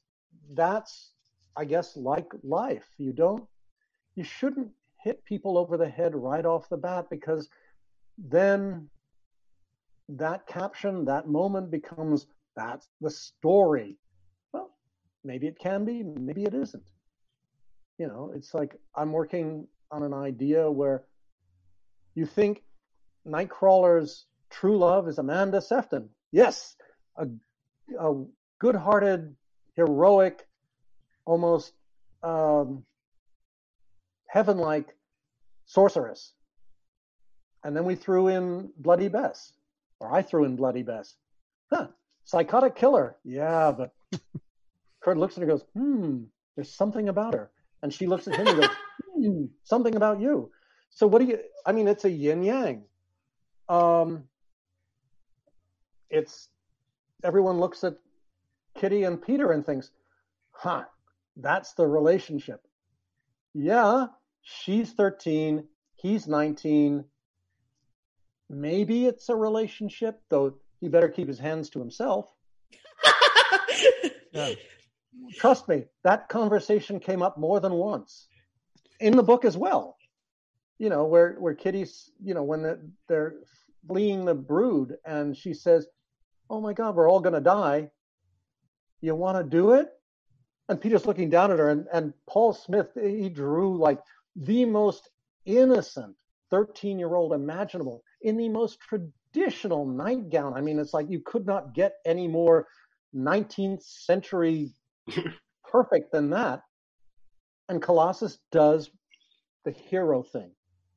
that's 0.55 1.13
I 1.57 1.65
guess 1.65 1.97
like 1.97 2.31
life. 2.43 2.87
You 2.99 3.13
don't 3.13 3.45
you 4.15 4.25
shouldn't 4.25 4.69
hit 5.03 5.25
people 5.25 5.57
over 5.57 5.77
the 5.77 5.89
head 5.89 6.15
right 6.15 6.45
off 6.45 6.69
the 6.69 6.77
bat 6.77 7.07
because 7.11 7.49
then 8.19 8.89
that 10.09 10.47
caption, 10.47 11.05
that 11.05 11.29
moment 11.29 11.71
becomes 11.71 12.27
that's 12.57 12.89
the 13.01 13.11
story. 13.11 13.97
Maybe 15.25 15.47
it 15.47 15.59
can 15.59 15.85
be, 15.85 16.03
maybe 16.03 16.45
it 16.45 16.55
isn't. 16.55 16.85
You 17.99 18.07
know, 18.07 18.33
it's 18.35 18.55
like 18.55 18.77
I'm 18.95 19.13
working 19.13 19.67
on 19.91 20.03
an 20.03 20.15
idea 20.15 20.71
where 20.71 21.05
you 22.15 22.27
think 22.27 22.63
Nightcrawler's 23.27 24.27
true 24.49 24.79
love 24.79 25.09
is 25.09 25.19
Amanda 25.19 25.61
Sefton. 25.61 26.09
Yes, 26.33 26.77
a, 27.17 27.27
a 27.99 28.25
good-hearted, 28.59 29.35
heroic, 29.75 30.47
almost 31.27 31.73
um, 32.23 32.85
heaven-like 34.29 34.89
sorceress. 35.67 36.33
And 37.63 37.77
then 37.77 37.85
we 37.85 37.95
threw 37.95 38.29
in 38.29 38.71
Bloody 38.79 39.09
Bess, 39.09 39.53
or 39.99 40.13
I 40.13 40.23
threw 40.23 40.45
in 40.45 40.57
Bloody 40.57 40.83
Bess. 40.83 41.15
Huh, 41.71 41.89
psychotic 42.25 42.75
killer. 42.77 43.17
Yeah, 43.25 43.73
but 43.73 43.93
Kurt 45.01 45.17
looks 45.17 45.37
at 45.37 45.43
her 45.43 45.51
and 45.51 45.59
goes, 45.59 45.67
hmm, 45.75 46.23
there's 46.55 46.73
something 46.73 47.09
about 47.09 47.35
her. 47.35 47.51
And 47.83 47.93
she 47.93 48.07
looks 48.07 48.29
at 48.29 48.37
him 48.37 48.47
and 48.47 48.61
goes, 48.61 48.71
hmm, 49.15 49.45
something 49.65 49.95
about 49.97 50.21
you. 50.21 50.51
So 50.91 51.07
what 51.07 51.21
do 51.21 51.29
you, 51.29 51.39
I 51.65 51.73
mean, 51.73 51.89
it's 51.89 52.05
a 52.05 52.11
yin 52.11 52.43
yang. 52.43 52.83
Um, 53.69 54.25
it's, 56.11 56.49
everyone 57.23 57.59
looks 57.59 57.85
at 57.85 57.95
Kitty 58.75 59.05
and 59.05 59.21
Peter 59.21 59.53
and 59.53 59.65
thinks, 59.65 59.91
huh, 60.51 60.85
That's 61.37 61.73
the 61.75 61.87
relationship. 61.87 62.61
Yeah, 63.55 64.07
she's 64.43 64.93
13, 64.93 65.65
he's 65.97 66.27
19. 66.27 67.05
Maybe 68.49 69.07
it's 69.07 69.29
a 69.29 69.37
relationship, 69.37 70.21
though 70.29 70.55
he 70.81 70.89
better 70.89 71.09
keep 71.09 71.29
his 71.29 71.39
hands 71.39 71.71
to 71.71 71.79
himself. 71.79 72.27
yeah. 74.33 74.51
Trust 75.35 75.69
me, 75.69 75.85
that 76.05 76.29
conversation 76.29 77.01
came 77.01 77.23
up 77.23 77.39
more 77.39 77.61
than 77.61 77.73
once 77.73 78.29
in 79.01 79.17
the 79.17 79.23
book 79.23 79.45
as 79.45 79.57
well. 79.57 79.97
You 80.79 80.89
know, 80.89 81.05
where 81.05 81.35
where 81.35 81.55
Kitty's, 81.55 82.11
you 82.23 82.35
know, 82.35 82.43
when 82.43 82.63
the, 82.63 82.81
they're 83.09 83.35
fleeing 83.87 84.25
the 84.25 84.35
brood, 84.35 84.97
and 85.05 85.37
she 85.37 85.53
says, 85.55 85.87
"Oh 86.49 86.61
my 86.61 86.73
God, 86.73 86.95
we're 86.95 87.09
all 87.09 87.21
going 87.21 87.35
to 87.35 87.41
die. 87.41 87.91
You 89.01 89.15
want 89.15 89.39
to 89.39 89.45
do 89.45 89.73
it?" 89.73 89.89
And 90.69 90.81
Peter's 90.81 91.07
looking 91.07 91.31
down 91.31 91.51
at 91.51 91.59
her, 91.59 91.69
and, 91.69 91.87
and 91.93 92.15
Paul 92.29 92.53
Smith, 92.53 92.91
he 92.95 93.29
drew 93.29 93.77
like 93.77 94.01
the 94.37 94.65
most 94.65 95.11
innocent 95.45 96.17
13 96.51 96.99
year 96.99 97.15
old 97.15 97.33
imaginable 97.33 98.03
in 98.23 98.37
the 98.37 98.49
most 98.49 98.79
traditional 98.81 99.87
nightgown. 99.87 100.55
I 100.55 100.61
mean, 100.61 100.79
it's 100.79 100.95
like 100.95 101.11
you 101.11 101.21
could 101.21 101.47
not 101.47 101.75
get 101.75 101.95
any 102.05 102.29
more 102.29 102.67
19th 103.15 103.83
century 103.83 104.73
perfect 105.65 106.13
than 106.13 106.31
that. 106.31 106.63
And 107.69 107.81
Colossus 107.81 108.39
does 108.51 108.91
the 109.65 109.71
hero 109.71 110.23
thing. 110.23 110.51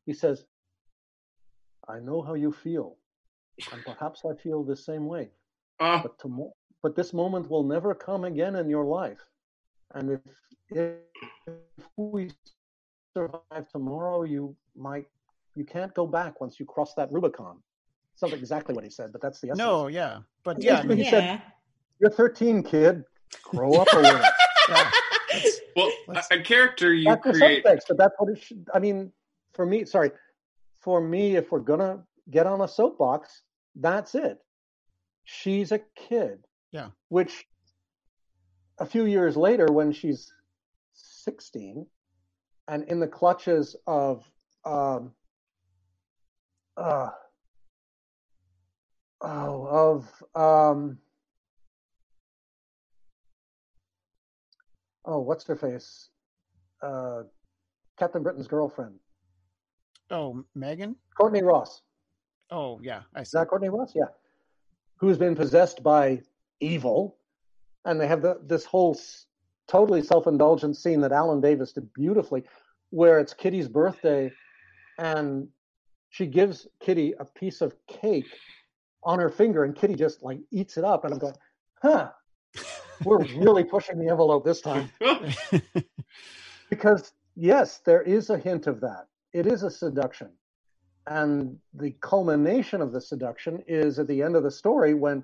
He 0.06 0.14
says, 0.14 0.46
I 1.88 2.00
know 2.00 2.22
how 2.22 2.34
you 2.34 2.52
feel, 2.52 2.98
and 3.72 3.84
perhaps 3.86 4.24
I 4.26 4.34
feel 4.36 4.64
the 4.64 4.76
same 4.76 5.06
way. 5.06 5.30
Uh. 5.80 6.02
But, 6.02 6.18
tomorrow, 6.20 6.54
but 6.82 6.96
this 6.96 7.14
moment 7.14 7.50
will 7.50 7.64
never 7.64 7.94
come 7.94 8.24
again 8.24 8.56
in 8.56 8.70
your 8.70 8.86
life. 8.86 9.20
And 9.94 10.12
if, 10.12 10.20
if 10.70 11.86
we 11.98 12.32
survive 13.16 13.68
tomorrow, 13.72 14.24
you 14.24 14.56
might 14.76 15.06
you 15.56 15.64
can't 15.64 15.94
go 15.94 16.08
back 16.08 16.42
once 16.42 16.60
you 16.60 16.66
cross 16.66 16.94
that 16.96 17.12
Rubicon. 17.12 17.58
It's 18.14 18.22
not 18.22 18.34
exactly 18.34 18.74
what 18.74 18.84
he 18.84 18.90
said, 18.90 19.12
but 19.12 19.22
that's 19.22 19.40
the 19.40 19.50
essence. 19.50 19.60
No, 19.60 19.88
yeah, 19.88 20.20
but 20.44 20.62
yeah, 20.62 20.80
I 20.80 20.84
mean, 20.84 20.98
he 20.98 21.04
yeah. 21.04 21.10
said, 21.10 21.42
"You're 22.00 22.12
13, 22.12 22.64
kid. 22.64 23.04
Grow 23.36 23.74
up 23.74 23.88
a 23.94 24.00
little." 24.00 24.22
yeah. 24.70 24.92
Well, 25.76 25.92
a 26.30 26.40
character 26.40 26.94
you 26.94 27.06
that's 27.06 27.24
create. 27.24 27.66
Subtext, 27.66 27.82
but 27.88 27.98
that's 27.98 28.14
what 28.20 28.30
it 28.30 28.40
should. 28.40 28.70
I 28.72 28.78
mean, 28.78 29.12
for 29.56 29.66
me, 29.66 29.86
sorry, 29.86 30.12
for 30.82 31.02
me, 31.02 31.36
if 31.36 31.52
we're 31.52 31.62
gonna 31.62 32.04
get 32.30 32.46
on 32.46 32.62
a 32.62 32.68
soapbox, 32.68 33.42
that's 33.76 34.14
it. 34.14 34.38
She's 35.24 35.72
a 35.72 35.82
kid. 35.96 36.46
Yeah. 36.72 36.90
Which 37.10 37.48
a 38.78 38.86
few 38.86 39.06
years 39.06 39.36
later, 39.36 39.66
when 39.72 39.92
she's 39.92 40.32
16 40.94 41.86
and 42.68 42.84
in 42.86 43.00
the 43.00 43.08
clutches 43.08 43.76
of 43.88 44.30
um, 44.66 45.12
uh, 46.78 47.10
oh, 49.22 50.06
of 50.06 50.24
um, 50.36 50.98
oh, 55.06 55.20
what's 55.20 55.46
her 55.46 55.56
face? 55.56 56.10
Uh, 56.82 57.24
Captain 57.98 58.24
Britain's 58.24 58.48
girlfriend. 58.48 58.96
Oh, 60.12 60.44
Meggan. 60.56 60.96
Courtney 61.18 61.44
Ross. 61.44 61.82
Oh 62.52 62.80
yeah, 62.84 63.02
I 63.16 63.20
see. 63.20 63.28
Is 63.28 63.32
that 63.32 63.48
Courtney 63.48 63.70
Ross? 63.70 63.94
Yeah, 63.96 64.06
who's 64.98 65.18
been 65.18 65.36
possessed 65.36 65.82
by 65.82 66.22
evil, 66.60 67.18
and 67.86 68.00
they 68.00 68.08
have 68.08 68.22
the, 68.22 68.40
this 68.46 68.66
whole 68.66 69.00
totally 69.68 70.02
self-indulgent 70.04 70.78
scene 70.78 71.02
that 71.02 71.12
Alan 71.12 71.42
Davis 71.42 71.72
did 71.72 71.92
beautifully, 71.94 72.44
where 72.90 73.20
it's 73.20 73.34
Kitty's 73.34 73.68
birthday, 73.68 74.32
and 75.00 75.48
she 76.10 76.28
gives 76.28 76.68
Kitty 76.80 77.16
a 77.20 77.26
piece 77.26 77.62
of 77.62 77.74
cake 77.88 78.28
on 79.04 79.20
her 79.20 79.30
finger, 79.30 79.64
and 79.64 79.76
Kitty 79.76 79.96
just 79.96 80.22
like 80.22 80.40
eats 80.52 80.78
it 80.78 80.84
up. 80.84 81.06
And 81.06 81.14
I'm 81.14 81.20
going, 81.20 81.36
huh, 81.82 82.12
we're 83.06 83.24
really 83.36 83.64
pushing 83.64 84.00
the 84.00 84.10
envelope 84.10 84.46
this 84.46 84.62
time. 84.62 84.90
because, 86.70 87.14
yes, 87.36 87.80
there 87.86 88.02
is 88.02 88.30
a 88.30 88.38
hint 88.38 88.68
of 88.68 88.82
that. 88.82 89.08
It 89.34 89.48
is 89.48 89.64
a 89.64 89.72
seduction. 89.72 90.30
And 91.06 91.58
the 91.74 91.92
culmination 92.02 92.82
of 92.82 92.92
the 92.94 93.02
seduction 93.02 93.64
is 93.68 94.00
at 94.00 94.08
the 94.08 94.22
end 94.22 94.36
of 94.36 94.44
the 94.44 94.52
story 94.52 94.94
when, 94.94 95.24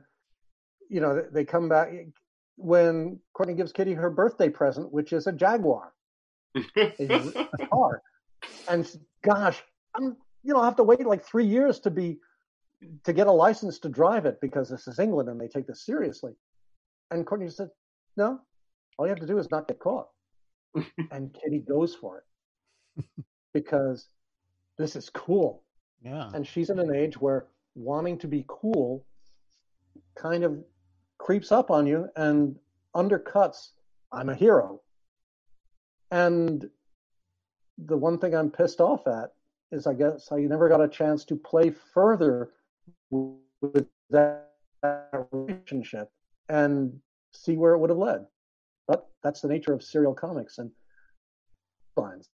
you 0.89 0.99
know, 0.99 1.23
they 1.32 1.45
come 1.45 1.69
back, 1.69 1.89
when 2.57 3.19
Courtney 3.34 3.55
gives 3.55 3.71
Kitty 3.71 3.93
her 3.93 4.09
birthday 4.09 4.49
present, 4.49 4.91
which 4.91 5.13
is 5.13 5.27
a 5.27 5.32
Jaguar, 5.32 5.93
a, 6.55 6.93
a 6.99 7.67
car. 7.67 8.01
And 8.67 8.89
gosh, 9.23 9.63
I'm 9.95 10.17
you 10.43 10.53
know, 10.53 10.61
I 10.61 10.65
have 10.65 10.77
to 10.77 10.84
wait 10.84 11.05
like 11.05 11.25
three 11.25 11.45
years 11.45 11.80
to 11.82 11.91
be 11.91 12.19
to 13.03 13.13
get 13.13 13.27
a 13.27 13.32
license 13.32 13.80
to 13.80 13.89
drive 13.89 14.25
it 14.25 14.39
because 14.39 14.69
this 14.69 14.88
is 14.88 14.99
England 14.99 15.27
and 15.27 15.39
they 15.39 15.47
take 15.47 15.67
this 15.67 15.86
seriously. 15.86 16.34
And 17.12 17.26
Courtney 17.26 17.49
said, 17.49 17.70
No, 18.18 18.39
all 18.97 19.05
you 19.05 19.10
have 19.10 19.20
to 19.20 19.28
do 19.28 19.38
is 19.38 19.49
not 19.51 19.68
get 19.68 19.80
caught. 19.80 20.10
and 21.12 21.34
Kitty 21.34 21.60
goes 21.60 21.95
for 21.95 22.24
it 22.97 23.05
because 23.53 24.07
this 24.78 24.95
is 24.95 25.10
cool. 25.10 25.64
Yeah. 26.03 26.30
And 26.34 26.45
she's 26.45 26.70
in 26.70 26.80
an 26.80 26.95
age 26.95 27.20
where 27.20 27.47
wanting 27.76 28.18
to 28.20 28.28
be 28.28 28.45
cool 28.47 29.05
kind 30.16 30.43
of 30.43 30.57
creeps 31.18 31.51
up 31.51 31.72
on 31.72 31.88
you 31.88 32.07
and 32.16 32.57
undercuts 32.95 33.70
I'm 34.12 34.30
a 34.30 34.36
hero. 34.36 34.82
And 36.12 36.68
the 37.78 37.97
one 37.97 38.18
thing 38.18 38.36
I'm 38.36 38.49
pissed 38.49 38.82
off 38.82 39.07
at 39.07 39.34
is 39.72 39.86
I 39.86 39.93
guess 39.93 40.32
I 40.32 40.38
never 40.39 40.68
got 40.68 40.82
a 40.82 40.88
chance 40.88 41.24
to 41.26 41.36
play 41.36 41.70
further 41.93 42.51
with 43.12 43.88
that 44.10 44.49
relationship 45.32 46.10
and 46.50 47.00
see 47.32 47.56
where 47.56 47.74
it 47.74 47.80
would 47.80 47.89
have 47.89 48.00
led. 48.00 48.26
But 48.88 49.08
that's 49.24 49.41
the 49.41 49.47
nature 49.47 49.74
of 49.74 49.84
serial 49.84 50.14
comics 50.14 50.58
and 50.58 50.72
lines. 51.95 52.30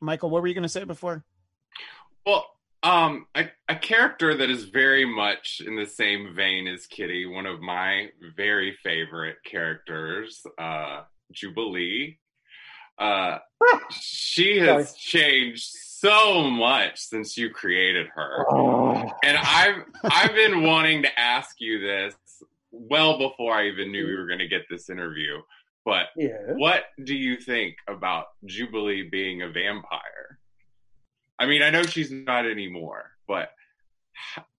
Michael, 0.00 0.30
what 0.30 0.42
were 0.42 0.48
you 0.48 0.54
going 0.54 0.62
to 0.62 0.68
say 0.68 0.84
before? 0.84 1.24
Well, 2.24 2.46
um, 2.82 3.26
a, 3.34 3.46
a, 3.68 3.74
character 3.74 4.36
that 4.36 4.50
is 4.50 4.64
very 4.64 5.04
much 5.04 5.62
in 5.64 5.74
the 5.74 5.86
same 5.86 6.34
vein 6.34 6.68
as 6.68 6.86
Kitty, 6.86 7.26
one 7.26 7.46
of 7.46 7.60
my 7.60 8.08
very 8.36 8.76
favorite 8.84 9.38
characters, 9.44 10.44
uh, 10.58 11.02
Jubilee, 11.32 12.18
uh, 12.98 13.38
she 13.90 14.58
has 14.58 14.94
changed 14.94 15.74
so 16.00 16.42
much 16.50 16.98
since 16.98 17.36
you 17.36 17.50
created 17.50 18.06
her, 18.14 18.46
oh. 18.50 19.10
and 19.24 19.36
I've 19.38 19.84
I've 20.04 20.34
been 20.34 20.62
wanting 20.62 21.02
to 21.02 21.18
ask 21.18 21.56
you 21.60 21.80
this 21.80 22.14
well 22.70 23.18
before 23.18 23.54
I 23.54 23.68
even 23.68 23.92
knew 23.92 24.06
we 24.06 24.16
were 24.16 24.26
going 24.26 24.40
to 24.40 24.48
get 24.48 24.62
this 24.68 24.90
interview. 24.90 25.40
But 25.84 26.06
yeah. 26.16 26.52
what 26.56 26.84
do 27.02 27.14
you 27.14 27.36
think 27.36 27.76
about 27.88 28.26
Jubilee 28.44 29.08
being 29.08 29.42
a 29.42 29.48
vampire? 29.48 30.38
I 31.38 31.46
mean, 31.46 31.62
I 31.62 31.70
know 31.70 31.82
she's 31.84 32.10
not 32.10 32.44
anymore, 32.44 33.12
but 33.28 33.50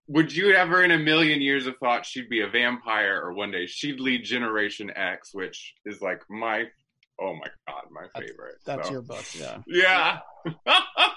would 0.08 0.34
you 0.34 0.54
ever 0.54 0.84
in 0.84 0.92
a 0.92 0.98
million 0.98 1.42
years 1.42 1.66
have 1.66 1.78
thought 1.78 2.06
she'd 2.06 2.30
be 2.30 2.42
a 2.42 2.48
vampire 2.48 3.22
or 3.22 3.34
one 3.34 3.52
day 3.52 3.66
she'd 3.66 4.00
lead 4.00 4.24
Generation 4.24 4.90
X, 4.96 5.34
which 5.34 5.76
is 5.86 6.02
like 6.02 6.22
my 6.30 6.66
oh 7.20 7.34
my 7.34 7.48
god, 7.68 7.84
my 7.92 8.08
favorite. 8.20 8.56
That's, 8.66 8.78
that's 8.78 8.88
so. 8.88 8.94
your 8.94 9.02
book, 9.02 9.26
yeah. 9.38 9.58
Yeah. 9.68 10.20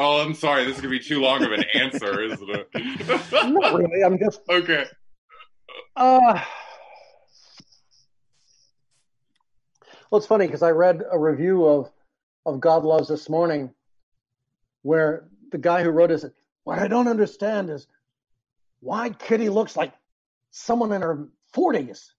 oh, 0.00 0.22
I'm 0.22 0.34
sorry. 0.34 0.64
This 0.64 0.76
is 0.76 0.80
gonna 0.80 0.90
be 0.90 0.98
too 0.98 1.20
long 1.20 1.44
of 1.44 1.52
an 1.52 1.64
answer, 1.74 2.22
isn't 2.22 2.50
it? 2.50 2.68
Not 3.32 3.74
really. 3.74 4.02
I'm 4.02 4.18
just 4.18 4.40
okay. 4.50 4.86
Uh, 5.94 6.40
well, 10.10 10.18
it's 10.18 10.26
funny 10.26 10.46
because 10.46 10.62
I 10.62 10.70
read 10.70 11.04
a 11.10 11.18
review 11.18 11.66
of 11.66 11.90
of 12.46 12.58
God 12.60 12.84
Loves 12.84 13.08
this 13.08 13.28
morning, 13.28 13.72
where 14.82 15.28
the 15.52 15.58
guy 15.58 15.82
who 15.82 15.90
wrote 15.90 16.10
it 16.10 16.22
said, 16.22 16.32
"What 16.64 16.78
I 16.78 16.88
don't 16.88 17.08
understand 17.08 17.70
is 17.70 17.86
why 18.80 19.10
Kitty 19.10 19.50
looks 19.50 19.76
like 19.76 19.92
someone 20.50 20.92
in 20.92 21.02
her 21.02 21.28
40s." 21.54 22.12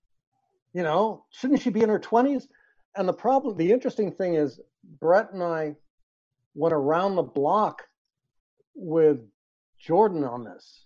You 0.74 0.84
know, 0.84 1.26
shouldn't 1.32 1.62
she 1.62 1.70
be 1.70 1.82
in 1.82 1.90
her 1.90 2.00
20s? 2.00 2.48
And 2.96 3.08
the 3.08 3.14
problem, 3.14 3.58
the 3.58 3.74
interesting 3.74 4.12
thing 4.12 4.36
is, 4.36 4.60
Brent 5.00 5.32
and 5.34 5.44
I 5.44 5.76
went 6.54 6.74
around 6.74 7.16
the 7.16 7.24
block 7.24 7.84
with 8.76 9.20
Jordan 9.80 10.24
on 10.24 10.44
this, 10.44 10.86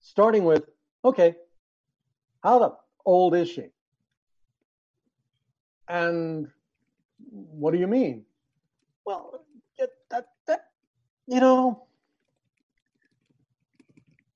starting 0.00 0.44
with, 0.44 0.64
okay, 1.04 1.34
how 2.42 2.58
the 2.58 2.72
old 3.04 3.34
is 3.34 3.48
she? 3.48 3.66
And 5.88 6.48
what 7.30 7.72
do 7.72 7.78
you 7.78 7.86
mean? 7.86 8.24
Well, 9.04 9.44
that, 10.10 10.26
that, 10.46 10.66
you 11.26 11.40
know, 11.40 11.86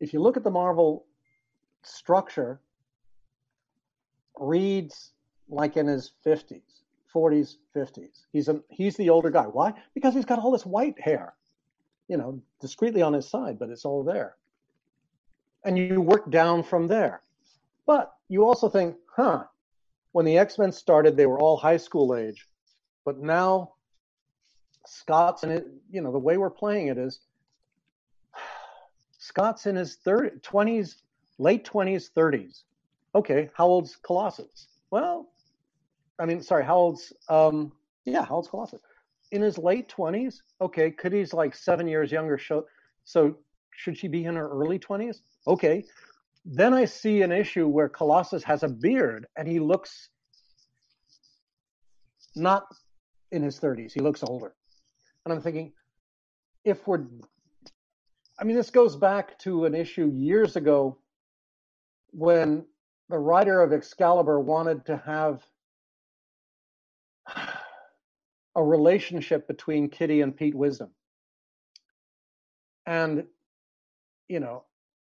if 0.00 0.12
you 0.12 0.20
look 0.20 0.36
at 0.36 0.44
the 0.44 0.50
Marvel 0.50 1.06
structure, 1.82 2.60
reads 4.38 5.12
like 5.48 5.76
in 5.76 5.86
his 5.86 6.12
50s, 6.24 6.82
40s, 7.14 7.56
50s. 7.74 8.24
He's 8.32 8.48
a 8.48 8.60
he's 8.68 8.96
the 8.96 9.10
older 9.10 9.30
guy. 9.30 9.44
Why? 9.44 9.74
Because 9.94 10.14
he's 10.14 10.24
got 10.24 10.38
all 10.38 10.50
this 10.50 10.66
white 10.66 11.00
hair, 11.00 11.34
you 12.08 12.16
know, 12.16 12.40
discreetly 12.60 13.02
on 13.02 13.12
his 13.12 13.28
side, 13.28 13.58
but 13.58 13.70
it's 13.70 13.84
all 13.84 14.02
there. 14.02 14.36
And 15.64 15.78
you 15.78 16.00
work 16.00 16.30
down 16.30 16.62
from 16.62 16.86
there. 16.86 17.22
But 17.86 18.12
you 18.28 18.44
also 18.44 18.68
think, 18.68 18.96
huh, 19.14 19.44
when 20.12 20.24
the 20.24 20.38
X-Men 20.38 20.72
started, 20.72 21.16
they 21.16 21.26
were 21.26 21.38
all 21.38 21.56
high 21.56 21.76
school 21.76 22.16
age. 22.16 22.48
But 23.04 23.18
now 23.18 23.74
Scott's 24.86 25.44
in 25.44 25.50
it, 25.50 25.66
you 25.90 26.00
know, 26.00 26.12
the 26.12 26.18
way 26.18 26.36
we're 26.36 26.50
playing 26.50 26.88
it 26.88 26.98
is 26.98 27.20
Scott's 29.18 29.66
in 29.66 29.76
his 29.76 29.96
30, 29.96 30.38
20s, 30.40 30.96
late 31.38 31.64
20s, 31.64 32.10
30s. 32.12 32.62
Okay, 33.14 33.50
how 33.54 33.66
old's 33.66 33.96
Colossus? 33.96 34.68
Well, 34.90 35.28
I 36.18 36.26
mean, 36.26 36.42
sorry, 36.42 36.64
how 36.64 36.76
old's 36.76 37.12
um 37.28 37.72
yeah, 38.04 38.24
how 38.24 38.36
old's 38.36 38.48
Colossus? 38.48 38.80
In 39.32 39.42
his 39.42 39.58
late 39.58 39.88
20s? 39.88 40.36
Okay, 40.60 40.90
Kitty's 40.90 41.32
like 41.32 41.54
7 41.54 41.88
years 41.88 42.12
younger 42.12 42.38
so, 42.38 42.66
so 43.04 43.36
should 43.72 43.98
she 43.98 44.08
be 44.08 44.24
in 44.24 44.36
her 44.36 44.48
early 44.48 44.78
20s? 44.78 45.18
Okay. 45.46 45.84
Then 46.44 46.72
I 46.72 46.84
see 46.84 47.22
an 47.22 47.32
issue 47.32 47.66
where 47.66 47.88
Colossus 47.88 48.44
has 48.44 48.62
a 48.62 48.68
beard 48.68 49.26
and 49.36 49.48
he 49.48 49.58
looks 49.58 50.10
not 52.36 52.66
in 53.32 53.42
his 53.42 53.58
30s. 53.58 53.92
He 53.92 54.00
looks 54.00 54.22
older. 54.22 54.54
And 55.24 55.32
I'm 55.32 55.40
thinking, 55.40 55.72
if 56.64 56.86
we're, 56.86 57.04
I 58.38 58.44
mean, 58.44 58.56
this 58.56 58.70
goes 58.70 58.94
back 58.94 59.38
to 59.40 59.64
an 59.64 59.74
issue 59.74 60.10
years 60.14 60.54
ago 60.54 60.98
when 62.12 62.64
the 63.08 63.18
writer 63.18 63.60
of 63.60 63.72
Excalibur 63.72 64.38
wanted 64.38 64.86
to 64.86 64.96
have 65.04 65.44
a 68.56 68.64
relationship 68.64 69.46
between 69.46 69.90
Kitty 69.90 70.22
and 70.22 70.36
Pete 70.36 70.54
Wisdom. 70.54 70.90
And, 72.86 73.24
you 74.28 74.40
know, 74.40 74.64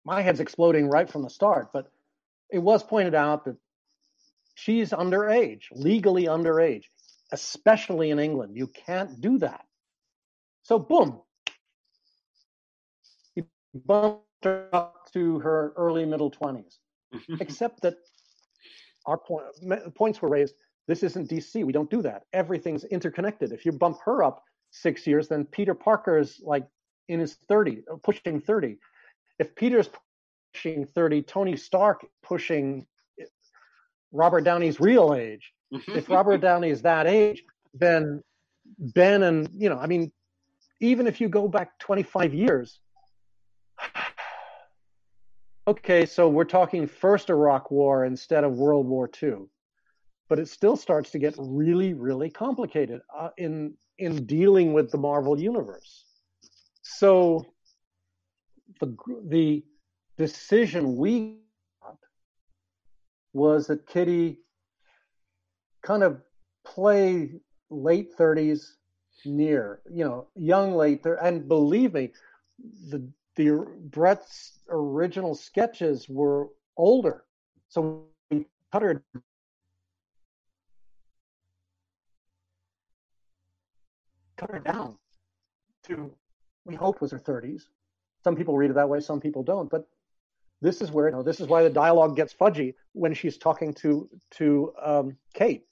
my 0.05 0.23
head's 0.23 0.41
exploding 0.41 0.89
right 0.89 1.09
from 1.09 1.23
the 1.23 1.31
start, 1.31 1.71
but 1.73 1.91
it 2.51 2.59
was 2.59 2.83
pointed 2.83 3.15
out 3.15 3.45
that 3.45 3.57
she's 4.55 4.91
underage, 4.91 5.65
legally 5.73 6.25
underage, 6.25 6.85
especially 7.33 8.11
in 8.11 8.19
England. 8.19 8.57
You 8.57 8.67
can't 8.67 9.21
do 9.21 9.39
that. 9.39 9.65
So, 10.65 10.79
boom, 10.79 11.21
he 13.35 13.45
bumped 13.75 14.25
her 14.45 14.69
up 14.73 15.13
to 15.13 15.39
her 15.41 15.73
early 15.77 16.05
middle 16.05 16.31
20s. 16.31 16.79
Except 17.41 17.83
that 17.83 17.95
our 19.07 19.19
point, 19.19 19.45
points 19.95 20.21
were 20.21 20.29
raised. 20.29 20.55
This 20.89 21.03
isn't 21.03 21.29
DC. 21.29 21.65
We 21.65 21.73
don't 21.73 21.91
do 21.91 22.03
that. 22.03 22.25
Everything's 22.33 22.85
interconnected. 22.85 23.53
If 23.53 23.67
you 23.67 23.73
bump 23.73 23.99
her 24.07 24.25
up 24.25 24.43
six 24.71 25.07
years, 25.07 25.29
then 25.29 25.45
Peter 25.45 25.75
Parker 25.75 26.19
is 26.19 26.41
like 26.43 26.67
in 27.09 27.21
his 27.21 27.35
30, 27.49 27.83
uh, 27.93 27.97
pushing 28.03 28.41
30. 28.41 28.79
If 29.39 29.55
Peter's 29.55 29.91
pushing 30.55 30.87
30, 30.87 31.23
Tony 31.23 31.57
Stark 31.57 32.07
pushing 32.23 32.87
uh, 33.21 33.27
Robert 34.13 34.45
Downey's 34.45 34.81
real 34.81 35.15
age. 35.15 35.53
Mm-hmm. 35.73 35.99
if 35.99 36.09
Robert 36.09 36.41
Downey 36.41 36.71
is 36.71 36.81
that 36.83 37.07
age, 37.07 37.45
then 37.75 38.23
Ben 38.79 39.23
and, 39.23 39.51
you 39.53 39.69
know, 39.69 39.79
I 39.79 39.87
mean, 39.87 40.11
even 40.81 41.07
if 41.07 41.21
you 41.21 41.29
go 41.29 41.47
back 41.47 41.79
25 41.79 42.33
years, 42.33 42.81
okay, 45.69 46.07
so 46.07 46.31
we're 46.31 46.45
talking 46.45 46.87
first 46.87 47.29
Iraq 47.29 47.71
War 47.71 48.07
instead 48.07 48.45
of 48.45 48.55
World 48.55 48.87
War 48.87 49.11
II, 49.23 49.49
but 50.29 50.39
it 50.39 50.49
still 50.49 50.77
starts 50.77 51.11
to 51.11 51.19
get 51.19 51.35
really, 51.39 51.95
really 51.95 52.31
complicated 52.31 53.01
uh, 53.17 53.31
in 53.39 53.75
in 53.99 54.27
dealing 54.27 54.73
with 54.73 54.91
the 54.91 54.99
Marvel 54.99 55.41
universe. 55.41 56.05
So 56.83 57.47
the 58.81 58.97
the 59.27 59.65
decision 60.17 60.97
we 60.97 61.39
got 61.83 61.99
was 63.33 63.67
that 63.69 63.87
Kitty 63.87 64.39
kind 65.83 66.03
of 66.03 66.21
play 66.65 67.31
late 67.71 68.17
30s 68.17 68.73
near, 69.25 69.81
you 69.91 70.05
know, 70.05 70.27
young 70.35 70.75
late, 70.75 71.05
and 71.05 71.49
believe 71.49 71.95
me, 71.95 72.13
the 72.91 73.09
the 73.37 73.65
Brent's 73.91 74.59
original 74.69 75.35
sketches 75.35 76.09
were 76.09 76.49
older, 76.77 77.25
so 77.69 78.05
we 78.31 78.47
cut 78.73 78.83
her 78.83 79.03
cut 84.39 84.51
her 84.51 84.61
down 84.61 84.97
to 85.85 86.11
we 86.65 86.75
hope 86.75 87.01
was 87.01 87.11
her 87.11 87.19
30s. 87.19 87.63
Some 88.23 88.37
people 88.37 88.57
read 88.57 88.71
it 88.71 88.75
that 88.75 88.89
way, 88.89 89.01
some 89.01 89.21
people 89.21 89.43
don't. 89.43 89.71
But 89.71 89.89
this 90.61 90.81
is 90.81 90.91
where 90.91 91.09
you 91.09 91.13
know 91.15 91.23
this 91.23 91.41
is 91.41 91.49
why 91.49 91.63
the 91.63 91.71
dialogue 91.71 92.17
gets 92.17 92.35
fudgy 92.35 92.75
when 92.93 93.15
she's 93.15 93.37
talking 93.39 93.73
to 93.75 94.09
to 94.33 94.73
um, 94.83 95.17
Kate 95.35 95.65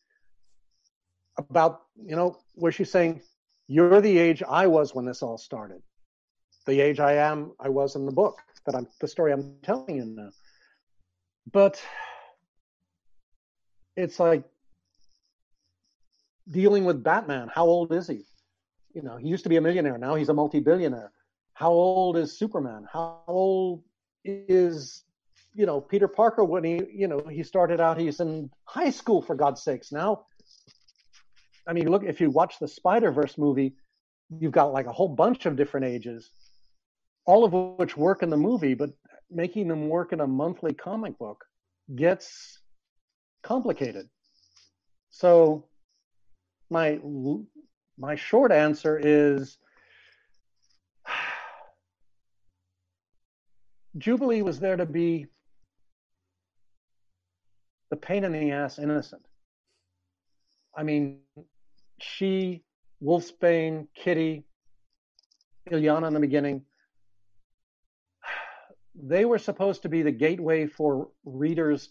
about 1.39 1.83
you 1.97 2.17
know 2.17 2.39
where 2.55 2.73
she's 2.73 2.91
saying 2.91 3.21
you're 3.69 4.01
the 4.01 4.19
age 4.19 4.43
I 4.49 4.67
was 4.67 4.95
when 4.95 5.05
this 5.05 5.23
all 5.23 5.39
started, 5.39 5.83
the 6.67 6.81
age 6.81 7.01
I 7.01 7.15
am 7.15 7.53
I 7.61 7.69
was 7.69 7.97
in 7.97 8.07
the 8.07 8.13
book 8.13 8.39
that 8.65 8.75
I'm 8.75 8.87
the 9.01 9.09
story 9.09 9.33
I'm 9.33 9.57
telling 9.63 9.97
you 9.97 10.05
now. 10.05 10.31
But 11.53 11.83
it's 13.97 14.21
like 14.21 14.45
dealing 16.51 16.85
with 16.85 17.03
Batman. 17.03 17.51
How 17.53 17.67
old 17.67 17.93
is 17.93 18.07
he? 18.07 18.25
You 18.97 19.03
know, 19.03 19.17
he 19.17 19.29
used 19.29 19.45
to 19.45 19.49
be 19.49 19.57
a 19.57 19.61
millionaire. 19.61 19.99
Now 19.99 20.15
he's 20.15 20.31
a 20.31 20.35
multi-billionaire. 20.35 21.13
How 21.55 21.71
old 21.71 22.17
is 22.17 22.39
Superman? 22.39 22.87
How 22.93 23.23
old 23.29 23.85
is 24.25 25.05
you 25.55 25.67
know 25.67 25.81
Peter 25.81 26.09
Parker 26.09 26.45
when 26.45 26.65
he 26.65 26.83
you 26.93 27.07
know 27.07 27.21
he 27.31 27.43
started 27.43 27.81
out 27.81 27.99
he's 27.99 28.21
in 28.21 28.51
high 28.65 28.91
school 28.91 29.23
for 29.23 29.37
God's 29.37 29.63
sakes 29.63 29.93
now 29.93 30.25
I 31.67 31.73
mean, 31.73 31.91
look, 31.91 32.05
if 32.05 32.21
you 32.21 32.31
watch 32.31 32.59
the 32.59 32.69
Spider 32.69 33.11
Verse 33.11 33.37
movie, 33.37 33.75
you've 34.31 34.53
got 34.53 34.73
like 34.73 34.87
a 34.87 34.93
whole 34.93 35.09
bunch 35.09 35.47
of 35.47 35.57
different 35.57 35.87
ages, 35.87 36.31
all 37.25 37.45
of 37.45 37.79
which 37.79 37.97
work 37.97 38.23
in 38.23 38.31
the 38.31 38.37
movie, 38.37 38.75
but 38.75 38.91
making 39.31 39.69
them 39.69 39.89
work 39.89 40.13
in 40.13 40.21
a 40.21 40.27
monthly 40.27 40.73
comic 40.73 41.19
book 41.19 41.45
gets 41.95 42.61
complicated. 43.43 44.09
So, 45.11 45.65
my 46.71 47.01
my 47.99 48.15
short 48.15 48.53
answer 48.53 49.01
is 49.03 49.59
Jubilee 53.99 54.43
was 54.43 54.61
there 54.61 54.77
to 54.77 54.87
be 54.87 55.27
the 57.91 57.97
pain 57.97 58.25
in 58.25 58.33
the 58.33 58.51
ass 58.51 58.79
innocent. 58.79 59.23
I 60.77 60.83
mean, 60.83 61.21
she, 62.01 62.63
Wolfsbane, 63.03 63.87
Kitty, 63.95 64.45
Illyana 65.71 66.09
in 66.09 66.15
the 66.15 66.21
beginning, 66.21 66.63
they 68.95 69.25
were 69.25 69.39
supposed 69.39 69.83
to 69.83 69.89
be 69.89 70.03
the 70.03 70.13
gateway 70.13 70.67
for 70.67 71.09
readers 71.25 71.91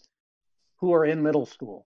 who 0.78 0.92
are 0.92 1.04
in 1.04 1.22
middle 1.22 1.46
school. 1.46 1.85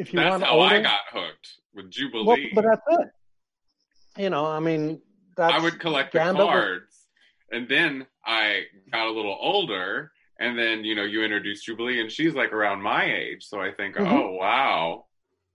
If 0.00 0.14
you 0.14 0.18
that's 0.18 0.30
want 0.30 0.44
how 0.44 0.52
older, 0.52 0.76
I 0.76 0.80
got 0.80 1.00
hooked 1.12 1.48
with 1.74 1.90
Jubilee. 1.90 2.24
Well, 2.24 2.36
but 2.54 2.64
that's 2.64 3.00
it. 3.00 4.22
You 4.22 4.30
know, 4.30 4.46
I 4.46 4.58
mean, 4.58 5.02
that's 5.36 5.52
I 5.52 5.58
would 5.58 5.78
collect 5.78 6.14
the 6.14 6.20
cards, 6.20 7.06
and 7.52 7.68
then 7.68 8.06
I 8.24 8.62
got 8.90 9.08
a 9.08 9.10
little 9.10 9.36
older, 9.38 10.10
and 10.38 10.58
then 10.58 10.84
you 10.84 10.94
know 10.94 11.04
you 11.04 11.22
introduced 11.22 11.66
Jubilee, 11.66 12.00
and 12.00 12.10
she's 12.10 12.34
like 12.34 12.54
around 12.54 12.80
my 12.80 13.14
age, 13.14 13.44
so 13.44 13.60
I 13.60 13.72
think, 13.72 13.96
mm-hmm. 13.96 14.10
oh 14.10 14.32
wow, 14.32 15.04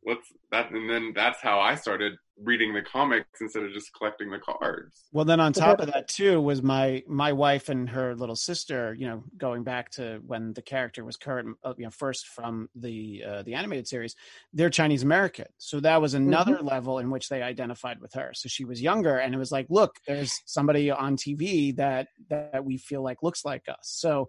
what's 0.02 0.32
that? 0.52 0.70
And 0.70 0.88
then 0.88 1.14
that's 1.16 1.42
how 1.42 1.60
I 1.60 1.74
started 1.74 2.14
reading 2.42 2.74
the 2.74 2.82
comics 2.82 3.40
instead 3.40 3.64
of 3.64 3.72
just 3.72 3.94
collecting 3.94 4.30
the 4.30 4.40
cards. 4.40 5.06
Well, 5.12 5.26
then 5.26 5.40
on 5.40 5.54
top 5.54 5.80
of 5.80 5.92
that 5.94 6.08
too 6.08 6.42
was 6.42 6.62
my 6.62 7.04
my 7.08 7.34
wife 7.34 7.70
and 7.70 7.90
her 7.90 8.16
little 8.16 8.36
sister. 8.36 8.94
You 8.98 9.08
know, 9.08 9.24
going 9.38 9.64
back 9.64 9.92
to 9.92 10.22
when 10.26 10.54
the 10.54 10.62
character 10.62 11.04
was 11.04 11.18
current, 11.18 11.58
uh, 11.64 11.74
you 11.78 11.86
know, 11.86 11.92
first 11.92 12.28
from 12.28 12.70
the 12.76 13.24
uh, 13.28 13.44
the 13.44 13.54
animated 13.54 13.88
series, 13.88 14.16
they're 14.54 14.70
Chinese 14.70 15.04
American, 15.04 15.48
so 15.58 15.80
that 15.80 16.02
was 16.02 16.14
another 16.14 16.56
mm-hmm. 16.56 16.68
level 16.68 17.00
in 17.00 17.10
which 17.10 17.30
they 17.30 17.42
identified 17.42 18.02
with 18.02 18.14
her. 18.14 18.32
So 18.34 18.50
she 18.50 18.66
was 18.66 18.82
younger, 18.82 19.18
and 19.18 19.34
it 19.34 19.38
was 19.38 19.52
like, 19.52 19.68
look, 19.70 19.96
there's 20.08 20.42
somebody 20.46 20.92
on 20.92 21.18
TV 21.18 21.76
that 21.78 22.08
that 22.30 22.66
we 22.66 22.78
feel 22.78 23.04
like 23.04 23.24
looks 23.24 23.46
like 23.46 23.64
us. 23.70 23.84
So 23.84 24.28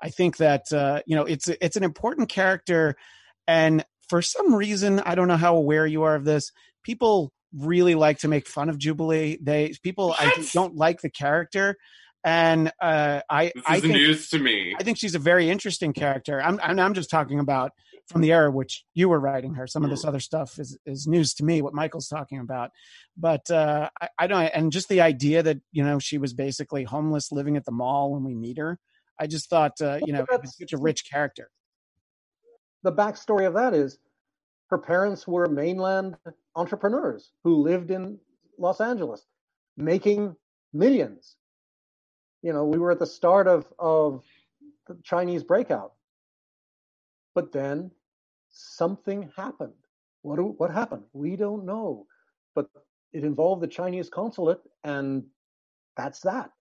I 0.00 0.10
think 0.10 0.36
that 0.38 0.72
uh, 0.72 1.02
you 1.06 1.16
know 1.16 1.24
it's 1.24 1.48
it's 1.48 1.76
an 1.76 1.84
important 1.84 2.28
character. 2.28 2.96
And 3.48 3.84
for 4.08 4.22
some 4.22 4.54
reason, 4.54 5.00
I 5.00 5.14
don't 5.14 5.28
know 5.28 5.36
how 5.36 5.56
aware 5.56 5.86
you 5.86 6.02
are 6.02 6.16
of 6.16 6.24
this. 6.24 6.52
People 6.82 7.32
really 7.56 7.94
like 7.94 8.18
to 8.20 8.28
make 8.28 8.46
fun 8.46 8.68
of 8.68 8.78
Jubilee. 8.78 9.38
They 9.40 9.74
people 9.82 10.08
what? 10.08 10.20
I 10.20 10.46
don't 10.52 10.76
like 10.76 11.00
the 11.00 11.10
character, 11.10 11.76
and 12.24 12.72
uh, 12.80 13.20
I 13.30 13.52
This 13.54 13.64
I 13.66 13.76
is 13.76 13.82
think 13.82 13.94
news 13.94 14.28
to 14.30 14.38
me. 14.38 14.74
I 14.78 14.82
think 14.82 14.98
she's 14.98 15.14
a 15.14 15.20
very 15.20 15.50
interesting 15.50 15.92
character. 15.92 16.42
I'm, 16.42 16.60
I'm 16.62 16.78
I'm 16.78 16.94
just 16.94 17.10
talking 17.10 17.40
about 17.40 17.72
from 18.08 18.20
the 18.20 18.32
era 18.32 18.50
which 18.50 18.84
you 18.94 19.08
were 19.08 19.18
writing 19.18 19.54
her. 19.54 19.66
Some 19.66 19.84
of 19.84 19.90
this 19.90 20.04
other 20.04 20.20
stuff 20.20 20.58
is 20.58 20.78
is 20.86 21.06
news 21.06 21.34
to 21.34 21.44
me. 21.44 21.62
What 21.62 21.74
Michael's 21.74 22.08
talking 22.08 22.38
about, 22.38 22.70
but 23.16 23.50
uh, 23.50 23.90
I, 24.00 24.08
I 24.18 24.26
don't. 24.26 24.44
And 24.46 24.72
just 24.72 24.88
the 24.88 25.00
idea 25.00 25.42
that 25.42 25.58
you 25.72 25.82
know 25.84 25.98
she 25.98 26.18
was 26.18 26.32
basically 26.32 26.84
homeless, 26.84 27.32
living 27.32 27.56
at 27.56 27.64
the 27.64 27.72
mall 27.72 28.12
when 28.12 28.24
we 28.24 28.34
meet 28.34 28.58
her. 28.58 28.78
I 29.18 29.26
just 29.26 29.48
thought 29.48 29.80
uh, 29.80 29.98
you 30.04 30.12
know 30.12 30.26
was 30.30 30.56
such 30.56 30.72
a 30.72 30.78
rich 30.78 31.08
character. 31.10 31.50
The 32.82 32.92
backstory 32.92 33.46
of 33.46 33.54
that 33.54 33.74
is 33.74 33.98
her 34.68 34.78
parents 34.78 35.26
were 35.26 35.46
mainland 35.46 36.16
entrepreneurs 36.56 37.32
who 37.44 37.62
lived 37.62 37.90
in 37.90 38.18
Los 38.58 38.80
Angeles, 38.80 39.26
making 39.76 40.36
millions. 40.72 41.36
You 42.42 42.52
know, 42.52 42.64
we 42.64 42.78
were 42.78 42.92
at 42.92 42.98
the 42.98 43.06
start 43.06 43.46
of 43.46 43.72
of 43.78 44.24
the 44.88 44.96
Chinese 45.02 45.44
breakout, 45.44 45.94
but 47.34 47.52
then 47.52 47.90
something 48.48 49.30
happened. 49.36 49.74
What 50.22 50.36
do- 50.36 50.54
what 50.58 50.70
happened? 50.70 51.04
We 51.12 51.36
don't 51.36 51.64
know, 51.64 52.06
but 52.54 52.70
it 53.12 53.24
involved 53.24 53.62
the 53.62 53.68
Chinese 53.68 54.10
consulate, 54.10 54.60
and 54.84 55.24
that's 55.96 56.20
that. 56.20 56.52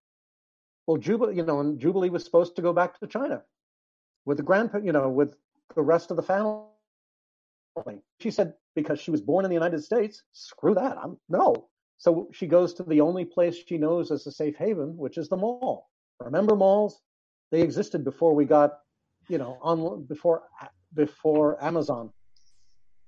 Well, 0.88 0.98
Jubilee, 0.98 1.36
you 1.36 1.46
know, 1.46 1.60
and 1.62 1.80
Jubilee 1.80 2.10
was 2.10 2.24
supposed 2.24 2.56
to 2.56 2.62
go 2.62 2.74
back 2.74 3.00
to 3.00 3.08
China 3.08 3.44
with 4.26 4.38
the 4.38 4.44
grandpa, 4.44 4.80
you 4.80 4.92
know, 4.92 5.10
with 5.10 5.36
the 5.76 5.82
rest 5.82 6.12
of 6.12 6.18
the 6.18 6.24
family. 6.24 6.66
She 8.20 8.32
said 8.32 8.54
because 8.76 9.00
she 9.00 9.12
was 9.12 9.22
born 9.22 9.46
in 9.46 9.50
the 9.50 9.56
United 9.56 9.84
States, 9.84 10.24
screw 10.34 10.76
that. 10.76 10.98
I'm 10.98 11.18
no. 11.30 11.68
So 11.98 12.28
she 12.34 12.46
goes 12.46 12.74
to 12.76 12.84
the 12.84 13.02
only 13.02 13.26
place 13.26 13.58
she 13.68 13.78
knows 13.78 14.12
as 14.12 14.28
a 14.28 14.32
safe 14.32 14.56
haven, 14.58 14.98
which 14.98 15.18
is 15.18 15.30
the 15.30 15.38
mall. 15.38 15.90
Remember 16.20 16.56
malls? 16.56 17.02
They 17.52 17.62
existed 17.62 18.04
before 18.04 18.36
we 18.36 18.46
got, 18.46 18.80
you 19.30 19.38
know, 19.38 19.58
on 19.62 20.04
before 20.06 20.44
before 20.94 21.64
Amazon. 21.64 22.12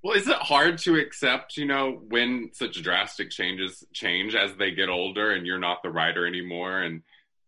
Well, 0.04 0.16
is 0.16 0.28
it 0.28 0.38
hard 0.38 0.78
to 0.80 0.96
accept, 0.96 1.58
you 1.58 1.66
know, 1.66 2.02
when 2.08 2.52
such 2.54 2.82
drastic 2.82 3.30
changes 3.30 3.84
change 3.94 4.36
as 4.36 4.56
they 4.56 4.72
get 4.72 4.90
older 4.90 5.32
and 5.32 5.46
you're 5.46 5.60
not 5.60 5.84
the 5.84 5.90
writer 5.90 6.26
anymore 6.26 6.82
and 6.82 7.02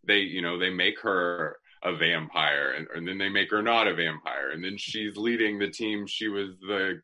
they, 0.06 0.20
you 0.20 0.42
know, 0.42 0.58
they 0.58 0.72
make 0.72 1.00
her 1.02 1.58
a 1.84 1.96
vampire 1.96 2.72
and, 2.72 2.88
and 2.94 3.08
then 3.08 3.18
they 3.18 3.30
make 3.30 3.52
her 3.52 3.62
not 3.62 3.88
a 3.88 3.96
vampire 3.96 4.50
and 4.52 4.64
then 4.64 4.78
she's 4.78 5.16
leading 5.16 5.58
the 5.58 5.70
team 5.70 6.06
she 6.06 6.28
was 6.28 6.50
the 6.68 7.02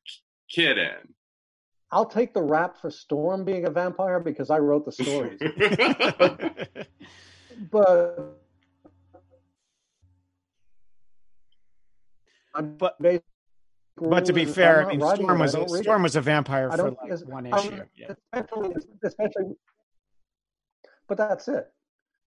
kid 0.50 0.78
in. 0.78 1.14
I'll 1.92 2.06
take 2.06 2.34
the 2.34 2.42
rap 2.42 2.78
for 2.82 2.90
Storm 2.90 3.46
being 3.46 3.66
a 3.66 3.70
vampire 3.70 4.20
because 4.20 4.50
I 4.50 4.60
wrote 4.60 4.86
the 4.86 4.92
stories. 4.92 5.40
but 7.72 8.42
I'm 12.54 12.76
But- 12.78 12.98
But 13.98 14.26
to 14.26 14.34
be 14.34 14.44
fair, 14.46 14.82
I'm 14.84 14.98
mean, 14.98 15.16
Storm 15.16 15.40
was 15.40 15.56
I 15.56 15.60
a, 15.60 15.62
don't 15.62 15.72
read 15.72 15.80
it. 15.80 15.84
Storm 15.84 16.04
was 16.04 16.16
a 16.18 16.22
vampire 16.22 16.70
for 16.72 16.90
like 16.92 16.98
it's- 17.06 17.24
one 17.24 17.46
issue. 17.46 17.82
Yeah. 17.96 18.14
especially, 18.34 18.76
especially, 19.04 19.56
but 21.08 21.18
that's 21.18 21.48
it. 21.48 21.72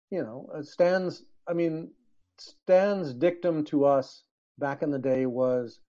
You 0.10 0.24
know, 0.24 0.50
uh, 0.54 0.64
Stan's. 0.64 1.24
I 1.50 1.54
mean, 1.54 1.92
Stan's 2.38 3.14
dictum 3.14 3.66
to 3.66 3.84
us 3.86 4.24
back 4.58 4.82
in 4.82 4.92
the 4.92 5.00
day 5.00 5.26
was, 5.26 5.82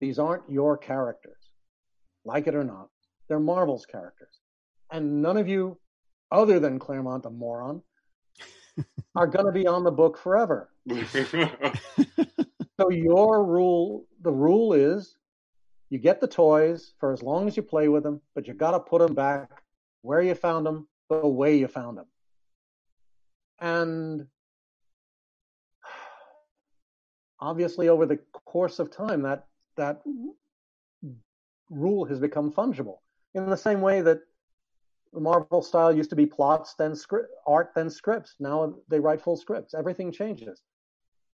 "These 0.00 0.20
aren't 0.20 0.48
your 0.48 0.78
characters, 0.78 1.43
like 2.24 2.46
it 2.46 2.54
or 2.54 2.64
not. 2.64 2.88
They're 3.28 3.40
Marvel's 3.40 3.86
characters, 3.86 4.40
and 4.90 5.22
none 5.22 5.36
of 5.36 5.48
you, 5.48 5.78
other 6.30 6.60
than 6.60 6.78
Claremont, 6.78 7.26
a 7.26 7.30
moron, 7.30 7.82
are 9.14 9.26
going 9.26 9.46
to 9.46 9.52
be 9.52 9.66
on 9.66 9.84
the 9.84 9.92
book 9.92 10.18
forever." 10.18 10.70
So 12.80 12.90
your 12.90 13.44
rule, 13.44 14.06
the 14.22 14.32
rule 14.32 14.72
is, 14.72 15.16
you 15.90 15.98
get 15.98 16.20
the 16.20 16.26
toys 16.26 16.92
for 16.98 17.12
as 17.12 17.22
long 17.22 17.46
as 17.46 17.56
you 17.56 17.62
play 17.62 17.88
with 17.88 18.02
them, 18.02 18.20
but 18.34 18.48
you 18.48 18.54
got 18.54 18.72
to 18.72 18.80
put 18.80 19.00
them 19.00 19.14
back 19.14 19.62
where 20.02 20.20
you 20.20 20.34
found 20.34 20.66
them, 20.66 20.88
the 21.08 21.26
way 21.26 21.56
you 21.56 21.68
found 21.68 21.98
them. 21.98 22.06
And 23.60 24.26
obviously, 27.40 27.88
over 27.88 28.06
the 28.06 28.18
course 28.44 28.80
of 28.80 28.90
time, 28.90 29.22
that 29.22 29.46
that 29.76 30.02
rule 31.70 32.04
has 32.04 32.18
become 32.20 32.52
fungible 32.52 32.98
in 33.34 33.48
the 33.48 33.56
same 33.56 33.80
way 33.80 34.00
that 34.00 34.20
the 35.12 35.20
Marvel 35.20 35.62
style 35.62 35.94
used 35.94 36.10
to 36.10 36.16
be 36.16 36.26
plots, 36.26 36.74
then 36.74 36.94
script, 36.94 37.28
art, 37.46 37.70
then 37.74 37.88
scripts. 37.88 38.34
Now 38.40 38.74
they 38.88 38.98
write 38.98 39.20
full 39.20 39.36
scripts. 39.36 39.74
Everything 39.74 40.10
changes. 40.10 40.62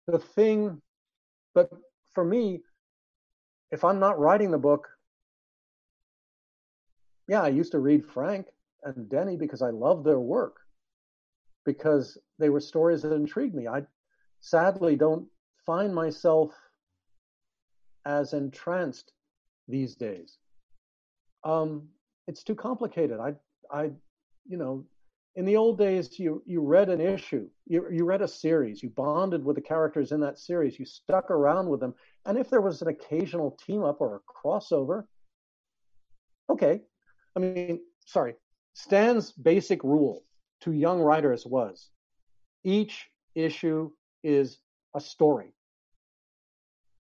The 0.07 0.19
thing, 0.19 0.81
but 1.55 1.71
for 2.13 2.25
me, 2.25 2.61
if 3.71 3.85
I'm 3.85 3.99
not 3.99 4.19
writing 4.19 4.51
the 4.51 4.59
book, 4.59 4.89
yeah, 7.29 7.43
I 7.43 7.49
used 7.49 7.73
to 7.73 7.79
read 7.79 8.05
Frank 8.05 8.47
and 8.83 9.09
Denny 9.09 9.37
because 9.37 9.63
I 9.63 9.71
loved 9.71 10.05
their 10.05 10.19
work, 10.19 10.57
because 11.65 12.19
they 12.39 12.51
were 12.51 12.61
stories 12.61 13.03
that 13.03 13.13
intrigued 13.13 13.55
me. 13.55 13.69
I 13.69 13.83
sadly 14.41 14.97
don't 14.97 15.27
find 15.65 15.95
myself 15.95 16.53
as 18.05 18.33
entranced 18.33 19.13
these 19.71 19.95
days. 19.95 20.39
Um, 21.45 21.89
it's 22.27 22.43
too 22.43 22.55
complicated. 22.55 23.19
I, 23.21 23.35
I, 23.71 23.91
you 24.47 24.57
know, 24.57 24.85
in 25.37 25.45
the 25.45 25.57
old 25.57 25.79
days, 25.79 26.19
you 26.19 26.43
you 26.45 26.61
read 26.61 26.89
an 26.89 27.01
issue, 27.01 27.49
you 27.67 27.87
you 27.91 28.05
read 28.05 28.21
a 28.21 28.29
series, 28.29 28.83
you 28.83 28.91
bonded 28.91 29.45
with 29.45 29.57
the 29.57 29.63
characters 29.63 30.13
in 30.13 30.21
that 30.21 30.39
series, 30.39 30.79
you 30.79 30.85
stuck 30.85 31.31
around 31.31 31.69
with 31.69 31.81
them, 31.81 31.95
and 32.27 32.37
if 32.37 32.51
there 32.51 32.61
was 32.61 32.83
an 32.83 32.89
occasional 32.89 33.57
team 33.65 33.85
up 33.85 34.01
or 34.01 34.17
a 34.17 34.47
crossover, 34.49 35.05
okay. 36.51 36.83
I 37.37 37.39
mean, 37.39 37.81
sorry, 38.07 38.35
Stan's 38.75 39.31
basic 39.31 39.85
rule 39.85 40.25
to 40.63 40.73
young 40.73 41.01
writers 41.01 41.47
was 41.47 41.91
each 42.65 43.07
issue 43.35 43.91
is 44.25 44.59
a 44.95 45.01
story. 45.01 45.55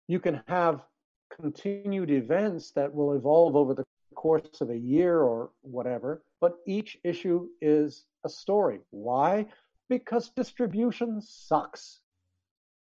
You 0.08 0.20
can 0.20 0.42
have 0.46 0.82
continued 1.30 2.10
events 2.10 2.70
that 2.72 2.92
will 2.92 3.14
evolve 3.14 3.56
over 3.56 3.74
the 3.74 3.84
course 4.14 4.60
of 4.60 4.70
a 4.70 4.76
year 4.76 5.20
or 5.20 5.50
whatever, 5.62 6.22
but 6.40 6.56
each 6.66 6.98
issue 7.04 7.48
is 7.60 8.04
a 8.24 8.28
story. 8.28 8.80
Why? 8.90 9.46
Because 9.88 10.30
distribution 10.30 11.20
sucks. 11.22 12.00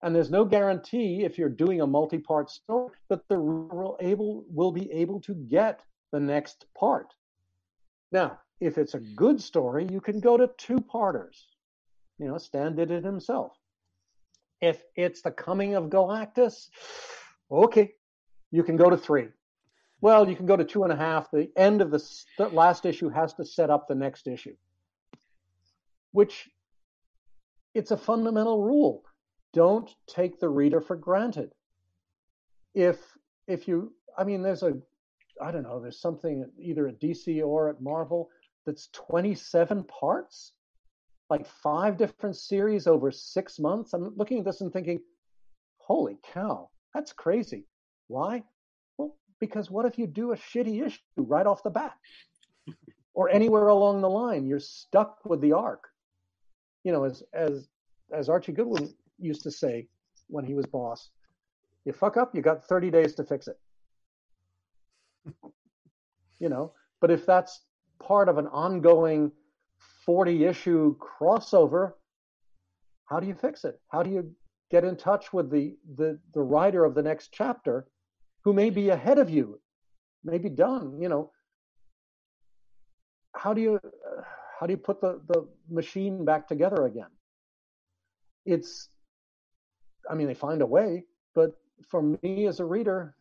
And 0.02 0.14
there's 0.14 0.30
no 0.30 0.44
guarantee 0.44 1.22
if 1.22 1.38
you're 1.38 1.48
doing 1.48 1.80
a 1.80 1.86
multi-part 1.86 2.50
story 2.50 2.90
that 3.08 3.26
the 3.28 3.38
reader 3.38 3.74
will 3.74 3.96
able 4.00 4.44
will 4.48 4.72
be 4.72 4.90
able 4.90 5.20
to 5.20 5.34
get 5.34 5.80
the 6.10 6.20
next 6.20 6.66
part. 6.76 7.14
Now, 8.10 8.40
if 8.60 8.78
it's 8.78 8.94
a 8.94 9.00
good 9.00 9.40
story, 9.40 9.86
you 9.90 10.00
can 10.00 10.20
go 10.20 10.36
to 10.36 10.50
two-parters. 10.58 11.46
You 12.18 12.28
know, 12.28 12.38
Stan 12.38 12.76
did 12.76 12.90
it 12.90 13.04
himself. 13.04 13.52
If 14.60 14.82
it's 14.96 15.22
the 15.22 15.30
coming 15.30 15.74
of 15.74 15.84
Galactus, 15.86 16.68
okay, 17.50 17.94
you 18.52 18.62
can 18.62 18.76
go 18.76 18.88
to 18.88 18.96
three. 18.96 19.24
Hmm. 19.24 19.30
Well, 20.00 20.28
you 20.28 20.36
can 20.36 20.46
go 20.46 20.56
to 20.56 20.64
two 20.64 20.84
and 20.84 20.92
a 20.92 20.96
half. 20.96 21.30
The 21.32 21.50
end 21.56 21.80
of 21.80 21.90
the 21.90 21.98
st- 21.98 22.54
last 22.54 22.86
issue 22.86 23.08
has 23.08 23.34
to 23.34 23.44
set 23.44 23.70
up 23.70 23.88
the 23.88 23.94
next 23.96 24.28
issue, 24.28 24.54
which 26.12 26.48
it's 27.74 27.90
a 27.90 27.96
fundamental 27.96 28.62
rule. 28.62 29.02
Don't 29.52 29.90
take 30.06 30.38
the 30.38 30.48
reader 30.48 30.80
for 30.80 30.96
granted. 30.96 31.52
If 32.74 32.98
if 33.48 33.66
you, 33.66 33.92
I 34.16 34.24
mean, 34.24 34.42
there's 34.42 34.62
a, 34.62 34.74
I 35.42 35.50
don't 35.50 35.64
know, 35.64 35.80
there's 35.80 36.00
something 36.00 36.46
either 36.60 36.86
at 36.88 37.00
DC 37.00 37.44
or 37.44 37.68
at 37.68 37.82
Marvel 37.82 38.30
that's 38.64 38.88
27 38.92 39.84
parts, 39.84 40.52
like 41.28 41.46
five 41.46 41.96
different 41.96 42.36
series 42.36 42.86
over 42.86 43.10
six 43.10 43.58
months. 43.58 43.92
I'm 43.92 44.14
looking 44.16 44.38
at 44.38 44.44
this 44.44 44.60
and 44.60 44.72
thinking, 44.72 45.00
holy 45.78 46.18
cow, 46.32 46.70
that's 46.94 47.12
crazy. 47.12 47.66
Why? 48.12 48.44
Well, 48.98 49.16
because 49.40 49.70
what 49.70 49.86
if 49.86 49.98
you 49.98 50.06
do 50.06 50.32
a 50.32 50.36
shitty 50.36 50.86
issue 50.86 50.98
right 51.16 51.46
off 51.46 51.62
the 51.62 51.70
bat? 51.70 51.94
or 53.14 53.28
anywhere 53.28 53.68
along 53.68 54.00
the 54.00 54.08
line, 54.08 54.46
you're 54.46 54.60
stuck 54.60 55.18
with 55.24 55.40
the 55.40 55.52
arc. 55.52 55.88
You 56.84 56.92
know, 56.92 57.04
as 57.04 57.22
as 57.32 57.68
as 58.12 58.28
Archie 58.28 58.52
Goodwin 58.52 58.94
used 59.18 59.42
to 59.42 59.50
say 59.50 59.88
when 60.28 60.44
he 60.44 60.54
was 60.54 60.66
boss, 60.66 61.10
you 61.84 61.92
fuck 61.92 62.16
up, 62.16 62.34
you 62.34 62.42
got 62.42 62.64
30 62.64 62.90
days 62.90 63.14
to 63.14 63.24
fix 63.24 63.48
it. 63.48 63.58
you 66.38 66.48
know, 66.48 66.72
but 67.00 67.10
if 67.10 67.26
that's 67.26 67.60
part 68.00 68.28
of 68.28 68.38
an 68.38 68.46
ongoing 68.48 69.30
40 70.04 70.44
issue 70.44 70.96
crossover, 70.98 71.92
how 73.06 73.20
do 73.20 73.26
you 73.26 73.34
fix 73.34 73.64
it? 73.64 73.80
How 73.88 74.02
do 74.02 74.10
you 74.10 74.34
get 74.70 74.84
in 74.84 74.96
touch 74.96 75.32
with 75.32 75.50
the 75.50 75.76
the 75.96 76.18
the 76.34 76.40
writer 76.40 76.84
of 76.84 76.94
the 76.94 77.02
next 77.02 77.28
chapter 77.32 77.86
who 78.44 78.52
may 78.52 78.70
be 78.70 78.90
ahead 78.90 79.18
of 79.18 79.30
you, 79.30 79.60
may 80.24 80.38
be 80.38 80.48
done, 80.48 81.00
you 81.00 81.08
know? 81.08 81.30
How 83.34 83.54
do 83.54 83.60
you 83.60 83.80
uh, 83.84 84.22
how 84.58 84.66
do 84.66 84.72
you 84.72 84.78
put 84.78 85.00
the 85.00 85.20
the 85.28 85.48
machine 85.68 86.24
back 86.24 86.46
together 86.48 86.86
again? 86.86 87.10
it's, 88.44 88.88
I 90.10 90.14
mean, 90.14 90.26
they 90.26 90.34
find 90.34 90.62
a 90.62 90.66
way, 90.66 91.04
but 91.34 91.52
for 91.88 92.02
me 92.02 92.46
as 92.46 92.60
a 92.60 92.64
reader, 92.64 93.14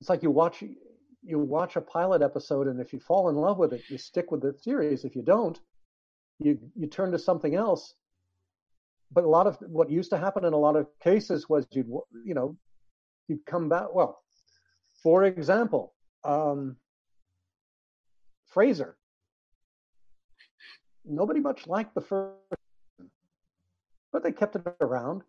it's 0.00 0.08
like 0.08 0.22
you 0.22 0.30
watch 0.30 0.62
you 1.22 1.38
watch 1.40 1.74
a 1.74 1.80
pilot 1.80 2.22
episode 2.22 2.68
and 2.68 2.80
if 2.80 2.92
you 2.92 3.00
fall 3.00 3.28
in 3.28 3.34
love 3.34 3.58
with 3.58 3.72
it 3.72 3.82
you 3.88 3.98
stick 3.98 4.30
with 4.30 4.40
the 4.42 4.54
series 4.62 5.04
if 5.04 5.16
you 5.16 5.22
don't 5.22 5.58
you 6.38 6.56
you 6.76 6.86
turn 6.86 7.10
to 7.10 7.18
something 7.18 7.56
else 7.56 7.94
but 9.12 9.24
a 9.24 9.28
lot 9.28 9.46
of 9.46 9.56
what 9.68 9.90
used 9.90 10.10
to 10.10 10.18
happen 10.18 10.44
in 10.44 10.52
a 10.52 10.58
lot 10.58 10.76
of 10.76 10.86
cases 11.02 11.48
was 11.48 11.66
you'd 11.70 11.88
you 12.24 12.34
know 12.34 12.56
you'd 13.28 13.44
come 13.46 13.68
back 13.68 13.94
well 13.94 14.22
for 15.02 15.24
example 15.24 15.94
um 16.24 16.76
frasier 18.54 18.94
nobody 21.04 21.40
much 21.40 21.66
liked 21.66 21.94
the 21.94 22.00
first 22.00 22.34
but 24.12 24.22
they 24.22 24.32
kept 24.32 24.56
it 24.56 24.62
around 24.80 25.22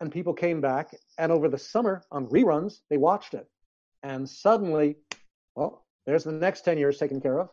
and 0.00 0.12
people 0.12 0.32
came 0.32 0.60
back 0.60 0.94
and 1.18 1.32
over 1.32 1.48
the 1.48 1.58
summer 1.58 2.02
on 2.10 2.26
reruns 2.28 2.80
they 2.88 2.96
watched 2.96 3.34
it. 3.34 3.48
And 4.02 4.28
suddenly 4.28 4.96
well 5.54 5.84
there's 6.06 6.24
the 6.24 6.32
next 6.32 6.62
10 6.62 6.78
years 6.78 6.98
taken 6.98 7.20
care 7.20 7.40
of. 7.40 7.48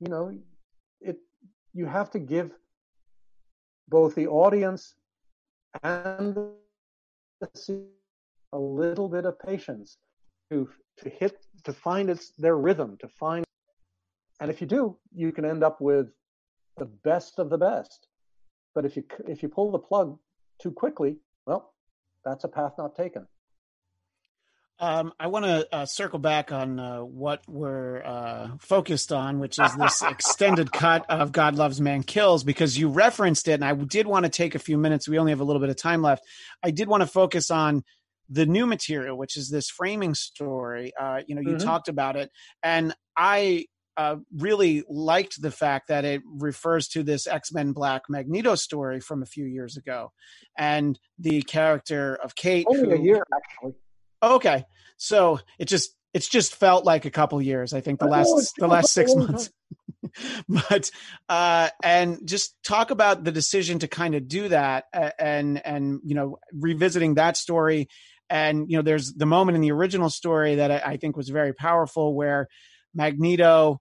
You 0.00 0.08
know 0.08 0.38
it 1.00 1.18
you 1.74 1.86
have 1.86 2.10
to 2.12 2.18
give 2.18 2.50
both 3.90 4.14
the 4.14 4.26
audience 4.26 4.94
and 5.82 6.34
the 7.40 7.86
a 8.52 8.58
little 8.58 9.08
bit 9.08 9.24
of 9.24 9.38
patience 9.38 9.98
to 10.50 10.68
to 10.98 11.08
hit 11.08 11.46
to 11.64 11.72
find 11.72 12.10
its 12.10 12.30
their 12.38 12.56
rhythm 12.56 12.96
to 13.00 13.08
find 13.08 13.44
and 14.40 14.50
if 14.50 14.60
you 14.60 14.66
do 14.66 14.96
you 15.14 15.32
can 15.32 15.44
end 15.44 15.62
up 15.62 15.80
with 15.80 16.08
the 16.78 16.86
best 16.86 17.38
of 17.38 17.50
the 17.50 17.58
best. 17.58 18.08
But 18.74 18.84
if 18.86 18.96
you 18.96 19.04
if 19.28 19.42
you 19.42 19.48
pull 19.48 19.70
the 19.70 19.78
plug 19.78 20.18
too 20.60 20.72
quickly 20.72 21.18
well 21.46 21.74
that's 22.24 22.44
a 22.44 22.48
path 22.48 22.74
not 22.78 22.96
taken 22.96 23.26
um, 24.80 25.12
I 25.20 25.26
want 25.26 25.44
to 25.44 25.68
uh, 25.74 25.84
circle 25.84 26.18
back 26.18 26.52
on 26.52 26.80
uh, 26.80 27.00
what 27.00 27.42
we're 27.46 28.02
uh, 28.02 28.48
focused 28.58 29.12
on, 29.12 29.38
which 29.38 29.58
is 29.58 29.76
this 29.76 30.02
extended 30.08 30.72
cut 30.72 31.04
of 31.10 31.32
God 31.32 31.54
Loves 31.54 31.80
Man 31.80 32.02
Kills, 32.02 32.44
because 32.44 32.78
you 32.78 32.88
referenced 32.88 33.46
it, 33.46 33.52
and 33.52 33.64
I 33.64 33.74
did 33.74 34.06
want 34.06 34.24
to 34.24 34.30
take 34.30 34.54
a 34.54 34.58
few 34.58 34.78
minutes. 34.78 35.06
We 35.06 35.18
only 35.18 35.32
have 35.32 35.40
a 35.40 35.44
little 35.44 35.60
bit 35.60 35.68
of 35.68 35.76
time 35.76 36.00
left. 36.00 36.24
I 36.62 36.70
did 36.70 36.88
want 36.88 37.02
to 37.02 37.06
focus 37.06 37.50
on 37.50 37.84
the 38.30 38.46
new 38.46 38.64
material, 38.64 39.18
which 39.18 39.36
is 39.36 39.50
this 39.50 39.68
framing 39.68 40.14
story. 40.14 40.92
Uh, 40.98 41.20
you 41.26 41.34
know, 41.34 41.42
you 41.42 41.56
mm-hmm. 41.56 41.66
talked 41.66 41.88
about 41.88 42.16
it, 42.16 42.30
and 42.62 42.94
I 43.18 43.66
uh, 43.98 44.16
really 44.34 44.82
liked 44.88 45.42
the 45.42 45.50
fact 45.50 45.88
that 45.88 46.06
it 46.06 46.22
refers 46.24 46.88
to 46.88 47.02
this 47.02 47.26
X 47.26 47.52
Men 47.52 47.72
Black 47.72 48.04
Magneto 48.08 48.54
story 48.54 48.98
from 48.98 49.22
a 49.22 49.26
few 49.26 49.44
years 49.44 49.76
ago, 49.76 50.10
and 50.56 50.98
the 51.18 51.42
character 51.42 52.14
of 52.14 52.34
Kate. 52.34 52.66
Only 52.66 52.88
who, 52.88 52.94
a 52.94 52.98
year, 52.98 53.26
actually. 53.34 53.74
Okay, 54.22 54.64
so 54.96 55.40
it 55.58 55.66
just 55.66 55.94
it's 56.12 56.28
just 56.28 56.54
felt 56.54 56.84
like 56.84 57.04
a 57.04 57.10
couple 57.10 57.40
years. 57.40 57.72
I 57.72 57.80
think 57.80 58.00
the 58.00 58.06
last 58.06 58.54
the 58.58 58.66
last 58.66 58.92
six 58.92 59.14
months. 59.14 59.50
but 60.48 60.90
uh 61.28 61.68
and 61.82 62.26
just 62.26 62.56
talk 62.64 62.90
about 62.90 63.22
the 63.22 63.32
decision 63.32 63.78
to 63.78 63.88
kind 63.88 64.14
of 64.14 64.26
do 64.28 64.48
that 64.48 64.86
and 65.18 65.64
and 65.64 66.00
you 66.04 66.14
know 66.14 66.38
revisiting 66.52 67.14
that 67.14 67.36
story 67.36 67.88
and 68.28 68.70
you 68.70 68.76
know 68.76 68.82
there's 68.82 69.12
the 69.12 69.26
moment 69.26 69.56
in 69.56 69.62
the 69.62 69.72
original 69.72 70.08
story 70.10 70.56
that 70.56 70.70
I, 70.70 70.92
I 70.92 70.96
think 70.96 71.16
was 71.16 71.28
very 71.28 71.52
powerful 71.52 72.14
where 72.14 72.48
magneto 72.94 73.80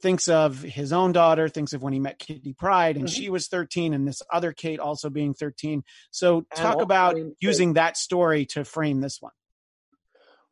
thinks 0.00 0.28
of 0.28 0.62
his 0.62 0.92
own 0.92 1.12
daughter 1.12 1.48
thinks 1.48 1.72
of 1.72 1.82
when 1.82 1.92
he 1.92 2.00
met 2.00 2.18
kitty 2.18 2.54
pryde 2.54 2.96
and 2.96 3.06
mm-hmm. 3.06 3.22
she 3.22 3.30
was 3.30 3.48
13 3.48 3.94
and 3.94 4.06
this 4.06 4.22
other 4.32 4.52
kate 4.52 4.80
also 4.80 5.10
being 5.10 5.34
13 5.34 5.82
so 6.10 6.46
talk 6.54 6.80
about 6.80 7.16
using 7.40 7.74
that 7.74 7.96
story 7.96 8.46
to 8.46 8.64
frame 8.64 9.00
this 9.00 9.18
one 9.20 9.32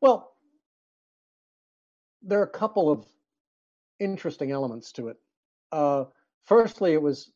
well, 0.01 0.33
there 2.23 2.41
are 2.41 2.45
a 2.45 2.59
couple 2.59 2.91
of 2.91 3.07
interesting 4.01 4.51
elements 4.51 4.93
to 4.93 5.09
it. 5.09 5.17
Uh, 5.73 6.05
firstly, 6.45 6.93
it 6.93 7.03
was 7.03 7.33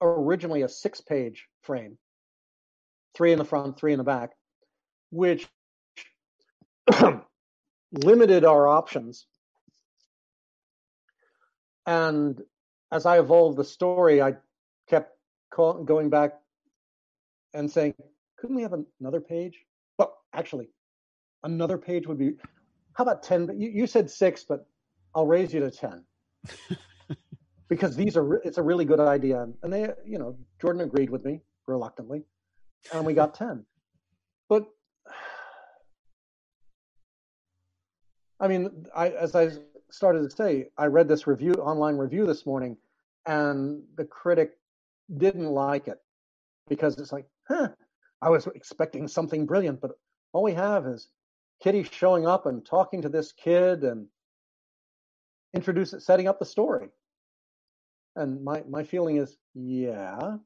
originally 0.00 0.62
a 0.62 0.68
six 0.68 1.00
page 1.00 1.46
frame, 1.62 1.98
three 3.14 3.32
in 3.32 3.38
the 3.38 3.44
front, 3.44 3.78
three 3.78 3.92
in 3.92 3.98
the 3.98 4.04
back, 4.04 4.30
which 5.10 5.48
limited 7.92 8.44
our 8.44 8.68
options. 8.68 9.26
And 11.86 12.40
as 12.92 13.06
I 13.06 13.18
evolved 13.18 13.56
the 13.56 13.64
story, 13.64 14.22
I 14.22 14.34
kept 14.88 15.12
going 15.54 16.10
back 16.10 16.34
and 17.52 17.70
saying, 17.70 17.94
couldn't 18.38 18.56
we 18.56 18.62
have 18.62 18.74
another 19.00 19.20
page? 19.20 19.58
Well, 19.98 20.16
actually, 20.32 20.70
another 21.44 21.78
page 21.78 22.06
would 22.06 22.18
be 22.18 22.32
how 22.94 23.04
about 23.04 23.22
10 23.22 23.58
you, 23.58 23.70
you 23.70 23.86
said 23.86 24.10
six 24.10 24.44
but 24.44 24.66
i'll 25.14 25.26
raise 25.26 25.52
you 25.52 25.60
to 25.60 25.70
10 25.70 26.04
because 27.68 27.96
these 27.96 28.16
are 28.16 28.34
it's 28.36 28.58
a 28.58 28.62
really 28.62 28.84
good 28.84 29.00
idea. 29.00 29.46
And 29.62 29.72
they 29.72 29.88
you 30.04 30.18
know 30.18 30.36
jordan 30.60 30.82
agreed 30.82 31.10
with 31.10 31.24
me 31.24 31.40
reluctantly 31.66 32.24
and 32.92 33.06
we 33.06 33.14
got 33.14 33.34
10 33.34 33.64
but 34.48 34.66
i 38.40 38.48
mean 38.48 38.86
i 38.94 39.10
as 39.10 39.34
i 39.34 39.50
started 39.90 40.28
to 40.28 40.36
say 40.36 40.66
i 40.76 40.86
read 40.86 41.08
this 41.08 41.26
review 41.26 41.52
online 41.54 41.96
review 41.96 42.26
this 42.26 42.44
morning 42.44 42.76
and 43.26 43.82
the 43.96 44.04
critic 44.04 44.52
didn't 45.18 45.50
like 45.50 45.88
it. 45.88 45.98
Because 46.68 46.98
it's 46.98 47.12
like 47.12 47.26
huh 47.48 47.68
i 48.22 48.28
was 48.28 48.46
expecting 48.54 49.08
something 49.08 49.46
brilliant 49.46 49.80
but 49.80 49.92
all 50.32 50.42
we 50.42 50.54
have 50.54 50.86
is 50.86 51.08
Kitty 51.62 51.82
showing 51.82 52.26
up 52.26 52.46
and 52.46 52.64
talking 52.64 53.02
to 53.02 53.08
this 53.08 53.32
kid 53.32 53.84
and 53.84 54.06
introduce 55.54 55.92
it, 55.92 56.02
setting 56.02 56.28
up 56.28 56.38
the 56.38 56.44
story. 56.44 56.88
And 58.16 58.42
my, 58.42 58.62
my 58.68 58.82
feeling 58.82 59.16
is, 59.16 59.36
yeah, 59.54 60.36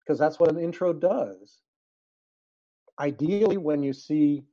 because 0.00 0.18
that's 0.18 0.38
what 0.38 0.50
an 0.50 0.58
intro 0.58 0.92
does. 0.92 1.58
Ideally, 2.98 3.56
when 3.56 3.82
you 3.82 3.92
see 3.92 4.44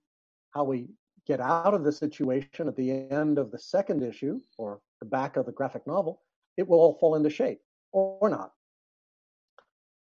how 0.52 0.64
we 0.64 0.88
get 1.26 1.40
out 1.40 1.74
of 1.74 1.84
the 1.84 1.92
situation 1.92 2.68
at 2.68 2.76
the 2.76 2.92
end 3.12 3.38
of 3.38 3.52
the 3.52 3.60
second 3.60 4.02
issue 4.02 4.40
or 4.58 4.80
the 5.00 5.06
back 5.06 5.38
of 5.38 5.46
the 5.46 5.52
graphic 5.52 5.86
novel, 5.86 6.22
it 6.56 6.68
will 6.68 6.80
all 6.80 6.98
fall 7.00 7.16
into 7.16 7.30
shape 7.30 7.62
or, 7.92 8.30
not. 8.30 8.54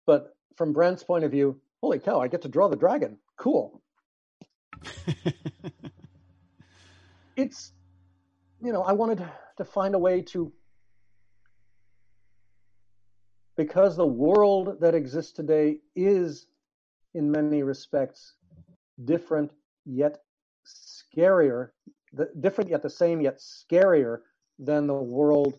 But 0.05 0.35
from 0.55 0.73
Brent's 0.73 1.03
point 1.03 1.23
of 1.23 1.31
view, 1.31 1.59
holy 1.81 1.99
cow, 1.99 2.19
I 2.19 2.27
get 2.27 2.41
to 2.43 2.49
draw 2.49 2.67
the 2.67 2.75
dragon. 2.75 3.17
Cool. 3.37 3.81
it's 7.35 7.73
you 8.61 8.71
know 8.71 8.83
i 8.83 8.91
wanted 8.91 9.25
to 9.57 9.65
find 9.65 9.95
a 9.95 9.99
way 9.99 10.21
to 10.21 10.51
because 13.57 13.95
the 13.95 14.05
world 14.05 14.79
that 14.81 14.93
exists 14.93 15.31
today 15.31 15.77
is 15.95 16.47
in 17.13 17.31
many 17.31 17.63
respects 17.63 18.33
different 19.05 19.51
yet 19.85 20.17
scarier 20.65 21.69
the, 22.13 22.29
different 22.39 22.69
yet 22.69 22.81
the 22.81 22.89
same 22.89 23.21
yet 23.21 23.39
scarier 23.39 24.19
than 24.59 24.87
the 24.87 24.93
world 24.93 25.53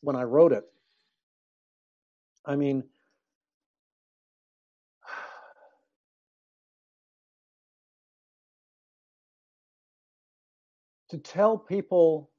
when 0.00 0.16
i 0.16 0.22
wrote 0.22 0.52
it. 0.52 0.64
I 2.46 2.56
mean 2.56 2.84
to 11.10 11.18
tell 11.18 11.58
people 11.58 12.30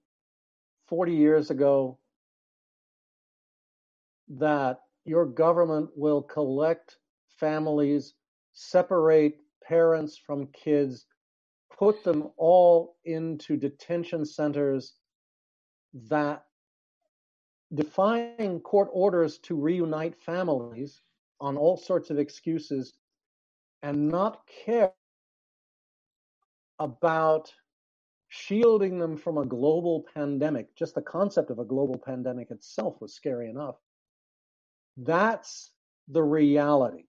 40 0.88 1.14
years 1.14 1.52
ago 1.52 1.98
that 4.30 4.80
your 5.06 5.26
government 5.26 5.90
will 5.96 6.22
collect 6.22 6.98
families, 7.40 8.14
separate 8.54 9.38
parents 9.64 10.18
from 10.18 10.48
kids, 10.48 11.06
put 11.78 12.04
them 12.04 12.30
all 12.38 12.96
into 13.06 13.58
detention 13.58 14.26
centers 14.26 14.94
that 16.10 16.44
defying 17.74 18.60
court 18.60 18.90
orders 18.92 19.38
to 19.40 19.56
reunite 19.56 20.16
families 20.22 21.02
on 21.40 21.58
all 21.58 21.78
sorts 21.78 22.10
of 22.10 22.20
excuses 22.20 22.94
and 23.82 24.08
not 24.08 24.42
care 24.66 24.92
about 26.80 27.52
shielding 28.34 28.98
them 28.98 29.18
from 29.18 29.38
a 29.38 29.46
global 29.46 30.06
pandemic, 30.16 30.74
just 30.74 30.96
the 30.96 31.02
concept 31.02 31.52
of 31.52 31.60
a 31.60 31.66
global 31.66 31.98
pandemic 31.98 32.50
itself 32.50 32.96
was 33.02 33.14
scary 33.14 33.50
enough. 33.50 33.76
That's 34.96 35.72
the 36.08 36.24
reality. 36.24 37.04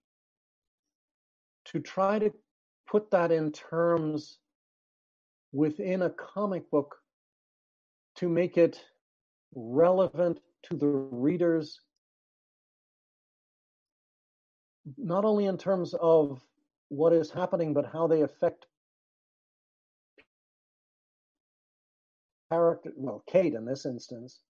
To 1.67 1.79
try 1.79 2.19
to 2.19 2.33
put 2.89 3.13
that 3.13 3.31
in 3.31 3.53
terms 3.53 4.39
within 5.53 6.03
a 6.03 6.11
comic 6.11 6.69
book 6.73 6.97
to 8.17 8.29
make 8.29 8.59
it 8.59 8.85
relevant 9.55 10.41
to 10.65 10.77
the 10.77 10.89
readers 10.89 11.81
not 14.99 15.25
only 15.25 15.45
in 15.45 15.57
terms 15.57 15.95
of 16.01 16.43
what 16.89 17.13
is 17.13 17.31
happening, 17.31 17.73
but 17.73 17.87
how 17.93 18.09
they 18.09 18.23
affect 18.23 18.67
character, 22.53 22.93
well, 22.97 23.25
Kate 23.27 23.55
in 23.55 23.65
this 23.65 23.87
instance, 23.87 24.41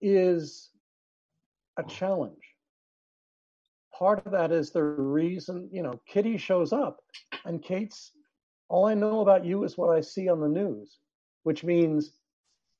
is 0.00 0.70
a 1.78 1.82
hmm. 1.82 1.88
challenge. 1.88 2.44
Part 3.98 4.24
of 4.24 4.32
that 4.32 4.52
is 4.52 4.70
the 4.70 4.82
reason, 4.82 5.68
you 5.72 5.82
know, 5.82 6.00
Kitty 6.06 6.36
shows 6.36 6.72
up 6.72 7.00
and 7.44 7.62
Kate's, 7.62 8.12
all 8.68 8.86
I 8.86 8.94
know 8.94 9.22
about 9.22 9.44
you 9.44 9.64
is 9.64 9.76
what 9.76 9.90
I 9.90 10.00
see 10.00 10.28
on 10.28 10.40
the 10.40 10.48
news, 10.48 10.98
which 11.42 11.64
means 11.64 12.12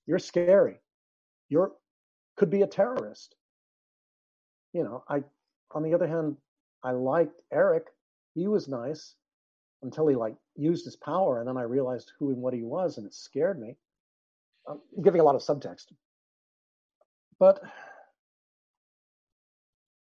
you're 0.07 0.21
scary. 0.21 0.81
You're, 1.49 1.73
could 2.37 2.51
be 2.51 2.63
a 2.63 2.69
terrorist. 2.69 3.35
You 4.73 4.85
know, 4.85 5.03
I, 5.09 5.25
on 5.73 5.83
the 5.83 5.95
other 5.95 6.07
hand, 6.07 6.37
I 6.85 6.93
liked 6.93 7.41
Eric. 7.53 7.87
He 8.35 8.47
was 8.47 8.69
nice 8.69 9.17
until 9.83 10.07
he 10.07 10.15
like 10.15 10.37
used 10.55 10.85
his 10.85 10.97
power, 10.97 11.41
and 11.41 11.49
then 11.49 11.57
I 11.57 11.63
realized 11.63 12.13
who 12.19 12.31
and 12.31 12.41
what 12.41 12.55
he 12.55 12.63
was, 12.63 12.99
and 12.99 13.07
it 13.07 13.15
scared 13.15 13.59
me. 13.61 13.77
I'm 14.69 15.03
giving 15.03 15.21
a 15.21 15.25
lot 15.25 15.35
of 15.35 15.41
subtext, 15.41 15.87
but 17.39 17.63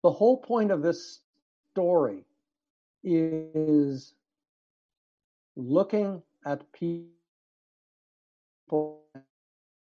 the 0.04 0.12
whole 0.12 0.38
point 0.38 0.72
of 0.72 0.82
this 0.82 1.22
story 1.72 2.24
is 3.04 4.14
looking 5.56 6.22
at 6.46 6.72
people 6.74 7.10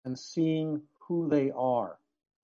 and 0.05 0.17
seeing 0.17 0.81
who 0.99 1.29
they 1.29 1.51
are, 1.51 1.99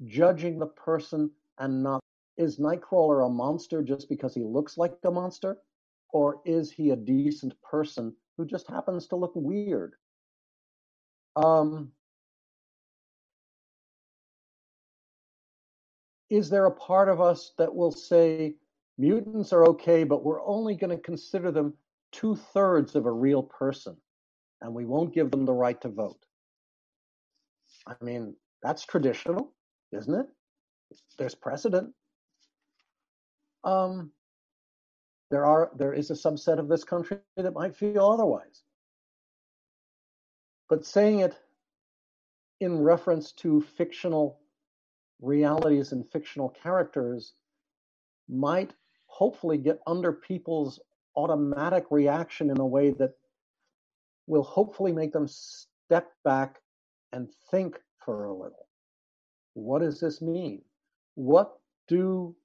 judging 0.06 0.60
the 0.60 0.68
person 0.68 1.32
and 1.60 1.84
not 1.84 2.04
is 2.38 2.60
Nightcrawler 2.60 3.26
a 3.26 3.30
monster 3.30 3.84
just 3.84 4.10
because 4.10 4.34
he 4.34 4.44
looks 4.44 4.78
like 4.78 4.98
a 5.04 5.12
monster? 5.12 5.58
Or 6.10 6.42
is 6.46 6.72
he 6.72 6.92
a 6.92 6.96
decent 6.96 7.60
person 7.62 8.16
who 8.38 8.46
just 8.46 8.68
happens 8.68 9.08
to 9.08 9.16
look 9.16 9.34
weird? 9.36 9.96
Um, 11.36 11.92
is 16.34 16.50
there 16.50 16.66
a 16.66 16.72
part 16.72 17.10
of 17.10 17.22
us 17.22 17.54
that 17.60 17.74
will 17.74 17.92
say 17.92 18.56
mutants 18.98 19.54
are 19.54 19.66
okay, 19.66 20.04
but 20.04 20.26
we're 20.26 20.44
only 20.44 20.74
going 20.74 20.90
to 20.90 20.98
consider 20.98 21.52
them 21.52 21.76
two 22.12 22.36
thirds 22.36 22.96
of 22.96 23.06
a 23.06 23.12
real 23.12 23.44
person 23.44 23.96
and 24.62 24.74
we 24.74 24.84
won't 24.84 25.14
give 25.14 25.30
them 25.30 25.46
the 25.46 25.54
right 25.54 25.80
to 25.82 25.90
vote? 25.90 26.26
I 27.86 27.94
mean, 28.02 28.36
that's 28.64 28.84
traditional, 28.84 29.54
isn't 29.92 30.14
it? 30.14 30.26
There's 31.20 31.36
precedent. 31.36 31.94
Um, 33.64 34.10
there 35.30 35.46
are 35.46 35.72
there 35.78 35.94
is 35.94 36.10
a 36.10 36.16
subset 36.16 36.58
of 36.58 36.68
this 36.68 36.84
country 36.84 37.18
that 37.38 37.54
might 37.54 37.76
feel 37.76 38.10
otherwise. 38.10 38.64
But 40.68 40.84
saying 40.84 41.20
it 41.20 41.36
in 42.60 42.82
reference 42.82 43.34
to 43.34 43.62
fictional 43.62 44.40
realities 45.24 45.92
and 45.92 46.10
fictional 46.12 46.50
characters 46.50 47.34
might 48.30 48.74
hopefully 49.06 49.58
get 49.58 49.80
under 49.88 50.12
people's 50.12 50.80
automatic 51.16 51.86
reaction 51.90 52.50
in 52.50 52.60
a 52.60 52.66
way 52.66 52.92
that 52.92 53.14
will 54.28 54.44
hopefully 54.44 54.92
make 54.92 55.14
them 55.14 55.28
step 55.28 56.12
back 56.24 56.60
and 57.12 57.30
think 57.52 57.80
for 58.04 58.26
a 58.26 58.34
little. 58.34 58.68
What 59.54 59.80
does 59.80 60.00
this 60.00 60.22
mean? 60.22 60.62
What 61.16 61.58
do 61.88 62.36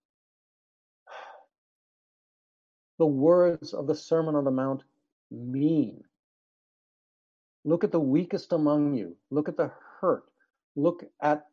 the 2.99 3.07
words 3.07 3.73
of 3.73 3.87
the 3.87 3.95
Sermon 3.95 4.35
on 4.35 4.45
the 4.45 4.51
Mount 4.51 4.83
mean? 5.31 6.03
Look 7.65 7.85
at 7.85 7.93
the 7.93 8.01
weakest 8.01 8.53
among 8.53 8.95
you. 8.95 9.17
Look 9.31 9.49
at 9.49 9.57
the 9.57 9.71
hurt. 10.01 10.25
Look 10.77 11.05
at 11.21 11.48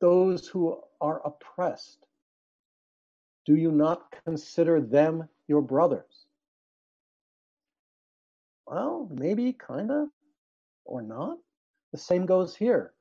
those 0.00 0.48
who 0.48 0.78
are 1.00 1.20
oppressed. 1.24 2.04
Do 3.46 3.56
you 3.56 3.70
not 3.70 4.14
consider 4.24 4.80
them 4.80 5.28
your 5.48 5.62
brothers? 5.62 6.26
Well, 8.66 9.08
maybe, 9.10 9.52
kind 9.52 9.90
of, 9.90 10.08
or 10.84 11.02
not. 11.02 11.38
The 11.92 11.98
same 11.98 12.26
goes 12.26 12.54
here. 12.54 12.92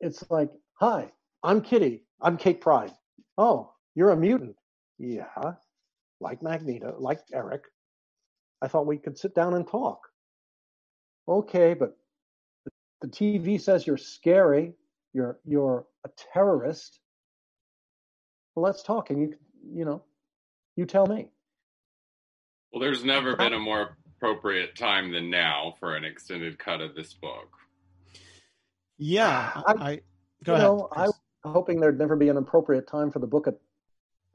It's 0.00 0.24
like, 0.30 0.50
hi, 0.74 1.12
I'm 1.42 1.60
Kitty. 1.60 2.02
I'm 2.20 2.36
Kate 2.36 2.60
Pryde. 2.60 2.92
Oh, 3.36 3.72
you're 3.94 4.10
a 4.10 4.16
mutant. 4.16 4.56
Yeah, 4.98 5.54
like 6.20 6.42
Magneto, 6.42 6.96
like 6.98 7.20
Erik. 7.32 7.64
I 8.62 8.68
thought 8.68 8.86
we 8.86 8.96
could 8.96 9.18
sit 9.18 9.34
down 9.34 9.54
and 9.54 9.66
talk. 9.66 10.08
Okay, 11.28 11.74
but 11.74 11.96
the 13.02 13.08
TV 13.08 13.60
says 13.60 13.86
you're 13.86 13.98
scary. 13.98 14.72
You're 15.14 15.38
you're 15.46 15.86
a 16.04 16.10
terrorist. 16.34 16.98
Well, 18.54 18.64
let's 18.64 18.82
talk, 18.82 19.10
and 19.10 19.20
you 19.20 19.34
you 19.72 19.84
know, 19.84 20.02
you 20.76 20.84
tell 20.84 21.06
me. 21.06 21.28
Well, 22.72 22.80
there's 22.80 23.04
never 23.04 23.36
been 23.36 23.52
a 23.52 23.58
more 23.58 23.96
appropriate 24.16 24.76
time 24.76 25.12
than 25.12 25.30
now 25.30 25.74
for 25.78 25.94
an 25.94 26.04
extended 26.04 26.58
cut 26.58 26.80
of 26.80 26.96
this 26.96 27.14
book. 27.14 27.48
Yeah, 28.98 29.52
I, 29.54 29.72
I 29.72 30.00
go 30.42 30.54
ahead. 30.54 30.64
Know, 30.66 30.88
I 30.92 31.06
was 31.06 31.20
hoping 31.44 31.78
there'd 31.80 31.98
never 31.98 32.16
be 32.16 32.28
an 32.28 32.36
appropriate 32.36 32.88
time 32.88 33.12
for 33.12 33.20
the 33.20 33.26
book 33.28 33.46
at 33.46 33.54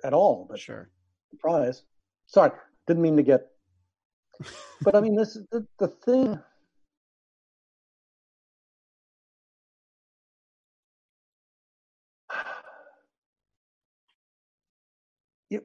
at 0.04 0.14
all. 0.14 0.48
But 0.50 0.60
sure, 0.60 0.90
surprise. 1.32 1.84
Sorry, 2.28 2.52
didn't 2.88 3.02
mean 3.02 3.18
to 3.18 3.24
get. 3.24 3.48
but 4.82 4.96
I 4.96 5.02
mean, 5.02 5.16
this 5.16 5.38
the, 5.52 5.68
the 5.78 5.90
thing. 5.90 6.40
You, 15.50 15.64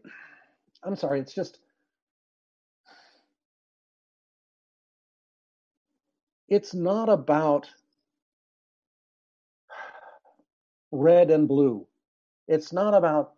I'm 0.85 0.97
sorry. 0.97 1.21
It's 1.21 1.35
just. 1.35 1.59
It's 6.49 6.75
not 6.75 7.09
about 7.09 7.69
red 10.93 11.31
and 11.31 11.49
blue. 11.49 11.87
It's 12.49 12.73
not 12.73 12.95
about 12.95 13.35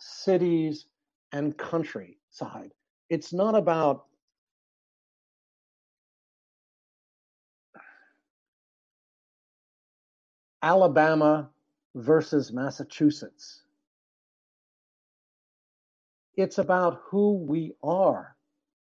cities 0.00 0.86
and 1.32 1.56
countryside. 1.58 2.72
It's 3.10 3.32
not 3.32 3.54
about 3.56 4.06
Alabama 10.62 11.50
versus 11.94 12.52
Massachusetts. 12.52 13.62
It's 16.40 16.58
about 16.58 17.02
who 17.04 17.34
we 17.34 17.74
are 17.82 18.36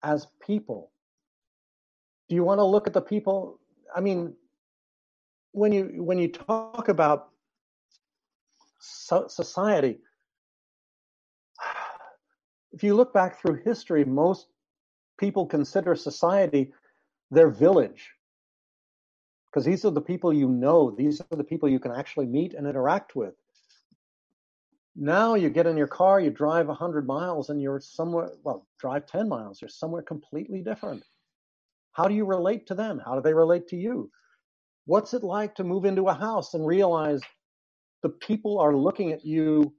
as 0.03 0.27
people. 0.47 0.93
Do 2.29 2.35
you 2.37 2.45
want 2.45 2.59
to 2.59 2.65
look 2.65 2.87
at 2.87 2.93
the 2.93 3.03
people? 3.03 3.59
I 3.95 4.01
mean, 4.01 4.35
when 5.53 5.73
you 5.73 6.03
when 6.03 6.19
you 6.19 6.29
talk 6.29 6.89
about 6.89 7.31
society, 8.79 9.99
if 12.73 12.85
you 12.85 12.95
look 12.95 13.13
back 13.13 13.41
through 13.41 13.63
history, 13.65 14.05
most 14.05 14.47
people 15.19 15.45
consider 15.45 15.97
society 15.97 16.73
their 17.31 17.51
village 17.51 18.11
because 19.51 19.65
these 19.65 19.85
are 19.85 19.91
the 19.91 20.01
people 20.01 20.33
you 20.33 20.49
know, 20.49 20.93
these 20.97 21.21
are 21.21 21.37
the 21.37 21.45
people 21.45 21.69
you 21.69 21.81
can 21.81 21.91
actually 21.91 22.27
meet 22.27 22.55
and 22.55 22.67
interact 22.67 23.17
with. 23.17 23.35
Now 25.01 25.35
you 25.35 25.51
get 25.51 25.67
in 25.67 25.77
your 25.77 25.89
car, 25.89 26.21
you 26.21 26.31
drive 26.31 26.69
100 26.69 27.07
miles, 27.07 27.51
and 27.51 27.61
you're 27.61 27.81
somewhere, 27.81 28.31
well, 28.45 28.69
drive 28.79 29.07
10 29.07 29.29
miles, 29.29 29.61
you're 29.61 29.69
somewhere 29.69 30.03
completely 30.03 30.63
different. 30.63 31.03
How 31.93 32.07
do 32.07 32.15
you 32.15 32.25
relate 32.25 32.69
to 32.69 32.75
them? 32.77 33.01
How 33.05 33.17
do 33.17 33.23
they 33.23 33.35
relate 33.35 33.67
to 33.69 33.77
you? 33.77 34.13
What's 34.87 35.15
it 35.15 35.25
like 35.25 35.57
to 35.57 35.65
move 35.65 35.87
into 35.87 36.09
a 36.09 36.15
house 36.15 36.55
and 36.55 36.67
realize 36.67 37.21
the 38.03 38.11
people 38.11 38.61
are 38.61 38.77
looking 38.77 39.11
at 39.13 39.25
you 39.25 39.75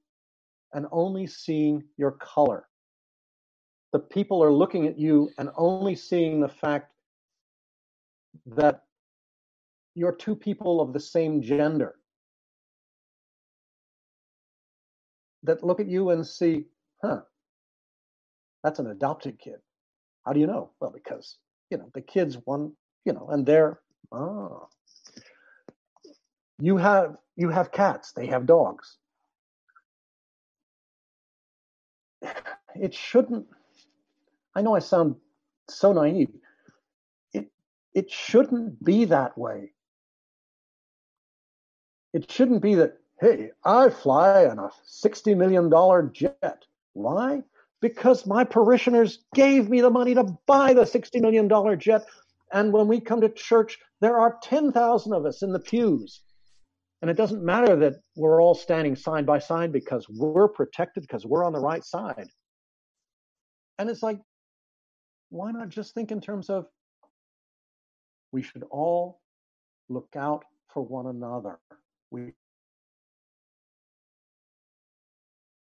and 0.73 0.87
only 0.91 1.27
seeing 1.27 1.83
your 1.97 2.11
color? 2.11 2.67
the 3.91 3.99
people 3.99 4.43
are 4.43 4.51
looking 4.51 4.87
at 4.87 4.97
you 4.97 5.29
and 5.37 5.49
only 5.57 5.95
seeing 5.95 6.39
the 6.39 6.47
fact 6.47 6.93
that 8.45 8.83
you're 9.95 10.15
two 10.15 10.35
people 10.35 10.79
of 10.79 10.93
the 10.93 10.99
same 10.99 11.41
gender 11.41 11.95
that 15.43 15.63
look 15.63 15.79
at 15.79 15.87
you 15.87 16.11
and 16.11 16.25
see, 16.25 16.65
huh, 17.03 17.21
that's 18.63 18.79
an 18.79 18.87
adopted 18.87 19.39
kid. 19.39 19.57
How 20.25 20.33
do 20.33 20.39
you 20.39 20.47
know? 20.47 20.71
Well, 20.81 20.91
because, 20.91 21.37
you 21.71 21.77
know, 21.77 21.89
the 21.93 22.01
kid's 22.01 22.37
one, 22.45 22.73
you 23.05 23.13
know, 23.13 23.27
and 23.31 23.45
they're, 23.45 23.79
ah. 24.11 24.67
You 26.59 26.77
have 26.77 27.17
you 27.35 27.49
have 27.49 27.71
cats, 27.71 28.13
they 28.13 28.27
have 28.27 28.45
dogs. 28.45 28.97
it 32.75 32.93
shouldn't. 32.93 33.47
I 34.55 34.61
know 34.61 34.75
I 34.75 34.79
sound 34.79 35.15
so 35.69 35.93
naive. 35.93 36.29
It 37.33 37.51
it 37.95 38.11
shouldn't 38.11 38.83
be 38.83 39.05
that 39.05 39.37
way. 39.37 39.73
It 42.13 42.31
shouldn't 42.31 42.61
be 42.63 42.75
that, 42.75 42.97
hey, 43.21 43.51
I 43.63 43.89
fly 43.89 44.45
on 44.45 44.57
a 44.57 44.69
$60 44.89 45.37
million 45.37 45.69
jet. 46.11 46.65
Why? 46.93 47.43
Because 47.79 48.25
my 48.25 48.43
parishioners 48.43 49.19
gave 49.35 49.69
me 49.69 49.81
the 49.81 49.89
money 49.91 50.15
to 50.15 50.35
buy 50.47 50.73
the 50.73 50.83
$60 50.83 51.21
million 51.21 51.79
jet. 51.79 52.03
And 52.51 52.73
when 52.73 52.87
we 52.87 52.99
come 52.99 53.21
to 53.21 53.29
church, 53.29 53.77
there 54.01 54.19
are 54.19 54.39
10,000 54.41 55.13
of 55.13 55.25
us 55.25 55.43
in 55.43 55.53
the 55.53 55.59
pews. 55.59 56.21
And 57.01 57.09
it 57.09 57.17
doesn't 57.17 57.43
matter 57.43 57.75
that 57.77 57.93
we're 58.15 58.41
all 58.41 58.55
standing 58.55 58.95
side 58.95 59.25
by 59.25 59.39
side 59.39 59.71
because 59.71 60.05
we're 60.09 60.47
protected, 60.47 61.03
because 61.03 61.25
we're 61.25 61.45
on 61.45 61.53
the 61.53 61.59
right 61.59 61.83
side. 61.83 62.27
And 63.77 63.89
it's 63.89 64.03
like, 64.03 64.19
why 65.29 65.51
not 65.51 65.69
just 65.69 65.93
think 65.93 66.11
in 66.11 66.21
terms 66.21 66.49
of 66.49 66.65
we 68.31 68.41
should 68.41 68.63
all 68.69 69.21
look 69.89 70.09
out 70.15 70.43
for 70.73 70.83
one 70.83 71.07
another? 71.07 71.59
We 72.11 72.33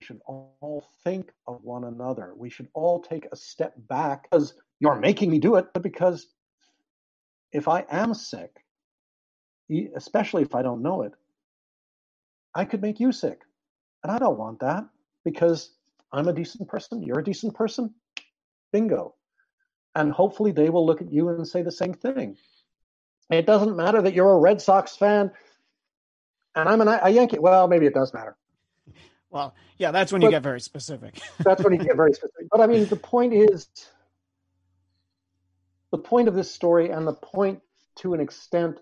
should 0.06 0.20
all 0.26 0.86
think 1.02 1.32
of 1.48 1.64
one 1.64 1.84
another. 1.84 2.32
We 2.36 2.48
should 2.48 2.68
all 2.74 3.00
take 3.00 3.26
a 3.32 3.36
step 3.36 3.74
back 3.88 4.30
because 4.30 4.54
you're 4.78 5.00
making 5.00 5.30
me 5.30 5.38
do 5.40 5.56
it, 5.56 5.66
but 5.74 5.82
because 5.82 6.28
if 7.52 7.66
I 7.66 7.84
am 7.90 8.14
sick, 8.14 8.64
especially 9.96 10.42
if 10.42 10.54
I 10.54 10.62
don't 10.62 10.82
know 10.82 11.02
it, 11.02 11.12
I 12.54 12.64
could 12.64 12.82
make 12.82 13.00
you 13.00 13.10
sick. 13.10 13.40
And 14.04 14.12
I 14.12 14.18
don't 14.18 14.38
want 14.38 14.60
that 14.60 14.84
because 15.24 15.72
I'm 16.12 16.28
a 16.28 16.32
decent 16.32 16.68
person, 16.68 17.02
you're 17.02 17.18
a 17.18 17.24
decent 17.24 17.54
person. 17.54 17.92
Bingo. 18.72 19.14
And 19.96 20.12
hopefully 20.12 20.52
they 20.52 20.70
will 20.70 20.86
look 20.86 21.00
at 21.00 21.10
you 21.10 21.30
and 21.30 21.46
say 21.46 21.62
the 21.62 21.72
same 21.72 21.94
thing. 21.94 22.36
It 23.30 23.46
doesn't 23.46 23.76
matter 23.76 24.00
that 24.02 24.14
you're 24.14 24.30
a 24.30 24.38
Red 24.38 24.60
Sox 24.60 24.94
fan 24.94 25.32
and 26.54 26.68
I'm 26.68 26.80
an, 26.80 26.88
a 26.88 27.10
Yankee. 27.10 27.40
Well, 27.40 27.66
maybe 27.66 27.86
it 27.86 27.94
does 27.94 28.14
matter. 28.14 28.36
Well, 29.36 29.54
yeah, 29.76 29.90
that's 29.90 30.12
when 30.12 30.22
but 30.22 30.28
you 30.28 30.30
get 30.30 30.42
very 30.42 30.62
specific. 30.62 31.20
that's 31.40 31.62
when 31.62 31.74
you 31.74 31.78
get 31.78 31.94
very 31.94 32.14
specific. 32.14 32.46
But 32.50 32.62
I 32.62 32.66
mean, 32.66 32.86
the 32.86 32.96
point 32.96 33.34
is 33.34 33.68
the 35.90 35.98
point 35.98 36.26
of 36.26 36.34
this 36.34 36.50
story 36.50 36.88
and 36.88 37.06
the 37.06 37.12
point 37.12 37.60
to 37.96 38.14
an 38.14 38.20
extent 38.20 38.78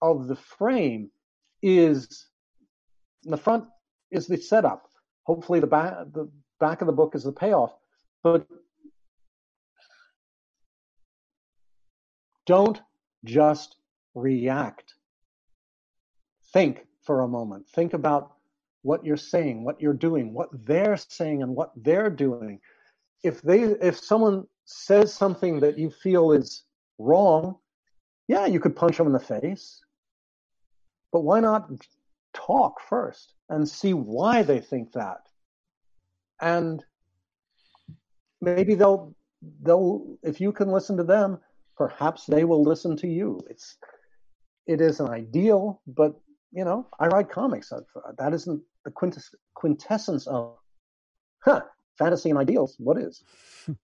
of 0.00 0.26
the 0.26 0.36
frame 0.36 1.10
is 1.60 2.26
the 3.24 3.36
front 3.36 3.66
is 4.10 4.26
the 4.26 4.38
setup. 4.38 4.88
Hopefully, 5.24 5.60
the 5.60 5.66
back 5.66 5.92
the 6.14 6.30
back 6.58 6.80
of 6.80 6.86
the 6.86 6.94
book 6.94 7.14
is 7.14 7.24
the 7.24 7.32
payoff. 7.32 7.74
But 8.22 8.46
don't 12.46 12.80
just 13.26 13.76
react. 14.14 14.94
Think 16.54 16.86
for 17.02 17.20
a 17.20 17.28
moment. 17.28 17.68
Think 17.68 17.92
about 17.92 18.37
what 18.82 19.04
you're 19.04 19.16
saying, 19.16 19.64
what 19.64 19.80
you're 19.80 19.92
doing, 19.92 20.32
what 20.32 20.48
they're 20.52 20.96
saying, 20.96 21.42
and 21.42 21.54
what 21.54 21.72
they're 21.76 22.10
doing. 22.10 22.60
If 23.22 23.42
they, 23.42 23.62
if 23.62 23.98
someone 23.98 24.44
says 24.64 25.12
something 25.12 25.60
that 25.60 25.78
you 25.78 25.90
feel 25.90 26.32
is 26.32 26.64
wrong, 26.98 27.56
yeah, 28.28 28.46
you 28.46 28.60
could 28.60 28.76
punch 28.76 28.98
them 28.98 29.06
in 29.06 29.12
the 29.12 29.20
face. 29.20 29.80
But 31.12 31.20
why 31.20 31.40
not 31.40 31.70
talk 32.34 32.80
first 32.88 33.34
and 33.48 33.68
see 33.68 33.94
why 33.94 34.42
they 34.42 34.60
think 34.60 34.92
that? 34.92 35.22
And 36.40 36.84
maybe 38.40 38.74
they'll 38.74 39.14
they'll 39.62 40.18
if 40.22 40.40
you 40.40 40.52
can 40.52 40.70
listen 40.70 40.96
to 40.98 41.04
them, 41.04 41.38
perhaps 41.76 42.26
they 42.26 42.44
will 42.44 42.62
listen 42.62 42.96
to 42.98 43.08
you. 43.08 43.40
It's 43.48 43.76
it 44.66 44.80
isn't 44.80 45.08
ideal, 45.08 45.80
but 45.86 46.14
you 46.52 46.64
know, 46.64 46.86
I 47.00 47.06
write 47.06 47.30
comics. 47.30 47.72
That 48.18 48.34
isn't 48.34 48.62
the 48.84 48.90
quintess- 48.90 49.34
quintessence 49.54 50.26
of 50.26 50.56
huh, 51.44 51.62
fantasy 51.98 52.30
and 52.30 52.38
ideals. 52.38 52.76
What 52.78 52.98
is? 52.98 53.22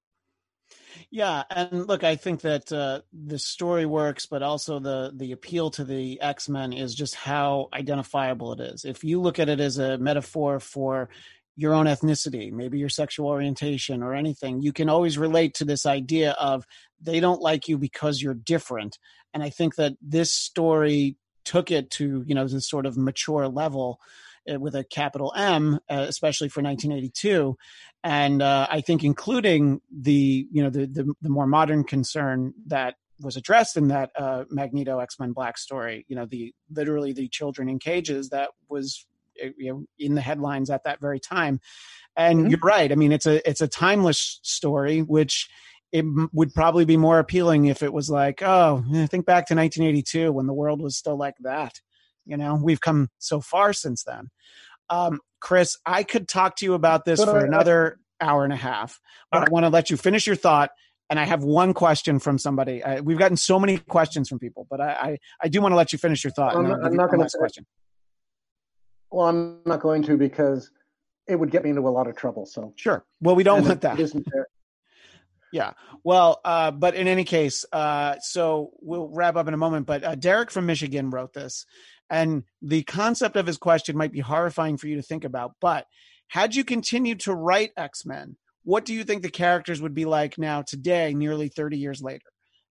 Yeah, 1.10 1.42
and 1.50 1.86
look, 1.86 2.04
I 2.04 2.16
think 2.16 2.40
that 2.42 2.72
uh, 2.72 3.00
the 3.12 3.38
story 3.38 3.86
works, 3.86 4.26
but 4.26 4.42
also 4.42 4.78
the 4.78 5.12
the 5.14 5.32
appeal 5.32 5.70
to 5.72 5.84
the 5.84 6.20
X 6.20 6.48
Men 6.48 6.72
is 6.72 6.94
just 6.94 7.14
how 7.14 7.68
identifiable 7.72 8.52
it 8.52 8.60
is. 8.60 8.84
If 8.84 9.04
you 9.04 9.20
look 9.20 9.38
at 9.38 9.48
it 9.48 9.60
as 9.60 9.78
a 9.78 9.98
metaphor 9.98 10.60
for 10.60 11.08
your 11.56 11.72
own 11.72 11.86
ethnicity, 11.86 12.50
maybe 12.52 12.78
your 12.78 12.88
sexual 12.88 13.28
orientation 13.28 14.02
or 14.02 14.14
anything, 14.14 14.60
you 14.60 14.72
can 14.72 14.88
always 14.88 15.16
relate 15.16 15.54
to 15.54 15.64
this 15.64 15.86
idea 15.86 16.32
of 16.32 16.66
they 17.00 17.20
don't 17.20 17.40
like 17.40 17.68
you 17.68 17.78
because 17.78 18.20
you're 18.20 18.34
different. 18.34 18.98
And 19.32 19.42
I 19.42 19.50
think 19.50 19.76
that 19.76 19.92
this 20.02 20.32
story 20.32 21.16
took 21.44 21.70
it 21.70 21.90
to 21.90 22.24
you 22.26 22.34
know 22.34 22.48
this 22.48 22.68
sort 22.68 22.86
of 22.86 22.96
mature 22.96 23.48
level 23.48 24.00
with 24.46 24.74
a 24.74 24.84
capital 24.84 25.32
M, 25.36 25.78
uh, 25.88 26.06
especially 26.08 26.48
for 26.48 26.62
1982, 26.62 27.56
and 28.02 28.42
uh, 28.42 28.66
I 28.70 28.80
think 28.80 29.04
including 29.04 29.80
the 29.90 30.46
you 30.50 30.62
know 30.62 30.70
the, 30.70 30.86
the, 30.86 31.12
the 31.22 31.30
more 31.30 31.46
modern 31.46 31.84
concern 31.84 32.54
that 32.66 32.96
was 33.20 33.36
addressed 33.36 33.76
in 33.76 33.88
that 33.88 34.10
uh, 34.16 34.44
Magneto 34.50 34.98
X 34.98 35.18
Men 35.18 35.32
Black 35.32 35.58
story. 35.58 36.04
You 36.08 36.16
know, 36.16 36.26
the 36.26 36.52
literally 36.70 37.12
the 37.12 37.28
children 37.28 37.68
in 37.68 37.78
cages 37.78 38.30
that 38.30 38.50
was 38.68 39.06
uh, 39.42 39.48
you 39.56 39.72
know 39.72 39.84
in 39.98 40.14
the 40.14 40.20
headlines 40.20 40.70
at 40.70 40.84
that 40.84 41.00
very 41.00 41.20
time. 41.20 41.60
And 42.16 42.40
mm-hmm. 42.40 42.48
you're 42.50 42.60
right. 42.62 42.92
I 42.92 42.94
mean, 42.94 43.12
it's 43.12 43.26
a 43.26 43.48
it's 43.48 43.60
a 43.60 43.68
timeless 43.68 44.40
story, 44.42 45.00
which 45.00 45.48
it 45.94 46.04
would 46.32 46.52
probably 46.52 46.84
be 46.84 46.96
more 46.96 47.20
appealing 47.20 47.66
if 47.66 47.80
it 47.80 47.92
was 47.92 48.10
like, 48.10 48.42
oh, 48.42 48.82
think 49.08 49.26
back 49.26 49.46
to 49.46 49.54
1982 49.54 50.32
when 50.32 50.46
the 50.46 50.52
world 50.52 50.82
was 50.82 50.96
still 50.96 51.16
like 51.16 51.36
that. 51.42 51.80
You 52.26 52.36
know, 52.36 52.58
we've 52.62 52.80
come 52.80 53.10
so 53.18 53.40
far 53.40 53.72
since 53.72 54.04
then. 54.04 54.30
Um, 54.90 55.20
Chris, 55.40 55.76
I 55.84 56.02
could 56.02 56.28
talk 56.28 56.56
to 56.56 56.64
you 56.64 56.74
about 56.74 57.04
this 57.04 57.20
but 57.20 57.30
for 57.30 57.40
I, 57.40 57.44
another 57.44 57.98
I, 58.20 58.26
hour 58.26 58.44
and 58.44 58.52
a 58.52 58.56
half, 58.56 59.00
but 59.30 59.48
I 59.48 59.50
want 59.50 59.64
to 59.64 59.70
let 59.70 59.90
you 59.90 59.96
finish 59.96 60.26
your 60.26 60.36
thought. 60.36 60.70
And 61.10 61.20
I 61.20 61.24
have 61.24 61.44
one 61.44 61.74
question 61.74 62.18
from 62.18 62.38
somebody. 62.38 62.82
I, 62.82 63.00
we've 63.00 63.18
gotten 63.18 63.36
so 63.36 63.60
many 63.60 63.76
questions 63.76 64.28
from 64.28 64.38
people, 64.38 64.66
but 64.70 64.80
I, 64.80 64.92
I, 64.92 65.18
I 65.42 65.48
do 65.48 65.60
want 65.60 65.72
to 65.72 65.76
let 65.76 65.92
you 65.92 65.98
finish 65.98 66.24
your 66.24 66.30
thought. 66.30 66.56
I'm, 66.56 66.66
I'm 66.66 66.96
not 66.96 67.10
going 67.10 67.28
to 67.28 67.38
question. 67.38 67.66
Well, 69.10 69.26
I'm 69.28 69.60
not 69.66 69.80
going 69.80 70.02
to 70.04 70.16
because 70.16 70.70
it 71.28 71.36
would 71.36 71.50
get 71.50 71.62
me 71.62 71.70
into 71.70 71.82
a 71.82 71.90
lot 71.90 72.06
of 72.06 72.16
trouble. 72.16 72.46
So 72.46 72.72
sure. 72.76 73.04
Well, 73.20 73.34
we 73.34 73.44
don't 73.44 73.66
want 73.66 73.82
that. 73.82 73.98
Yeah. 75.52 75.74
Well, 76.02 76.40
uh, 76.44 76.72
but 76.72 76.96
in 76.96 77.06
any 77.06 77.22
case, 77.22 77.64
uh, 77.72 78.16
so 78.20 78.72
we'll 78.80 79.08
wrap 79.08 79.36
up 79.36 79.46
in 79.46 79.54
a 79.54 79.56
moment. 79.56 79.86
But 79.86 80.02
uh, 80.02 80.14
Derek 80.16 80.50
from 80.50 80.66
Michigan 80.66 81.10
wrote 81.10 81.32
this, 81.32 81.64
and 82.14 82.44
the 82.62 82.84
concept 82.84 83.36
of 83.36 83.46
his 83.46 83.58
question 83.58 83.96
might 83.96 84.12
be 84.12 84.20
horrifying 84.20 84.76
for 84.76 84.86
you 84.86 84.94
to 84.94 85.02
think 85.02 85.24
about. 85.24 85.54
But 85.60 85.86
had 86.28 86.54
you 86.54 86.64
continued 86.64 87.18
to 87.20 87.34
write 87.34 87.72
X 87.76 88.06
Men, 88.06 88.36
what 88.62 88.84
do 88.84 88.94
you 88.94 89.02
think 89.02 89.22
the 89.22 89.30
characters 89.30 89.82
would 89.82 89.94
be 89.94 90.04
like 90.04 90.38
now 90.38 90.62
today, 90.62 91.12
nearly 91.12 91.48
30 91.48 91.76
years 91.76 92.00
later? 92.02 92.26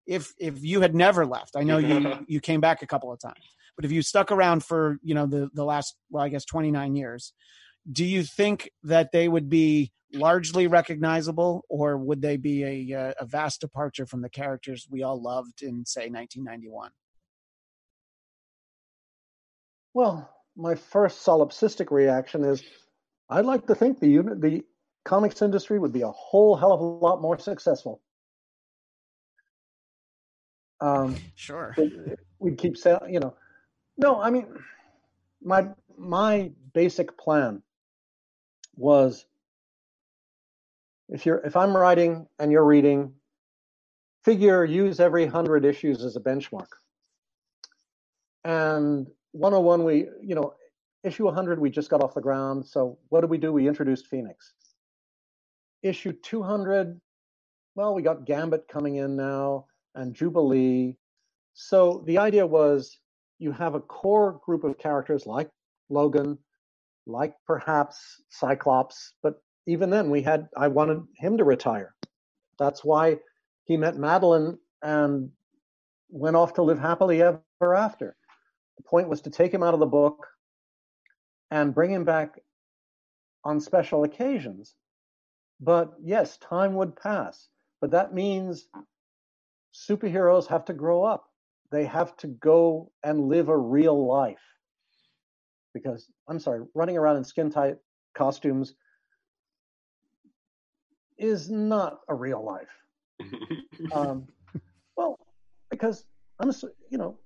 If 0.07 0.33
if 0.39 0.63
you 0.63 0.79
had 0.79 0.95
never 0.95 1.25
left, 1.25 1.55
I 1.57 1.63
know 1.63 1.77
you 1.77 2.19
you 2.27 2.39
came 2.39 2.61
back 2.61 2.81
a 2.81 2.87
couple 2.87 3.11
of 3.11 3.19
times, 3.19 3.43
but 3.75 3.83
if 3.83 3.91
you 3.91 4.01
stuck 4.01 4.31
around 4.31 4.63
for 4.63 4.97
you 5.03 5.13
know 5.13 5.25
the 5.25 5.49
the 5.53 5.65
last 5.65 5.95
well, 6.09 6.23
I 6.23 6.29
guess 6.29 6.45
29 6.45 6.95
years, 6.95 7.33
do 7.91 8.05
you 8.05 8.23
think 8.23 8.71
that 8.83 9.11
they 9.11 9.27
would 9.27 9.49
be 9.49 9.91
largely 10.13 10.67
recognizable, 10.67 11.65
or 11.69 11.97
would 11.97 12.21
they 12.21 12.37
be 12.37 12.63
a, 12.63 12.97
uh, 12.97 13.13
a 13.19 13.25
vast 13.25 13.59
departure 13.59 14.05
from 14.05 14.21
the 14.21 14.29
characters 14.29 14.87
we 14.89 15.01
all 15.01 15.21
loved 15.21 15.63
in, 15.63 15.85
say, 15.85 16.07
1991? 16.07 16.91
Well, 19.93 20.29
my 20.55 20.75
first 20.75 21.25
solipsistic 21.25 21.91
reaction 21.91 22.43
is 22.43 22.63
I'd 23.29 23.45
like 23.45 23.67
to 23.67 23.75
think 23.75 23.99
the 23.99 24.07
unit, 24.07 24.41
the 24.41 24.63
comics 25.05 25.41
industry 25.41 25.79
would 25.79 25.93
be 25.93 26.01
a 26.01 26.11
whole 26.11 26.55
hell 26.55 26.73
of 26.73 26.79
a 26.79 26.83
lot 26.83 27.21
more 27.21 27.37
successful. 27.37 28.01
Um, 30.81 31.15
sure. 31.35 31.75
We'd 32.39 32.57
keep 32.57 32.77
saying, 32.77 32.99
you 33.09 33.19
know, 33.19 33.35
no, 33.97 34.21
I 34.21 34.29
mean, 34.29 34.47
my 35.41 35.69
my 35.97 36.51
basic 36.73 37.17
plan 37.17 37.61
was 38.75 39.25
if 41.09 41.25
you're 41.25 41.37
if 41.37 41.55
I'm 41.55 41.75
writing 41.75 42.27
and 42.39 42.51
you're 42.51 42.65
reading, 42.65 43.13
figure 44.25 44.65
use 44.65 44.99
every 44.99 45.25
hundred 45.25 45.63
issues 45.63 46.03
as 46.03 46.15
a 46.15 46.19
benchmark. 46.19 46.67
And 48.43 49.07
101, 49.33 49.83
we 49.83 50.07
you 50.21 50.35
know 50.35 50.53
issue 51.03 51.25
100 51.25 51.59
we 51.59 51.69
just 51.69 51.89
got 51.89 52.01
off 52.01 52.13
the 52.13 52.21
ground. 52.21 52.65
So 52.65 52.97
what 53.09 53.21
did 53.21 53.29
we 53.29 53.37
do? 53.37 53.51
We 53.51 53.67
introduced 53.67 54.07
Phoenix. 54.07 54.53
Issue 55.81 56.13
200, 56.13 56.99
well, 57.75 57.93
we 57.93 58.01
got 58.01 58.25
Gambit 58.25 58.67
coming 58.69 58.95
in 58.95 59.17
now 59.17 59.65
and 59.95 60.15
Jubilee. 60.15 60.95
So 61.53 62.03
the 62.07 62.17
idea 62.17 62.47
was 62.47 62.99
you 63.37 63.51
have 63.51 63.75
a 63.75 63.81
core 63.81 64.39
group 64.45 64.63
of 64.63 64.77
characters 64.77 65.25
like 65.25 65.49
Logan, 65.89 66.37
like 67.05 67.33
perhaps 67.45 68.21
Cyclops, 68.29 69.15
but 69.21 69.41
even 69.65 69.89
then, 69.89 70.09
we 70.09 70.21
had 70.21 70.47
I 70.57 70.67
wanted 70.67 71.03
him 71.17 71.37
to 71.37 71.43
retire. 71.43 71.95
That's 72.59 72.83
why 72.83 73.17
he 73.65 73.77
met 73.77 73.95
Madelyne 73.95 74.57
and 74.81 75.29
went 76.09 76.35
off 76.35 76.53
to 76.55 76.61
live 76.61 76.79
happily 76.79 77.21
ever 77.21 77.75
after. 77.75 78.15
Point 78.93 79.09
was 79.09 79.21
to 79.21 79.31
take 79.31 79.51
him 79.51 79.63
out 79.63 79.73
of 79.73 79.79
the 79.79 79.87
book 79.87 80.27
and 81.49 81.73
bring 81.73 81.89
him 81.89 82.03
back 82.03 82.39
on 83.43 83.59
special 83.59 84.03
occasions. 84.03 84.75
But 85.59 85.93
yes, 85.99 86.37
time 86.37 86.75
would 86.75 86.95
pass. 86.95 87.47
But 87.81 87.89
that 87.89 88.13
means 88.13 88.67
superheroes 89.73 90.45
have 90.45 90.65
to 90.65 90.73
grow 90.73 91.03
up. 91.03 91.27
They 91.71 91.85
have 91.85 92.15
to 92.17 92.27
go 92.27 92.91
and 93.03 93.29
live 93.29 93.49
a 93.49 93.57
real 93.57 94.05
life. 94.05 94.45
Because, 95.73 96.07
I'm 96.27 96.37
sorry, 96.37 96.63
running 96.75 96.95
around 96.95 97.17
in 97.17 97.23
skin 97.23 97.49
tight 97.49 97.77
costumes 98.13 98.75
is 101.17 101.49
not 101.49 102.01
a 102.07 102.13
real 102.13 102.45
life. 102.45 102.69
um, 103.95 104.27
well, 104.95 105.17
because 105.71 106.05
I'm, 106.39 106.51
you 106.91 106.99
know, 106.99 107.17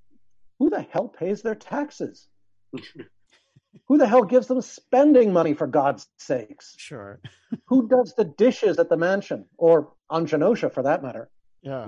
who 0.59 0.69
the 0.69 0.81
hell 0.81 1.07
pays 1.07 1.41
their 1.41 1.55
taxes? 1.55 2.27
who 3.87 3.97
the 3.97 4.07
hell 4.07 4.23
gives 4.23 4.47
them 4.47 4.61
spending 4.61 5.31
money 5.31 5.53
for 5.53 5.67
God's 5.67 6.07
sakes? 6.17 6.75
Sure. 6.77 7.19
who 7.65 7.87
does 7.87 8.13
the 8.15 8.25
dishes 8.25 8.79
at 8.79 8.89
the 8.89 8.97
mansion 8.97 9.45
or 9.57 9.93
on 10.09 10.25
Genosha 10.27 10.73
for 10.73 10.83
that 10.83 11.03
matter? 11.03 11.29
Yeah. 11.61 11.87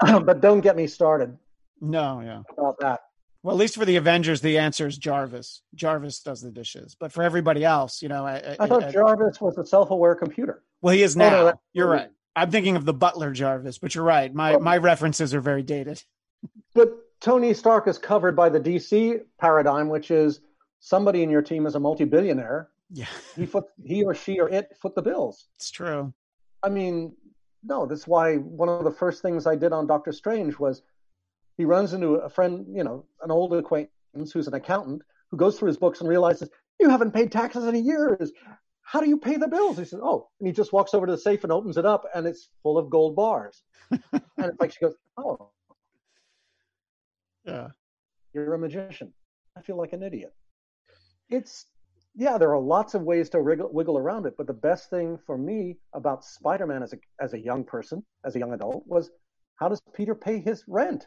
but 0.00 0.40
don't 0.40 0.60
get 0.60 0.76
me 0.76 0.86
started. 0.86 1.36
No, 1.80 2.20
yeah. 2.20 2.42
About 2.56 2.76
that. 2.80 3.00
Well, 3.42 3.56
at 3.56 3.58
least 3.58 3.74
for 3.74 3.84
the 3.84 3.96
Avengers, 3.96 4.40
the 4.40 4.58
answer 4.58 4.86
is 4.86 4.96
Jarvis. 4.96 5.62
Jarvis 5.74 6.20
does 6.20 6.40
the 6.40 6.52
dishes, 6.52 6.96
but 6.98 7.12
for 7.12 7.24
everybody 7.24 7.64
else, 7.64 8.00
you 8.00 8.08
know, 8.08 8.24
I, 8.24 8.54
I 8.60 8.66
thought 8.68 8.84
I, 8.84 8.92
Jarvis 8.92 9.40
was 9.40 9.58
a 9.58 9.66
self-aware 9.66 10.14
computer. 10.14 10.62
Well, 10.80 10.94
he 10.94 11.02
is 11.02 11.16
now. 11.16 11.40
Oh, 11.40 11.44
no, 11.46 11.60
you're 11.72 11.88
right. 11.88 12.10
I'm 12.36 12.52
thinking 12.52 12.76
of 12.76 12.84
the 12.84 12.94
Butler 12.94 13.32
Jarvis, 13.32 13.78
but 13.78 13.96
you're 13.96 14.04
right. 14.04 14.32
My 14.32 14.54
oh. 14.54 14.60
my 14.60 14.76
references 14.76 15.34
are 15.34 15.40
very 15.40 15.64
dated. 15.64 16.02
But 16.72 16.96
Tony 17.22 17.54
Stark 17.54 17.86
is 17.86 17.98
covered 17.98 18.34
by 18.34 18.48
the 18.48 18.58
DC 18.58 19.20
paradigm, 19.40 19.88
which 19.88 20.10
is 20.10 20.40
somebody 20.80 21.22
in 21.22 21.30
your 21.30 21.40
team 21.40 21.66
is 21.66 21.76
a 21.76 21.80
multi-billionaire. 21.80 22.68
Yeah, 22.90 23.06
he 23.36 23.46
foot 23.46 23.64
he 23.84 24.02
or 24.02 24.12
she 24.12 24.40
or 24.40 24.48
it 24.48 24.76
foot 24.82 24.96
the 24.96 25.02
bills. 25.02 25.46
It's 25.54 25.70
true. 25.70 26.12
I 26.64 26.68
mean, 26.68 27.14
no, 27.62 27.86
that's 27.86 28.08
why 28.08 28.36
one 28.36 28.68
of 28.68 28.82
the 28.82 28.90
first 28.90 29.22
things 29.22 29.46
I 29.46 29.54
did 29.54 29.72
on 29.72 29.86
Doctor 29.86 30.10
Strange 30.10 30.58
was 30.58 30.82
he 31.56 31.64
runs 31.64 31.92
into 31.92 32.16
a 32.16 32.28
friend, 32.28 32.66
you 32.68 32.82
know, 32.82 33.04
an 33.22 33.30
old 33.30 33.54
acquaintance 33.54 34.32
who's 34.32 34.48
an 34.48 34.54
accountant 34.54 35.02
who 35.30 35.36
goes 35.36 35.58
through 35.58 35.68
his 35.68 35.76
books 35.76 36.00
and 36.00 36.08
realizes 36.08 36.50
you 36.80 36.90
haven't 36.90 37.12
paid 37.12 37.30
taxes 37.30 37.64
in 37.64 37.84
years. 37.84 38.32
How 38.82 39.00
do 39.00 39.08
you 39.08 39.16
pay 39.16 39.36
the 39.36 39.46
bills? 39.46 39.78
He 39.78 39.84
says, 39.84 40.00
Oh, 40.02 40.28
and 40.40 40.46
he 40.48 40.52
just 40.52 40.72
walks 40.72 40.92
over 40.92 41.06
to 41.06 41.12
the 41.12 41.18
safe 41.18 41.44
and 41.44 41.52
opens 41.52 41.76
it 41.76 41.86
up, 41.86 42.04
and 42.16 42.26
it's 42.26 42.48
full 42.64 42.78
of 42.78 42.90
gold 42.90 43.14
bars. 43.14 43.62
and 43.90 44.00
it's 44.38 44.60
like 44.60 44.72
she 44.72 44.80
goes, 44.80 44.94
Oh, 45.16 45.50
yeah, 47.44 47.68
you're 48.32 48.54
a 48.54 48.58
magician. 48.58 49.12
I 49.56 49.62
feel 49.62 49.76
like 49.76 49.92
an 49.92 50.02
idiot. 50.02 50.34
It's 51.28 51.66
yeah, 52.14 52.36
there 52.36 52.52
are 52.52 52.60
lots 52.60 52.94
of 52.94 53.02
ways 53.02 53.30
to 53.30 53.40
wriggle, 53.40 53.70
wiggle 53.72 53.96
around 53.96 54.26
it, 54.26 54.34
but 54.36 54.46
the 54.46 54.52
best 54.52 54.90
thing 54.90 55.18
for 55.26 55.38
me 55.38 55.78
about 55.94 56.24
Spider-Man 56.24 56.82
as 56.82 56.92
a 56.92 56.98
as 57.20 57.32
a 57.32 57.38
young 57.38 57.64
person, 57.64 58.04
as 58.24 58.36
a 58.36 58.38
young 58.38 58.52
adult, 58.52 58.84
was 58.86 59.10
how 59.56 59.68
does 59.68 59.80
Peter 59.94 60.14
pay 60.14 60.40
his 60.40 60.64
rent? 60.66 61.06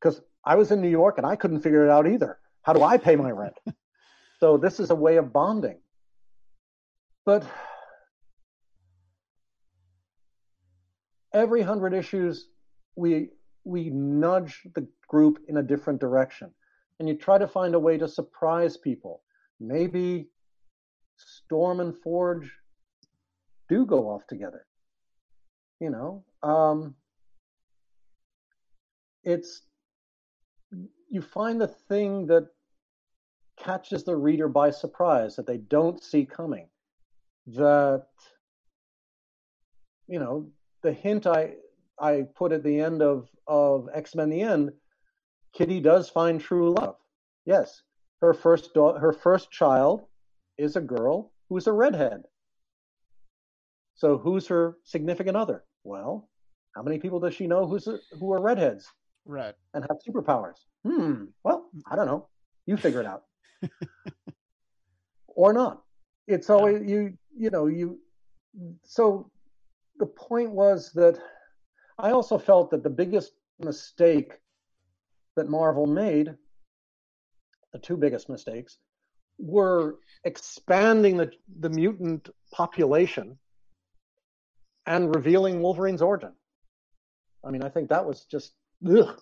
Because 0.00 0.20
I 0.44 0.56
was 0.56 0.70
in 0.70 0.80
New 0.80 0.88
York 0.88 1.18
and 1.18 1.26
I 1.26 1.36
couldn't 1.36 1.60
figure 1.60 1.84
it 1.84 1.90
out 1.90 2.06
either. 2.06 2.38
How 2.62 2.72
do 2.72 2.82
I 2.82 2.98
pay 2.98 3.16
my 3.16 3.30
rent? 3.30 3.54
so 4.40 4.56
this 4.56 4.80
is 4.80 4.90
a 4.90 4.94
way 4.94 5.16
of 5.16 5.32
bonding. 5.32 5.78
But 7.24 7.44
every 11.32 11.62
hundred 11.62 11.94
issues, 11.94 12.48
we 12.96 13.30
we 13.64 13.90
nudge 13.90 14.66
the 14.74 14.88
group 15.08 15.38
in 15.48 15.56
a 15.56 15.62
different 15.62 16.00
direction, 16.00 16.50
and 16.98 17.08
you 17.08 17.16
try 17.16 17.38
to 17.38 17.48
find 17.48 17.74
a 17.74 17.80
way 17.80 17.98
to 17.98 18.08
surprise 18.08 18.76
people 18.76 19.22
maybe 19.60 20.28
Storm 21.16 21.80
and 21.80 21.96
Forge 21.96 22.50
do 23.68 23.84
go 23.84 24.08
off 24.08 24.26
together. 24.26 24.66
You 25.80 25.90
know, 25.90 26.24
um, 26.42 26.94
it's 29.24 29.62
you 31.10 31.22
find 31.22 31.60
the 31.60 31.68
thing 31.68 32.26
that 32.26 32.48
catches 33.58 34.04
the 34.04 34.16
reader 34.16 34.48
by 34.48 34.70
surprise 34.70 35.36
that 35.36 35.46
they 35.46 35.58
don't 35.58 36.02
see 36.02 36.24
coming. 36.24 36.68
That 37.46 38.06
you 40.06 40.18
know, 40.18 40.50
the 40.82 40.92
hint 40.92 41.26
I 41.26 41.54
I 42.00 42.26
put 42.36 42.52
at 42.52 42.62
the 42.62 42.80
end 42.80 43.02
of 43.02 43.28
of 43.46 43.88
X 43.94 44.14
Men: 44.14 44.30
The 44.30 44.42
End, 44.42 44.72
Kitty 45.58 45.80
does 45.80 46.08
find 46.08 46.40
true 46.40 46.72
love. 46.72 46.94
Yes, 47.44 47.82
her 48.20 48.32
first 48.32 48.74
da- 48.74 48.96
her 48.96 49.12
first 49.12 49.50
child 49.50 50.06
is 50.56 50.76
a 50.76 50.80
girl 50.80 51.32
who's 51.48 51.66
a 51.66 51.72
redhead. 51.72 52.22
So 53.96 54.18
who's 54.18 54.46
her 54.46 54.76
significant 54.84 55.36
other? 55.36 55.64
Well, 55.82 56.28
how 56.76 56.82
many 56.84 57.00
people 57.00 57.18
does 57.18 57.34
she 57.34 57.48
know 57.48 57.66
who's 57.66 57.88
a, 57.88 57.98
who 58.20 58.32
are 58.32 58.40
redheads? 58.40 58.86
Right. 59.24 59.56
And 59.74 59.84
have 59.90 59.98
superpowers? 60.08 60.58
Hmm. 60.86 61.24
Well, 61.42 61.68
I 61.90 61.96
don't 61.96 62.06
know. 62.06 62.28
You 62.66 62.76
figure 62.76 63.00
it 63.00 63.06
out. 63.06 63.24
or 65.26 65.52
not. 65.52 65.82
It's 66.28 66.50
always 66.50 66.82
yeah. 66.82 66.88
you 66.88 67.18
you 67.36 67.50
know, 67.50 67.66
you 67.66 67.98
so 68.84 69.28
the 69.98 70.06
point 70.06 70.52
was 70.52 70.92
that 70.92 71.18
I 71.98 72.12
also 72.12 72.38
felt 72.38 72.70
that 72.70 72.84
the 72.84 72.90
biggest 72.90 73.32
mistake 73.58 74.34
that 75.38 75.48
Marvel 75.48 75.86
made 75.86 76.36
the 77.72 77.78
two 77.78 77.96
biggest 77.96 78.28
mistakes, 78.28 78.78
were 79.38 79.96
expanding 80.24 81.16
the, 81.16 81.30
the 81.60 81.70
mutant 81.70 82.28
population 82.52 83.38
and 84.86 85.14
revealing 85.14 85.60
Wolverine's 85.60 86.02
origin. 86.02 86.32
I 87.44 87.50
mean, 87.50 87.62
I 87.62 87.68
think 87.68 87.90
that 87.90 88.06
was 88.06 88.24
just 88.24 88.52
ugh. 88.86 89.20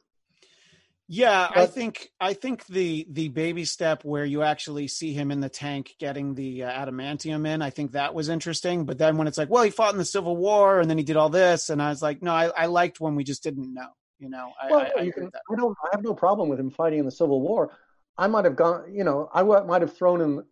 Yeah, 1.08 1.48
I 1.54 1.66
think 1.66 2.08
I 2.20 2.32
think 2.34 2.66
the 2.66 3.06
the 3.08 3.28
baby 3.28 3.64
step 3.64 4.04
where 4.04 4.24
you 4.24 4.42
actually 4.42 4.88
see 4.88 5.12
him 5.12 5.30
in 5.30 5.38
the 5.38 5.48
tank 5.48 5.94
getting 6.00 6.34
the 6.34 6.64
uh, 6.64 6.70
adamantium 6.84 7.46
in, 7.46 7.62
I 7.62 7.70
think 7.70 7.92
that 7.92 8.12
was 8.12 8.28
interesting. 8.28 8.86
But 8.86 8.98
then 8.98 9.16
when 9.16 9.28
it's 9.28 9.38
like, 9.38 9.48
well, 9.48 9.62
he 9.62 9.70
fought 9.70 9.92
in 9.92 9.98
the 9.98 10.04
Civil 10.04 10.36
War 10.36 10.80
and 10.80 10.90
then 10.90 10.98
he 10.98 11.04
did 11.04 11.16
all 11.16 11.28
this, 11.28 11.70
and 11.70 11.80
I 11.80 11.90
was 11.90 12.02
like, 12.02 12.22
no, 12.22 12.32
I, 12.32 12.46
I 12.46 12.66
liked 12.66 12.98
when 13.00 13.14
we 13.14 13.22
just 13.22 13.44
didn't 13.44 13.72
know. 13.72 13.90
You 14.18 14.30
know, 14.30 14.52
I, 14.60 14.70
well, 14.70 14.80
I, 14.80 15.00
I, 15.00 15.10
can, 15.10 15.30
I, 15.52 15.56
don't. 15.56 15.76
I 15.84 15.88
have 15.92 16.02
no 16.02 16.14
problem 16.14 16.48
with 16.48 16.58
him 16.58 16.70
fighting 16.70 17.00
in 17.00 17.04
the 17.04 17.10
Civil 17.10 17.42
War. 17.42 17.76
I 18.16 18.26
might 18.26 18.46
have 18.46 18.56
gone, 18.56 18.94
you 18.94 19.04
know, 19.04 19.28
I 19.34 19.42
might 19.42 19.82
have 19.82 19.94
thrown 19.94 20.20
him. 20.20 20.44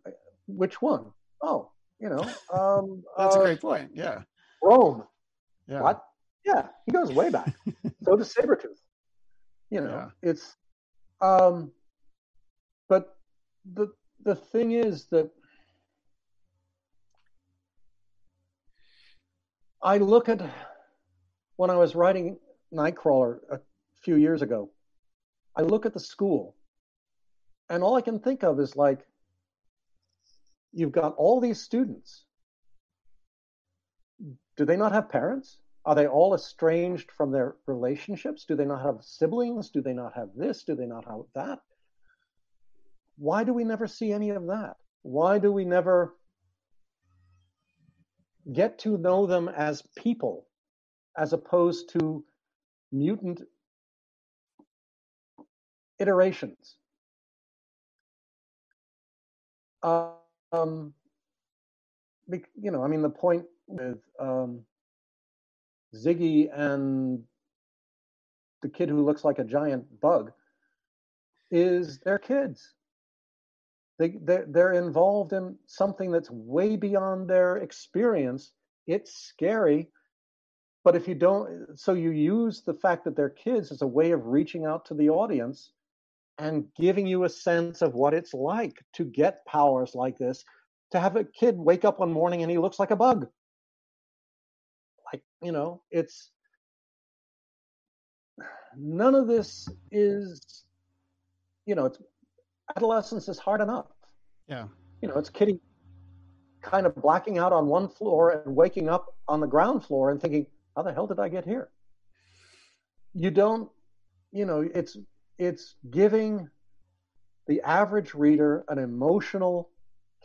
which 0.47 0.81
one? 0.81 1.05
Oh, 1.41 1.71
you 1.99 2.09
know, 2.09 2.19
um, 2.53 3.03
that's 3.17 3.35
uh, 3.35 3.39
a 3.39 3.43
great 3.43 3.61
point. 3.61 3.91
Yeah, 3.93 4.21
Rome. 4.61 5.03
Yeah. 5.67 5.81
What? 5.81 6.03
Yeah, 6.45 6.67
he 6.85 6.91
goes 6.91 7.11
way 7.11 7.31
back. 7.31 7.55
so 8.03 8.15
does 8.15 8.33
Sabretooth. 8.33 8.77
You 9.71 9.81
know, 9.81 10.11
yeah. 10.23 10.29
it's, 10.29 10.55
um, 11.21 11.71
but 12.87 13.17
the 13.73 13.87
the 14.23 14.35
thing 14.35 14.73
is 14.73 15.05
that 15.07 15.31
I 19.81 19.97
look 19.97 20.29
at 20.29 20.41
when 21.55 21.71
I 21.71 21.75
was 21.77 21.95
writing 21.95 22.37
Nightcrawler 22.75 23.39
a 23.49 23.59
few 24.03 24.15
years 24.15 24.41
ago. 24.41 24.69
I 25.55 25.61
look 25.61 25.85
at 25.85 25.93
the 25.93 25.99
school 25.99 26.55
and 27.69 27.83
all 27.83 27.95
I 27.95 28.01
can 28.01 28.19
think 28.19 28.43
of 28.43 28.59
is 28.59 28.75
like, 28.75 28.99
you've 30.71 30.91
got 30.91 31.15
all 31.15 31.39
these 31.39 31.61
students. 31.61 32.25
Do 34.57 34.65
they 34.65 34.77
not 34.77 34.91
have 34.91 35.09
parents? 35.09 35.59
Are 35.85 35.95
they 35.95 36.07
all 36.07 36.33
estranged 36.33 37.11
from 37.11 37.31
their 37.31 37.55
relationships? 37.67 38.45
Do 38.45 38.55
they 38.55 38.65
not 38.65 38.81
have 38.81 39.03
siblings? 39.03 39.69
Do 39.69 39.81
they 39.81 39.93
not 39.93 40.13
have 40.15 40.29
this? 40.35 40.63
Do 40.63 40.75
they 40.75 40.85
not 40.85 41.05
have 41.05 41.21
that? 41.35 41.59
Why 43.17 43.43
do 43.43 43.53
we 43.53 43.63
never 43.63 43.87
see 43.87 44.11
any 44.11 44.31
of 44.31 44.47
that? 44.47 44.75
Why 45.03 45.37
do 45.37 45.51
we 45.51 45.65
never 45.65 46.15
get 48.51 48.79
to 48.79 48.97
know 48.97 49.25
them 49.25 49.47
as 49.49 49.83
people 49.95 50.47
as 51.17 51.33
opposed 51.33 51.89
to 51.89 52.23
mutant 52.91 53.41
iterations? 55.99 56.75
Um, 59.83 60.93
you 62.27 62.71
know, 62.71 62.83
I 62.83 62.87
mean, 62.87 63.01
the 63.01 63.09
point 63.09 63.45
with 63.67 63.99
um, 64.19 64.61
Ziggy 65.95 66.49
and 66.53 67.23
the 68.61 68.69
kid 68.69 68.89
who 68.89 69.05
looks 69.05 69.23
like 69.23 69.39
a 69.39 69.43
giant 69.43 69.99
bug 70.01 70.31
is 71.51 71.99
they're 71.99 72.17
kids. 72.17 72.73
They 73.99 74.15
they're, 74.21 74.45
they're 74.47 74.73
involved 74.73 75.33
in 75.33 75.55
something 75.67 76.11
that's 76.11 76.31
way 76.31 76.75
beyond 76.75 77.29
their 77.29 77.57
experience. 77.57 78.51
It's 78.87 79.13
scary, 79.15 79.89
but 80.85 80.95
if 80.95 81.07
you 81.07 81.15
don't, 81.15 81.77
so 81.77 81.93
you 81.95 82.11
use 82.11 82.61
the 82.61 82.75
fact 82.75 83.03
that 83.05 83.15
they're 83.15 83.27
kids 83.27 83.71
as 83.71 83.81
a 83.81 83.87
way 83.87 84.11
of 84.11 84.27
reaching 84.27 84.65
out 84.65 84.85
to 84.85 84.93
the 84.93 85.09
audience 85.09 85.71
and 86.37 86.65
giving 86.79 87.07
you 87.07 87.23
a 87.23 87.29
sense 87.29 87.81
of 87.81 87.95
what 87.95 88.13
it's 88.13 88.35
like 88.35 88.77
to 88.93 89.03
get 89.03 89.43
powers 89.47 89.95
like 89.95 90.15
this. 90.19 90.45
To 90.91 90.99
have 90.99 91.15
a 91.15 91.23
kid 91.23 91.57
wake 91.57 91.85
up 91.85 91.99
one 91.99 92.13
morning 92.13 92.43
and 92.43 92.51
he 92.51 92.59
looks 92.59 92.77
like 92.77 92.91
a 92.91 92.95
bug. 92.95 93.27
Like, 95.11 95.23
you 95.41 95.51
know, 95.51 95.81
it's 95.89 96.29
none 98.77 99.15
of 99.15 99.27
this 99.27 99.67
is, 99.91 100.65
you 101.65 101.73
know, 101.73 101.85
it's 101.85 101.97
adolescence 102.77 103.27
is 103.27 103.39
hard 103.39 103.59
enough. 103.59 103.87
Yeah. 104.47 104.67
You 105.01 105.07
know, 105.07 105.15
it's 105.15 105.31
kitty 105.31 105.59
kind 106.61 106.85
of 106.85 106.95
blacking 106.95 107.39
out 107.39 107.53
on 107.53 107.65
one 107.65 107.87
floor 107.87 108.43
and 108.45 108.55
waking 108.55 108.87
up 108.87 109.15
on 109.27 109.39
the 109.39 109.47
ground 109.47 109.83
floor 109.83 110.11
and 110.11 110.21
thinking, 110.21 110.45
how 110.75 110.83
the 110.83 110.93
hell 110.93 111.07
did 111.07 111.19
I 111.19 111.29
get 111.29 111.45
here? 111.45 111.69
You 113.13 113.31
don't, 113.31 113.69
you 114.31 114.45
know, 114.45 114.67
it's 114.73 114.97
it's 115.37 115.75
giving 115.89 116.49
the 117.47 117.61
average 117.61 118.13
reader 118.13 118.65
an 118.67 118.79
emotional 118.79 119.69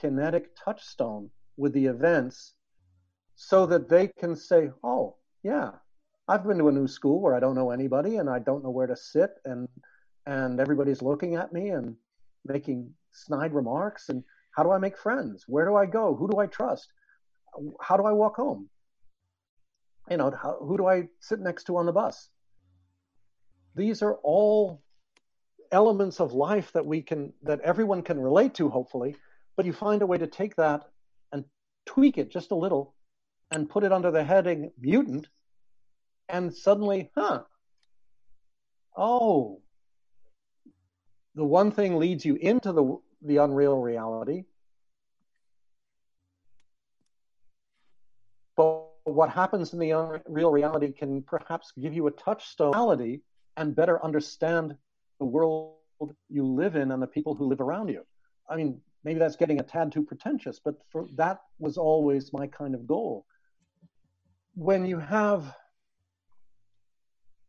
kinetic 0.01 0.56
touchstone 0.56 1.31
with 1.56 1.72
the 1.72 1.86
events 1.86 2.55
so 3.35 3.66
that 3.66 3.89
they 3.89 4.09
can 4.09 4.35
say, 4.35 4.70
oh, 4.82 5.16
yeah, 5.43 5.72
I've 6.28 6.47
been 6.47 6.59
to 6.59 6.68
a 6.68 6.72
new 6.72 6.89
school 6.89 7.20
where 7.20 7.35
I 7.35 7.40
don't 7.40 7.55
know 7.55 7.70
anybody 7.70 8.16
and 8.16 8.28
I 8.28 8.39
don't 8.39 8.64
know 8.64 8.70
where 8.70 8.86
to 8.86 8.97
sit 8.97 9.31
and 9.44 9.68
and 10.27 10.60
everybody's 10.60 11.02
looking 11.02 11.36
at 11.36 11.52
me 11.52 11.70
and 11.70 11.97
making 12.44 12.90
snide 13.12 13.52
remarks 13.52 14.09
and 14.09 14.22
how 14.56 14.62
do 14.62 14.72
I 14.72 14.78
make 14.78 14.98
friends? 14.98 15.44
Where 15.47 15.64
do 15.64 15.77
I 15.77 15.86
go? 15.86 16.14
Who 16.14 16.28
do 16.28 16.39
I 16.39 16.47
trust? 16.47 16.93
How 17.81 17.97
do 17.97 18.05
I 18.05 18.12
walk 18.12 18.36
home? 18.36 18.68
You 20.10 20.16
know, 20.16 20.30
how, 20.30 20.58
who 20.60 20.76
do 20.76 20.86
I 20.86 21.08
sit 21.20 21.40
next 21.40 21.64
to 21.64 21.76
on 21.76 21.86
the 21.86 21.92
bus? 21.92 22.28
These 23.76 24.02
are 24.02 24.14
all 24.24 24.82
elements 25.72 26.20
of 26.20 26.32
life 26.32 26.72
that 26.72 26.84
we 26.84 27.00
can 27.00 27.32
that 27.42 27.60
everyone 27.60 28.02
can 28.02 28.20
relate 28.20 28.54
to 28.54 28.68
hopefully 28.68 29.14
but 29.56 29.66
you 29.66 29.72
find 29.72 30.02
a 30.02 30.06
way 30.06 30.18
to 30.18 30.26
take 30.26 30.56
that 30.56 30.82
and 31.32 31.44
tweak 31.86 32.18
it 32.18 32.30
just 32.30 32.50
a 32.50 32.56
little 32.56 32.94
and 33.50 33.68
put 33.68 33.84
it 33.84 33.92
under 33.92 34.10
the 34.10 34.24
heading 34.24 34.72
mutant 34.80 35.28
and 36.28 36.52
suddenly 36.52 37.10
huh 37.16 37.42
oh 38.96 39.60
the 41.36 41.44
one 41.44 41.70
thing 41.70 41.96
leads 41.96 42.24
you 42.24 42.34
into 42.34 42.72
the 42.72 42.98
the 43.22 43.36
unreal 43.36 43.78
reality 43.78 44.44
but 48.56 48.90
what 49.14 49.30
happens 49.30 49.72
in 49.72 49.78
the 49.78 49.90
unreal 49.90 50.50
reality 50.50 50.92
can 50.92 51.22
perhaps 51.22 51.72
give 51.80 51.94
you 51.94 52.06
a 52.06 52.10
touchstone 52.10 52.72
reality 52.72 53.20
and 53.56 53.74
better 53.74 54.02
understand 54.04 54.74
the 55.18 55.24
world 55.24 55.76
you 56.28 56.44
live 56.44 56.76
in 56.76 56.92
and 56.92 57.02
the 57.02 57.06
people 57.06 57.34
who 57.34 57.48
live 57.48 57.60
around 57.60 57.88
you. 57.88 58.02
I 58.48 58.56
mean, 58.56 58.80
maybe 59.04 59.18
that's 59.18 59.36
getting 59.36 59.60
a 59.60 59.62
tad 59.62 59.92
too 59.92 60.02
pretentious, 60.02 60.60
but 60.64 60.74
for, 60.90 61.06
that 61.16 61.40
was 61.58 61.76
always 61.76 62.32
my 62.32 62.46
kind 62.46 62.74
of 62.74 62.86
goal. 62.86 63.26
When 64.54 64.86
you 64.86 64.98
have 64.98 65.54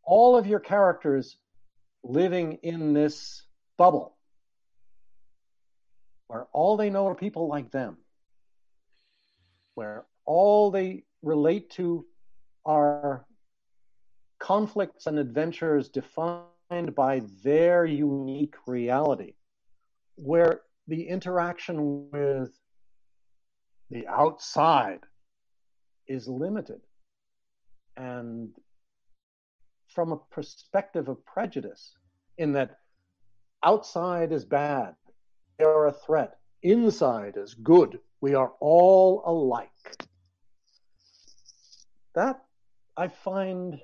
all 0.02 0.36
of 0.36 0.46
your 0.46 0.60
characters 0.60 1.36
living 2.02 2.58
in 2.62 2.92
this 2.92 3.42
bubble 3.78 4.16
where 6.26 6.46
all 6.52 6.76
they 6.76 6.88
know 6.88 7.06
are 7.08 7.14
people 7.14 7.46
like 7.46 7.70
them, 7.70 7.98
where 9.74 10.06
all 10.24 10.70
they 10.70 11.04
relate 11.22 11.70
to 11.70 12.04
are 12.64 13.26
conflicts 14.38 15.06
and 15.06 15.18
adventures 15.18 15.88
defined 15.88 16.94
by 16.94 17.22
their 17.44 17.84
unique 17.84 18.54
reality, 18.66 19.34
where 20.16 20.62
the 20.88 21.08
interaction 21.08 22.10
with 22.10 22.50
the 23.90 24.06
outside 24.08 25.00
is 26.08 26.26
limited. 26.26 26.80
And 27.96 28.50
from 29.88 30.12
a 30.12 30.16
perspective 30.16 31.08
of 31.08 31.24
prejudice, 31.24 31.92
in 32.38 32.52
that 32.52 32.78
outside 33.62 34.32
is 34.32 34.44
bad, 34.44 34.94
they 35.58 35.64
are 35.64 35.86
a 35.86 35.92
threat, 35.92 36.38
inside 36.62 37.36
is 37.36 37.54
good, 37.54 38.00
we 38.20 38.34
are 38.34 38.52
all 38.60 39.22
alike. 39.26 39.68
That 42.14 42.44
I 42.96 43.08
find 43.08 43.80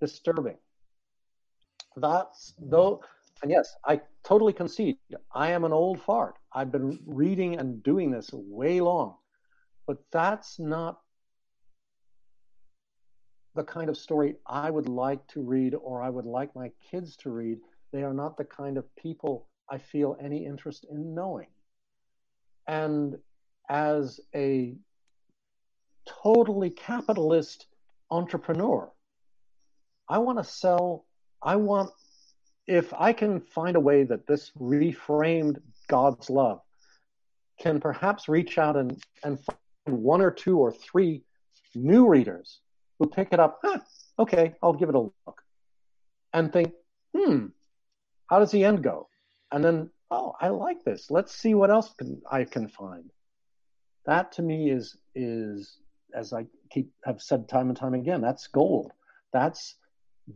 disturbing. 0.00 0.56
That's 1.96 2.54
though 2.58 3.02
and 3.42 3.50
yes 3.50 3.74
i 3.84 4.00
totally 4.24 4.52
concede. 4.52 4.96
I 5.34 5.50
am 5.50 5.64
an 5.64 5.72
old 5.72 6.00
fart. 6.00 6.34
I've 6.52 6.72
been 6.72 6.98
reading 7.06 7.58
and 7.58 7.82
doing 7.82 8.10
this 8.10 8.30
way 8.32 8.80
long. 8.80 9.16
But 9.86 9.98
that's 10.10 10.58
not 10.58 11.00
the 13.54 13.64
kind 13.64 13.88
of 13.88 13.96
story 13.96 14.36
i 14.46 14.70
would 14.70 14.86
like 14.86 15.26
to 15.28 15.40
read 15.40 15.74
or 15.74 16.02
i 16.02 16.10
would 16.10 16.26
like 16.26 16.54
my 16.54 16.70
kids 16.90 17.16
to 17.16 17.30
read. 17.30 17.58
They 17.92 18.02
are 18.02 18.14
not 18.14 18.36
the 18.36 18.44
kind 18.44 18.76
of 18.76 18.94
people 18.96 19.48
i 19.70 19.78
feel 19.78 20.16
any 20.20 20.44
interest 20.44 20.86
in 20.90 21.14
knowing. 21.14 21.48
And 22.66 23.16
as 23.68 24.20
a 24.34 24.76
totally 26.06 26.70
capitalist 26.70 27.66
entrepreneur 28.10 28.90
i 30.08 30.18
want 30.18 30.38
to 30.38 30.44
sell 30.44 31.06
I 31.42 31.56
want, 31.56 31.90
if 32.66 32.92
I 32.92 33.12
can 33.12 33.40
find 33.40 33.76
a 33.76 33.80
way 33.80 34.02
that 34.02 34.26
this 34.26 34.50
reframed 34.58 35.58
God's 35.88 36.28
love 36.28 36.60
can 37.60 37.80
perhaps 37.80 38.28
reach 38.28 38.58
out 38.58 38.76
and, 38.76 39.00
and 39.22 39.38
find 39.38 40.02
one 40.02 40.20
or 40.20 40.30
two 40.30 40.58
or 40.58 40.72
three 40.72 41.22
new 41.74 42.08
readers 42.08 42.60
who 42.98 43.06
pick 43.06 43.28
it 43.32 43.38
up, 43.38 43.62
okay, 44.18 44.54
I'll 44.62 44.72
give 44.72 44.88
it 44.88 44.94
a 44.94 45.00
look, 45.00 45.42
and 46.32 46.52
think, 46.52 46.72
hmm, 47.16 47.46
how 48.28 48.40
does 48.40 48.50
the 48.50 48.64
end 48.64 48.82
go? 48.82 49.08
And 49.52 49.64
then, 49.64 49.90
oh, 50.10 50.34
I 50.40 50.48
like 50.48 50.82
this. 50.84 51.10
Let's 51.10 51.32
see 51.32 51.54
what 51.54 51.70
else 51.70 51.94
can, 51.96 52.20
I 52.30 52.44
can 52.44 52.68
find. 52.68 53.10
That 54.06 54.32
to 54.32 54.42
me 54.42 54.70
is 54.70 54.96
is 55.14 55.78
as 56.14 56.32
I 56.32 56.46
keep 56.70 56.90
have 57.04 57.22
said 57.22 57.48
time 57.48 57.68
and 57.68 57.76
time 57.76 57.94
again, 57.94 58.20
that's 58.20 58.46
gold. 58.46 58.92
That's 59.32 59.76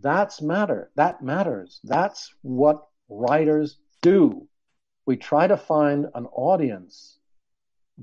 that's 0.03 0.41
matter. 0.41 0.91
That 0.97 1.23
matters. 1.23 1.81
That's 1.85 2.33
what 2.43 2.87
writers 3.09 3.79
do. 4.03 4.47
We 5.07 5.17
try 5.17 5.47
to 5.47 5.57
find 5.57 6.07
an 6.15 6.27
audience 6.27 7.19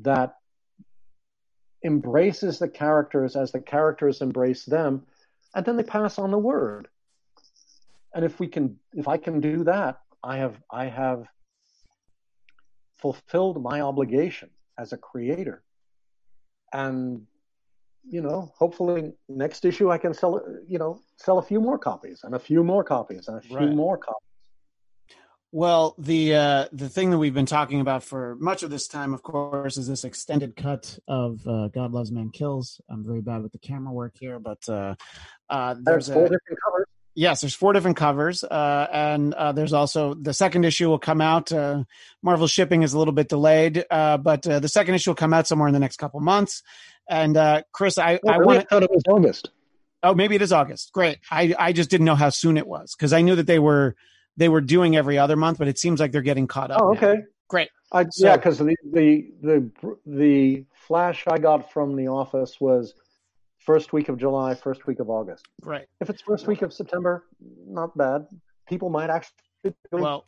that 0.01 0.35
embraces 1.83 2.59
the 2.59 2.67
characters 2.67 3.35
as 3.35 3.51
the 3.51 3.61
characters 3.61 4.21
embrace 4.21 4.65
them, 4.65 5.03
and 5.55 5.65
then 5.65 5.77
they 5.77 5.83
pass 5.83 6.19
on 6.19 6.31
the 6.31 6.37
word. 6.37 6.87
And 8.13 8.25
if 8.25 8.39
we 8.39 8.47
can, 8.47 8.77
if 8.93 9.07
I 9.07 9.17
can 9.17 9.39
do 9.39 9.63
that, 9.63 10.01
I 10.23 10.37
have, 10.37 10.57
I 10.71 10.85
have 10.85 11.27
fulfilled 12.97 13.61
my 13.61 13.81
obligation 13.81 14.49
as 14.77 14.91
a 14.91 14.97
creator. 14.97 15.63
And 16.73 17.27
you 18.09 18.21
know, 18.21 18.51
hopefully 18.57 19.13
next 19.27 19.65
issue 19.65 19.91
I 19.91 19.97
can 19.97 20.13
sell, 20.13 20.41
you 20.67 20.79
know, 20.79 21.01
sell 21.17 21.39
a 21.39 21.41
few 21.41 21.59
more 21.59 21.77
copies 21.77 22.21
and 22.23 22.35
a 22.35 22.39
few 22.39 22.63
more 22.63 22.83
copies 22.83 23.27
and 23.27 23.37
a 23.37 23.41
few 23.41 23.57
right. 23.57 23.69
more 23.69 23.97
copies. 23.97 24.21
Well, 25.51 25.95
the 25.97 26.35
uh, 26.35 26.65
the 26.73 26.89
thing 26.89 27.09
that 27.11 27.17
we've 27.17 27.33
been 27.33 27.45
talking 27.45 27.79
about 27.79 28.03
for 28.03 28.35
much 28.35 28.63
of 28.63 28.69
this 28.69 28.87
time, 28.87 29.13
of 29.13 29.23
course, 29.23 29.77
is 29.77 29.87
this 29.87 30.03
extended 30.03 30.57
cut 30.57 30.99
of 31.07 31.39
uh, 31.47 31.69
"God 31.69 31.93
Loves 31.93 32.11
Man 32.11 32.29
Kills." 32.31 32.81
I'm 32.89 33.05
very 33.05 33.21
bad 33.21 33.43
with 33.43 33.53
the 33.53 33.59
camera 33.59 33.93
work 33.93 34.15
here, 34.19 34.39
but 34.39 34.67
uh, 34.67 34.95
uh, 35.49 35.75
there's, 35.81 36.07
there's 36.07 36.09
four 36.09 36.25
a, 36.25 36.29
different 36.29 36.59
covers. 36.65 36.87
Yes, 37.19 37.41
there's 37.41 37.55
four 37.55 37.73
different 37.73 37.97
covers, 37.97 38.43
uh, 38.43 38.87
and 38.93 39.33
uh, 39.33 39.51
there's 39.51 39.73
also 39.73 40.13
the 40.13 40.35
second 40.35 40.65
issue 40.65 40.87
will 40.87 40.99
come 40.99 41.19
out. 41.19 41.51
Uh, 41.51 41.83
Marvel 42.21 42.45
shipping 42.45 42.83
is 42.83 42.93
a 42.93 42.99
little 42.99 43.11
bit 43.11 43.27
delayed, 43.27 43.83
uh, 43.89 44.17
but 44.17 44.47
uh, 44.47 44.59
the 44.59 44.67
second 44.69 44.93
issue 44.93 45.09
will 45.09 45.15
come 45.15 45.33
out 45.33 45.47
somewhere 45.47 45.67
in 45.67 45.73
the 45.73 45.79
next 45.79 45.97
couple 45.97 46.19
months. 46.19 46.61
And 47.09 47.35
uh, 47.35 47.63
Chris, 47.71 47.97
I, 47.97 48.19
well, 48.21 48.35
I 48.35 48.37
really 48.37 48.55
want 48.57 48.69
thought 48.69 48.83
it 48.83 48.91
was 48.91 49.01
August. 49.09 49.49
Oh, 50.03 50.13
maybe 50.13 50.35
it 50.35 50.43
is 50.43 50.53
August. 50.53 50.91
Great. 50.93 51.17
I, 51.31 51.55
I 51.57 51.73
just 51.73 51.89
didn't 51.89 52.05
know 52.05 52.13
how 52.13 52.29
soon 52.29 52.55
it 52.55 52.67
was 52.67 52.93
because 52.95 53.13
I 53.13 53.23
knew 53.23 53.35
that 53.35 53.47
they 53.47 53.57
were 53.57 53.95
they 54.37 54.47
were 54.47 54.61
doing 54.61 54.95
every 54.95 55.17
other 55.17 55.35
month, 55.35 55.57
but 55.57 55.67
it 55.67 55.79
seems 55.79 55.99
like 55.99 56.11
they're 56.11 56.21
getting 56.21 56.45
caught 56.45 56.69
up. 56.69 56.81
Oh, 56.83 56.91
okay. 56.91 57.15
Now. 57.15 57.21
Great. 57.47 57.69
I, 57.91 58.05
so, 58.11 58.27
yeah, 58.27 58.35
because 58.35 58.59
the, 58.59 58.75
the 58.93 59.31
the 59.41 59.71
the 60.05 60.65
flash 60.85 61.25
I 61.27 61.39
got 61.39 61.73
from 61.73 61.95
the 61.95 62.09
office 62.09 62.61
was 62.61 62.93
first 63.67 63.91
week 63.91 64.07
of 64.09 64.17
July, 64.17 64.55
first 64.55 64.87
week 64.87 64.99
of 64.99 65.09
August. 65.09 65.45
Right. 65.61 65.85
If 65.99 66.09
it's 66.09 66.21
first 66.21 66.47
week 66.47 66.61
of 66.63 66.73
September, 66.73 67.25
not 67.67 67.95
bad. 67.95 68.25
People 68.67 68.89
might 68.89 69.09
actually 69.09 69.75
go 69.91 69.97
well 69.99 70.25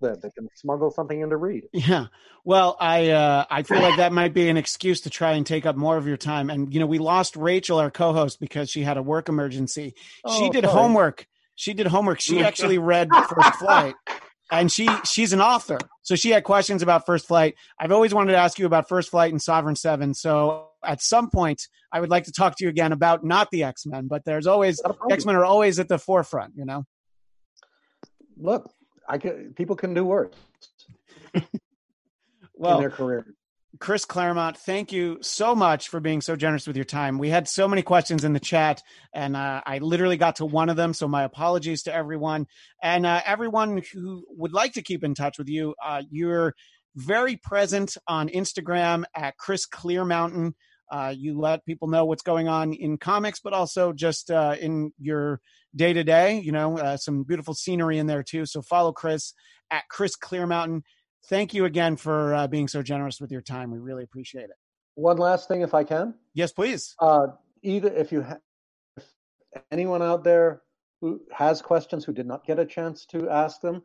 that 0.00 0.22
they 0.22 0.30
can 0.30 0.48
smuggle 0.54 0.90
something 0.90 1.20
in 1.20 1.30
to 1.30 1.36
read. 1.36 1.64
Yeah. 1.72 2.06
Well, 2.44 2.76
I 2.80 3.10
uh, 3.10 3.44
I 3.50 3.62
feel 3.62 3.80
like 3.80 3.96
that 3.96 4.12
might 4.12 4.34
be 4.34 4.48
an 4.48 4.56
excuse 4.56 5.00
to 5.02 5.10
try 5.10 5.32
and 5.32 5.46
take 5.46 5.66
up 5.66 5.76
more 5.76 5.96
of 5.96 6.06
your 6.06 6.16
time. 6.16 6.50
And 6.50 6.72
you 6.72 6.80
know, 6.80 6.86
we 6.86 6.98
lost 6.98 7.36
Rachel, 7.36 7.78
our 7.78 7.90
co-host, 7.90 8.40
because 8.40 8.70
she 8.70 8.82
had 8.82 8.96
a 8.96 9.02
work 9.02 9.28
emergency. 9.28 9.94
Oh, 10.24 10.38
she 10.38 10.50
did 10.50 10.64
sorry. 10.64 10.76
homework. 10.76 11.26
She 11.54 11.74
did 11.74 11.86
homework. 11.86 12.20
She 12.20 12.40
actually 12.44 12.78
read 12.78 13.08
First 13.28 13.54
Flight, 13.56 13.94
and 14.50 14.70
she 14.70 14.88
she's 15.04 15.32
an 15.32 15.40
author, 15.40 15.78
so 16.02 16.16
she 16.16 16.30
had 16.30 16.44
questions 16.44 16.82
about 16.82 17.06
First 17.06 17.26
Flight. 17.26 17.54
I've 17.78 17.92
always 17.92 18.12
wanted 18.12 18.32
to 18.32 18.38
ask 18.38 18.58
you 18.58 18.66
about 18.66 18.88
First 18.88 19.10
Flight 19.10 19.32
and 19.32 19.40
Sovereign 19.40 19.76
Seven. 19.76 20.14
So 20.14 20.71
at 20.84 21.02
some 21.02 21.30
point, 21.30 21.68
I 21.92 22.00
would 22.00 22.10
like 22.10 22.24
to 22.24 22.32
talk 22.32 22.56
to 22.56 22.64
you 22.64 22.70
again 22.70 22.92
about 22.92 23.24
not 23.24 23.50
the 23.50 23.64
X 23.64 23.86
Men, 23.86 24.08
but 24.08 24.24
there's 24.24 24.46
always 24.46 24.80
Not 24.82 24.92
a 24.92 24.94
problem. 24.94 25.14
X 25.14 25.24
Men 25.24 25.36
are 25.36 25.44
always 25.44 25.78
at 25.78 25.88
the 25.88 25.98
forefront. 25.98 26.54
You 26.56 26.64
know. 26.64 26.84
Look, 28.36 28.70
I 29.08 29.18
can, 29.18 29.52
people 29.54 29.76
can 29.76 29.94
do 29.94 30.04
worse 30.04 30.34
in 31.34 31.42
Well, 32.54 32.80
their 32.80 32.90
career. 32.90 33.26
Chris 33.78 34.04
Claremont, 34.04 34.58
thank 34.58 34.92
you 34.92 35.18
so 35.22 35.54
much 35.54 35.88
for 35.88 35.98
being 35.98 36.20
so 36.20 36.36
generous 36.36 36.66
with 36.66 36.76
your 36.76 36.84
time. 36.84 37.18
We 37.18 37.30
had 37.30 37.48
so 37.48 37.66
many 37.66 37.82
questions 37.82 38.22
in 38.22 38.32
the 38.32 38.40
chat, 38.40 38.82
and 39.14 39.34
uh, 39.34 39.62
I 39.64 39.78
literally 39.78 40.18
got 40.18 40.36
to 40.36 40.44
one 40.44 40.68
of 40.68 40.76
them. 40.76 40.92
So 40.92 41.08
my 41.08 41.24
apologies 41.24 41.84
to 41.84 41.94
everyone, 41.94 42.46
and 42.82 43.06
uh, 43.06 43.22
everyone 43.24 43.82
who 43.92 44.24
would 44.28 44.52
like 44.52 44.74
to 44.74 44.82
keep 44.82 45.02
in 45.02 45.14
touch 45.14 45.38
with 45.38 45.48
you. 45.48 45.74
Uh, 45.82 46.02
you're 46.10 46.54
very 46.96 47.36
present 47.36 47.96
on 48.06 48.28
Instagram 48.28 49.04
at 49.16 49.36
Chris 49.38 49.66
Claremont. 49.66 50.54
Uh, 50.92 51.14
you 51.16 51.38
let 51.38 51.64
people 51.64 51.88
know 51.88 52.04
what's 52.04 52.22
going 52.22 52.48
on 52.48 52.72
in 52.74 52.98
comics, 52.98 53.40
but 53.40 53.52
also 53.52 53.92
just 53.92 54.30
uh, 54.30 54.54
in 54.60 54.92
your 55.00 55.40
day 55.74 55.92
to 55.92 56.04
day. 56.04 56.38
You 56.38 56.52
know, 56.52 56.78
uh, 56.78 56.96
some 56.96 57.24
beautiful 57.24 57.54
scenery 57.54 57.98
in 57.98 58.06
there 58.06 58.22
too. 58.22 58.46
So 58.46 58.62
follow 58.62 58.92
Chris 58.92 59.32
at 59.70 59.88
Chris 59.88 60.14
Claremont 60.14 60.84
thank 61.26 61.54
you 61.54 61.64
again 61.64 61.96
for 61.96 62.34
uh, 62.34 62.46
being 62.46 62.68
so 62.68 62.82
generous 62.82 63.20
with 63.20 63.30
your 63.30 63.40
time. 63.40 63.70
We 63.70 63.78
really 63.78 64.02
appreciate 64.02 64.44
it. 64.44 64.56
One 64.94 65.16
last 65.16 65.48
thing, 65.48 65.62
if 65.62 65.74
I 65.74 65.84
can. 65.84 66.14
Yes, 66.34 66.52
please. 66.52 66.94
Uh, 66.98 67.28
either 67.62 67.92
if 67.94 68.12
you 68.12 68.22
ha- 68.22 68.40
if 68.96 69.04
anyone 69.70 70.02
out 70.02 70.24
there 70.24 70.62
who 71.00 71.20
has 71.32 71.62
questions 71.62 72.04
who 72.04 72.12
did 72.12 72.26
not 72.26 72.46
get 72.46 72.58
a 72.58 72.66
chance 72.66 73.06
to 73.06 73.28
ask 73.30 73.60
them, 73.60 73.82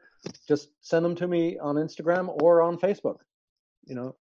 just 0.47 0.69
send 0.81 1.03
them 1.03 1.15
to 1.15 1.27
me 1.27 1.57
on 1.57 1.75
Instagram 1.75 2.29
or 2.41 2.61
on 2.61 2.77
Facebook. 2.77 3.17
You 3.85 3.95
know, 3.95 4.15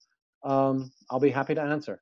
um, 0.44 0.90
I'll 1.10 1.20
be 1.20 1.30
happy 1.30 1.54
to 1.54 1.62
answer. 1.62 2.00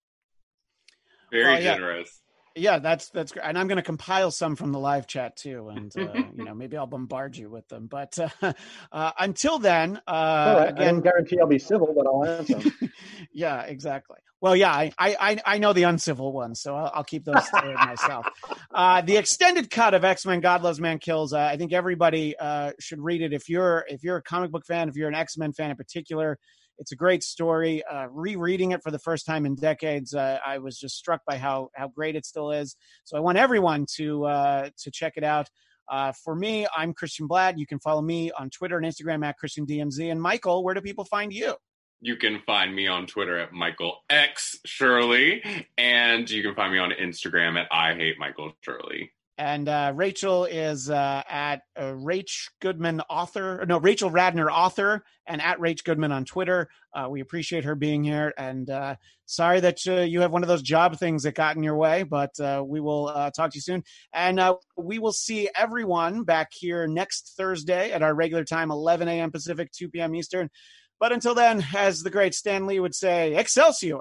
Very 1.34 1.44
Well, 1.54 1.62
yeah. 1.62 1.74
generous. 1.74 2.20
Yeah, 2.56 2.78
that's 2.78 3.10
that's 3.10 3.32
great. 3.32 3.44
And 3.44 3.58
I'm 3.58 3.66
going 3.66 3.78
to 3.78 3.82
compile 3.82 4.30
some 4.30 4.54
from 4.54 4.70
the 4.70 4.78
live 4.78 5.08
chat 5.08 5.36
too, 5.36 5.70
and 5.70 5.90
uh, 5.98 6.22
you 6.36 6.44
know 6.44 6.54
maybe 6.54 6.76
I'll 6.76 6.86
bombard 6.86 7.36
you 7.36 7.50
with 7.50 7.66
them. 7.66 7.88
But 7.88 8.16
uh, 8.42 8.52
uh, 8.92 9.10
until 9.18 9.58
then, 9.58 10.00
uh, 10.06 10.10
All 10.10 10.56
right. 10.58 10.66
I 10.66 10.68
again, 10.68 10.94
don't 10.94 11.02
guarantee 11.02 11.40
I'll 11.40 11.48
be 11.48 11.58
civil, 11.58 11.92
but 11.92 12.06
I'll 12.06 12.24
answer. 12.24 12.60
yeah, 13.32 13.62
exactly. 13.62 14.18
Well, 14.40 14.54
yeah, 14.54 14.72
I, 14.72 14.92
I 14.98 15.40
I 15.44 15.58
know 15.58 15.72
the 15.72 15.82
uncivil 15.84 16.32
ones, 16.32 16.60
so 16.60 16.76
I'll, 16.76 16.92
I'll 16.94 17.04
keep 17.04 17.24
those 17.24 17.44
to 17.48 17.74
myself. 17.86 18.28
Uh, 18.72 19.00
the 19.00 19.16
extended 19.16 19.68
cut 19.68 19.94
of 19.94 20.04
X 20.04 20.24
Men: 20.24 20.38
God 20.38 20.62
Loves 20.62 20.80
Man 20.80 21.00
Kills. 21.00 21.32
Uh, 21.32 21.40
I 21.40 21.56
think 21.56 21.72
everybody 21.72 22.36
uh, 22.38 22.70
should 22.78 23.00
read 23.00 23.22
it. 23.22 23.32
If 23.32 23.48
you're 23.48 23.84
if 23.88 24.04
you're 24.04 24.18
a 24.18 24.22
comic 24.22 24.52
book 24.52 24.64
fan, 24.64 24.88
if 24.88 24.94
you're 24.94 25.08
an 25.08 25.16
X 25.16 25.36
Men 25.36 25.52
fan 25.54 25.70
in 25.70 25.76
particular, 25.76 26.38
it's 26.78 26.92
a 26.92 26.96
great 26.96 27.22
story. 27.22 27.84
Uh, 27.84 28.06
rereading 28.10 28.72
it 28.72 28.82
for 28.82 28.90
the 28.90 28.98
first 28.98 29.26
time 29.26 29.46
in 29.46 29.54
decades, 29.54 30.14
uh, 30.14 30.38
I 30.44 30.58
was 30.58 30.78
just 30.78 30.96
struck 30.96 31.22
by 31.26 31.36
how 31.36 31.70
how 31.74 31.88
great 31.88 32.16
it 32.16 32.26
still 32.26 32.50
is. 32.50 32.76
So 33.04 33.16
I 33.16 33.20
want 33.20 33.38
everyone 33.38 33.86
to 33.96 34.24
uh, 34.24 34.70
to 34.82 34.90
check 34.90 35.14
it 35.16 35.24
out. 35.24 35.48
Uh, 35.88 36.12
for 36.12 36.34
me, 36.34 36.66
I'm 36.74 36.94
Christian 36.94 37.26
Blad. 37.26 37.58
You 37.58 37.66
can 37.66 37.78
follow 37.78 38.02
me 38.02 38.30
on 38.32 38.50
Twitter 38.50 38.78
and 38.78 38.86
Instagram 38.86 39.24
at 39.24 39.36
Christian 39.36 39.66
DMZ. 39.66 40.10
And 40.10 40.20
Michael, 40.20 40.64
where 40.64 40.74
do 40.74 40.80
people 40.80 41.04
find 41.04 41.32
you? 41.32 41.54
You 42.00 42.16
can 42.16 42.42
find 42.46 42.74
me 42.74 42.86
on 42.86 43.06
Twitter 43.06 43.38
at 43.38 43.52
Michael 43.52 43.98
X 44.10 44.58
Shirley, 44.66 45.42
and 45.78 46.28
you 46.28 46.42
can 46.42 46.54
find 46.54 46.72
me 46.72 46.78
on 46.78 46.90
Instagram 46.90 47.58
at 47.58 47.68
I 47.70 47.94
Hate 47.94 48.18
Michael 48.18 48.52
Shirley. 48.62 49.12
And 49.36 49.68
uh, 49.68 49.92
Rachel 49.94 50.44
is 50.44 50.88
uh, 50.90 51.22
at 51.28 51.62
uh, 51.76 51.94
Rach 51.94 52.50
Goodman 52.60 53.00
author. 53.10 53.64
No, 53.66 53.78
Rachel 53.78 54.10
Radner 54.10 54.48
author, 54.50 55.04
and 55.26 55.42
at 55.42 55.58
Rach 55.58 55.82
Goodman 55.82 56.12
on 56.12 56.24
Twitter. 56.24 56.68
Uh, 56.94 57.08
we 57.10 57.20
appreciate 57.20 57.64
her 57.64 57.74
being 57.74 58.04
here. 58.04 58.32
And 58.38 58.70
uh, 58.70 58.94
sorry 59.26 59.58
that 59.60 59.78
uh, 59.88 60.02
you 60.02 60.20
have 60.20 60.30
one 60.30 60.42
of 60.42 60.48
those 60.48 60.62
job 60.62 60.98
things 60.98 61.24
that 61.24 61.34
got 61.34 61.56
in 61.56 61.64
your 61.64 61.76
way, 61.76 62.04
but 62.04 62.32
we 62.64 62.80
will 62.80 63.06
talk 63.34 63.50
to 63.50 63.56
you 63.56 63.60
soon. 63.60 63.82
And 64.12 64.40
we 64.76 65.00
will 65.00 65.12
see 65.12 65.48
everyone 65.56 66.22
back 66.22 66.50
here 66.52 66.86
next 66.86 67.34
Thursday 67.36 67.90
at 67.90 68.02
our 68.02 68.14
regular 68.14 68.44
time, 68.44 68.70
11 68.70 69.08
a.m. 69.08 69.32
Pacific, 69.32 69.72
2 69.72 69.88
p.m. 69.88 70.14
Eastern. 70.14 70.48
But 71.00 71.12
until 71.12 71.34
then, 71.34 71.64
as 71.74 72.02
the 72.02 72.10
great 72.10 72.34
Stan 72.34 72.66
Lee 72.66 72.78
would 72.78 72.94
say, 72.94 73.34
Excelsior. 73.34 74.00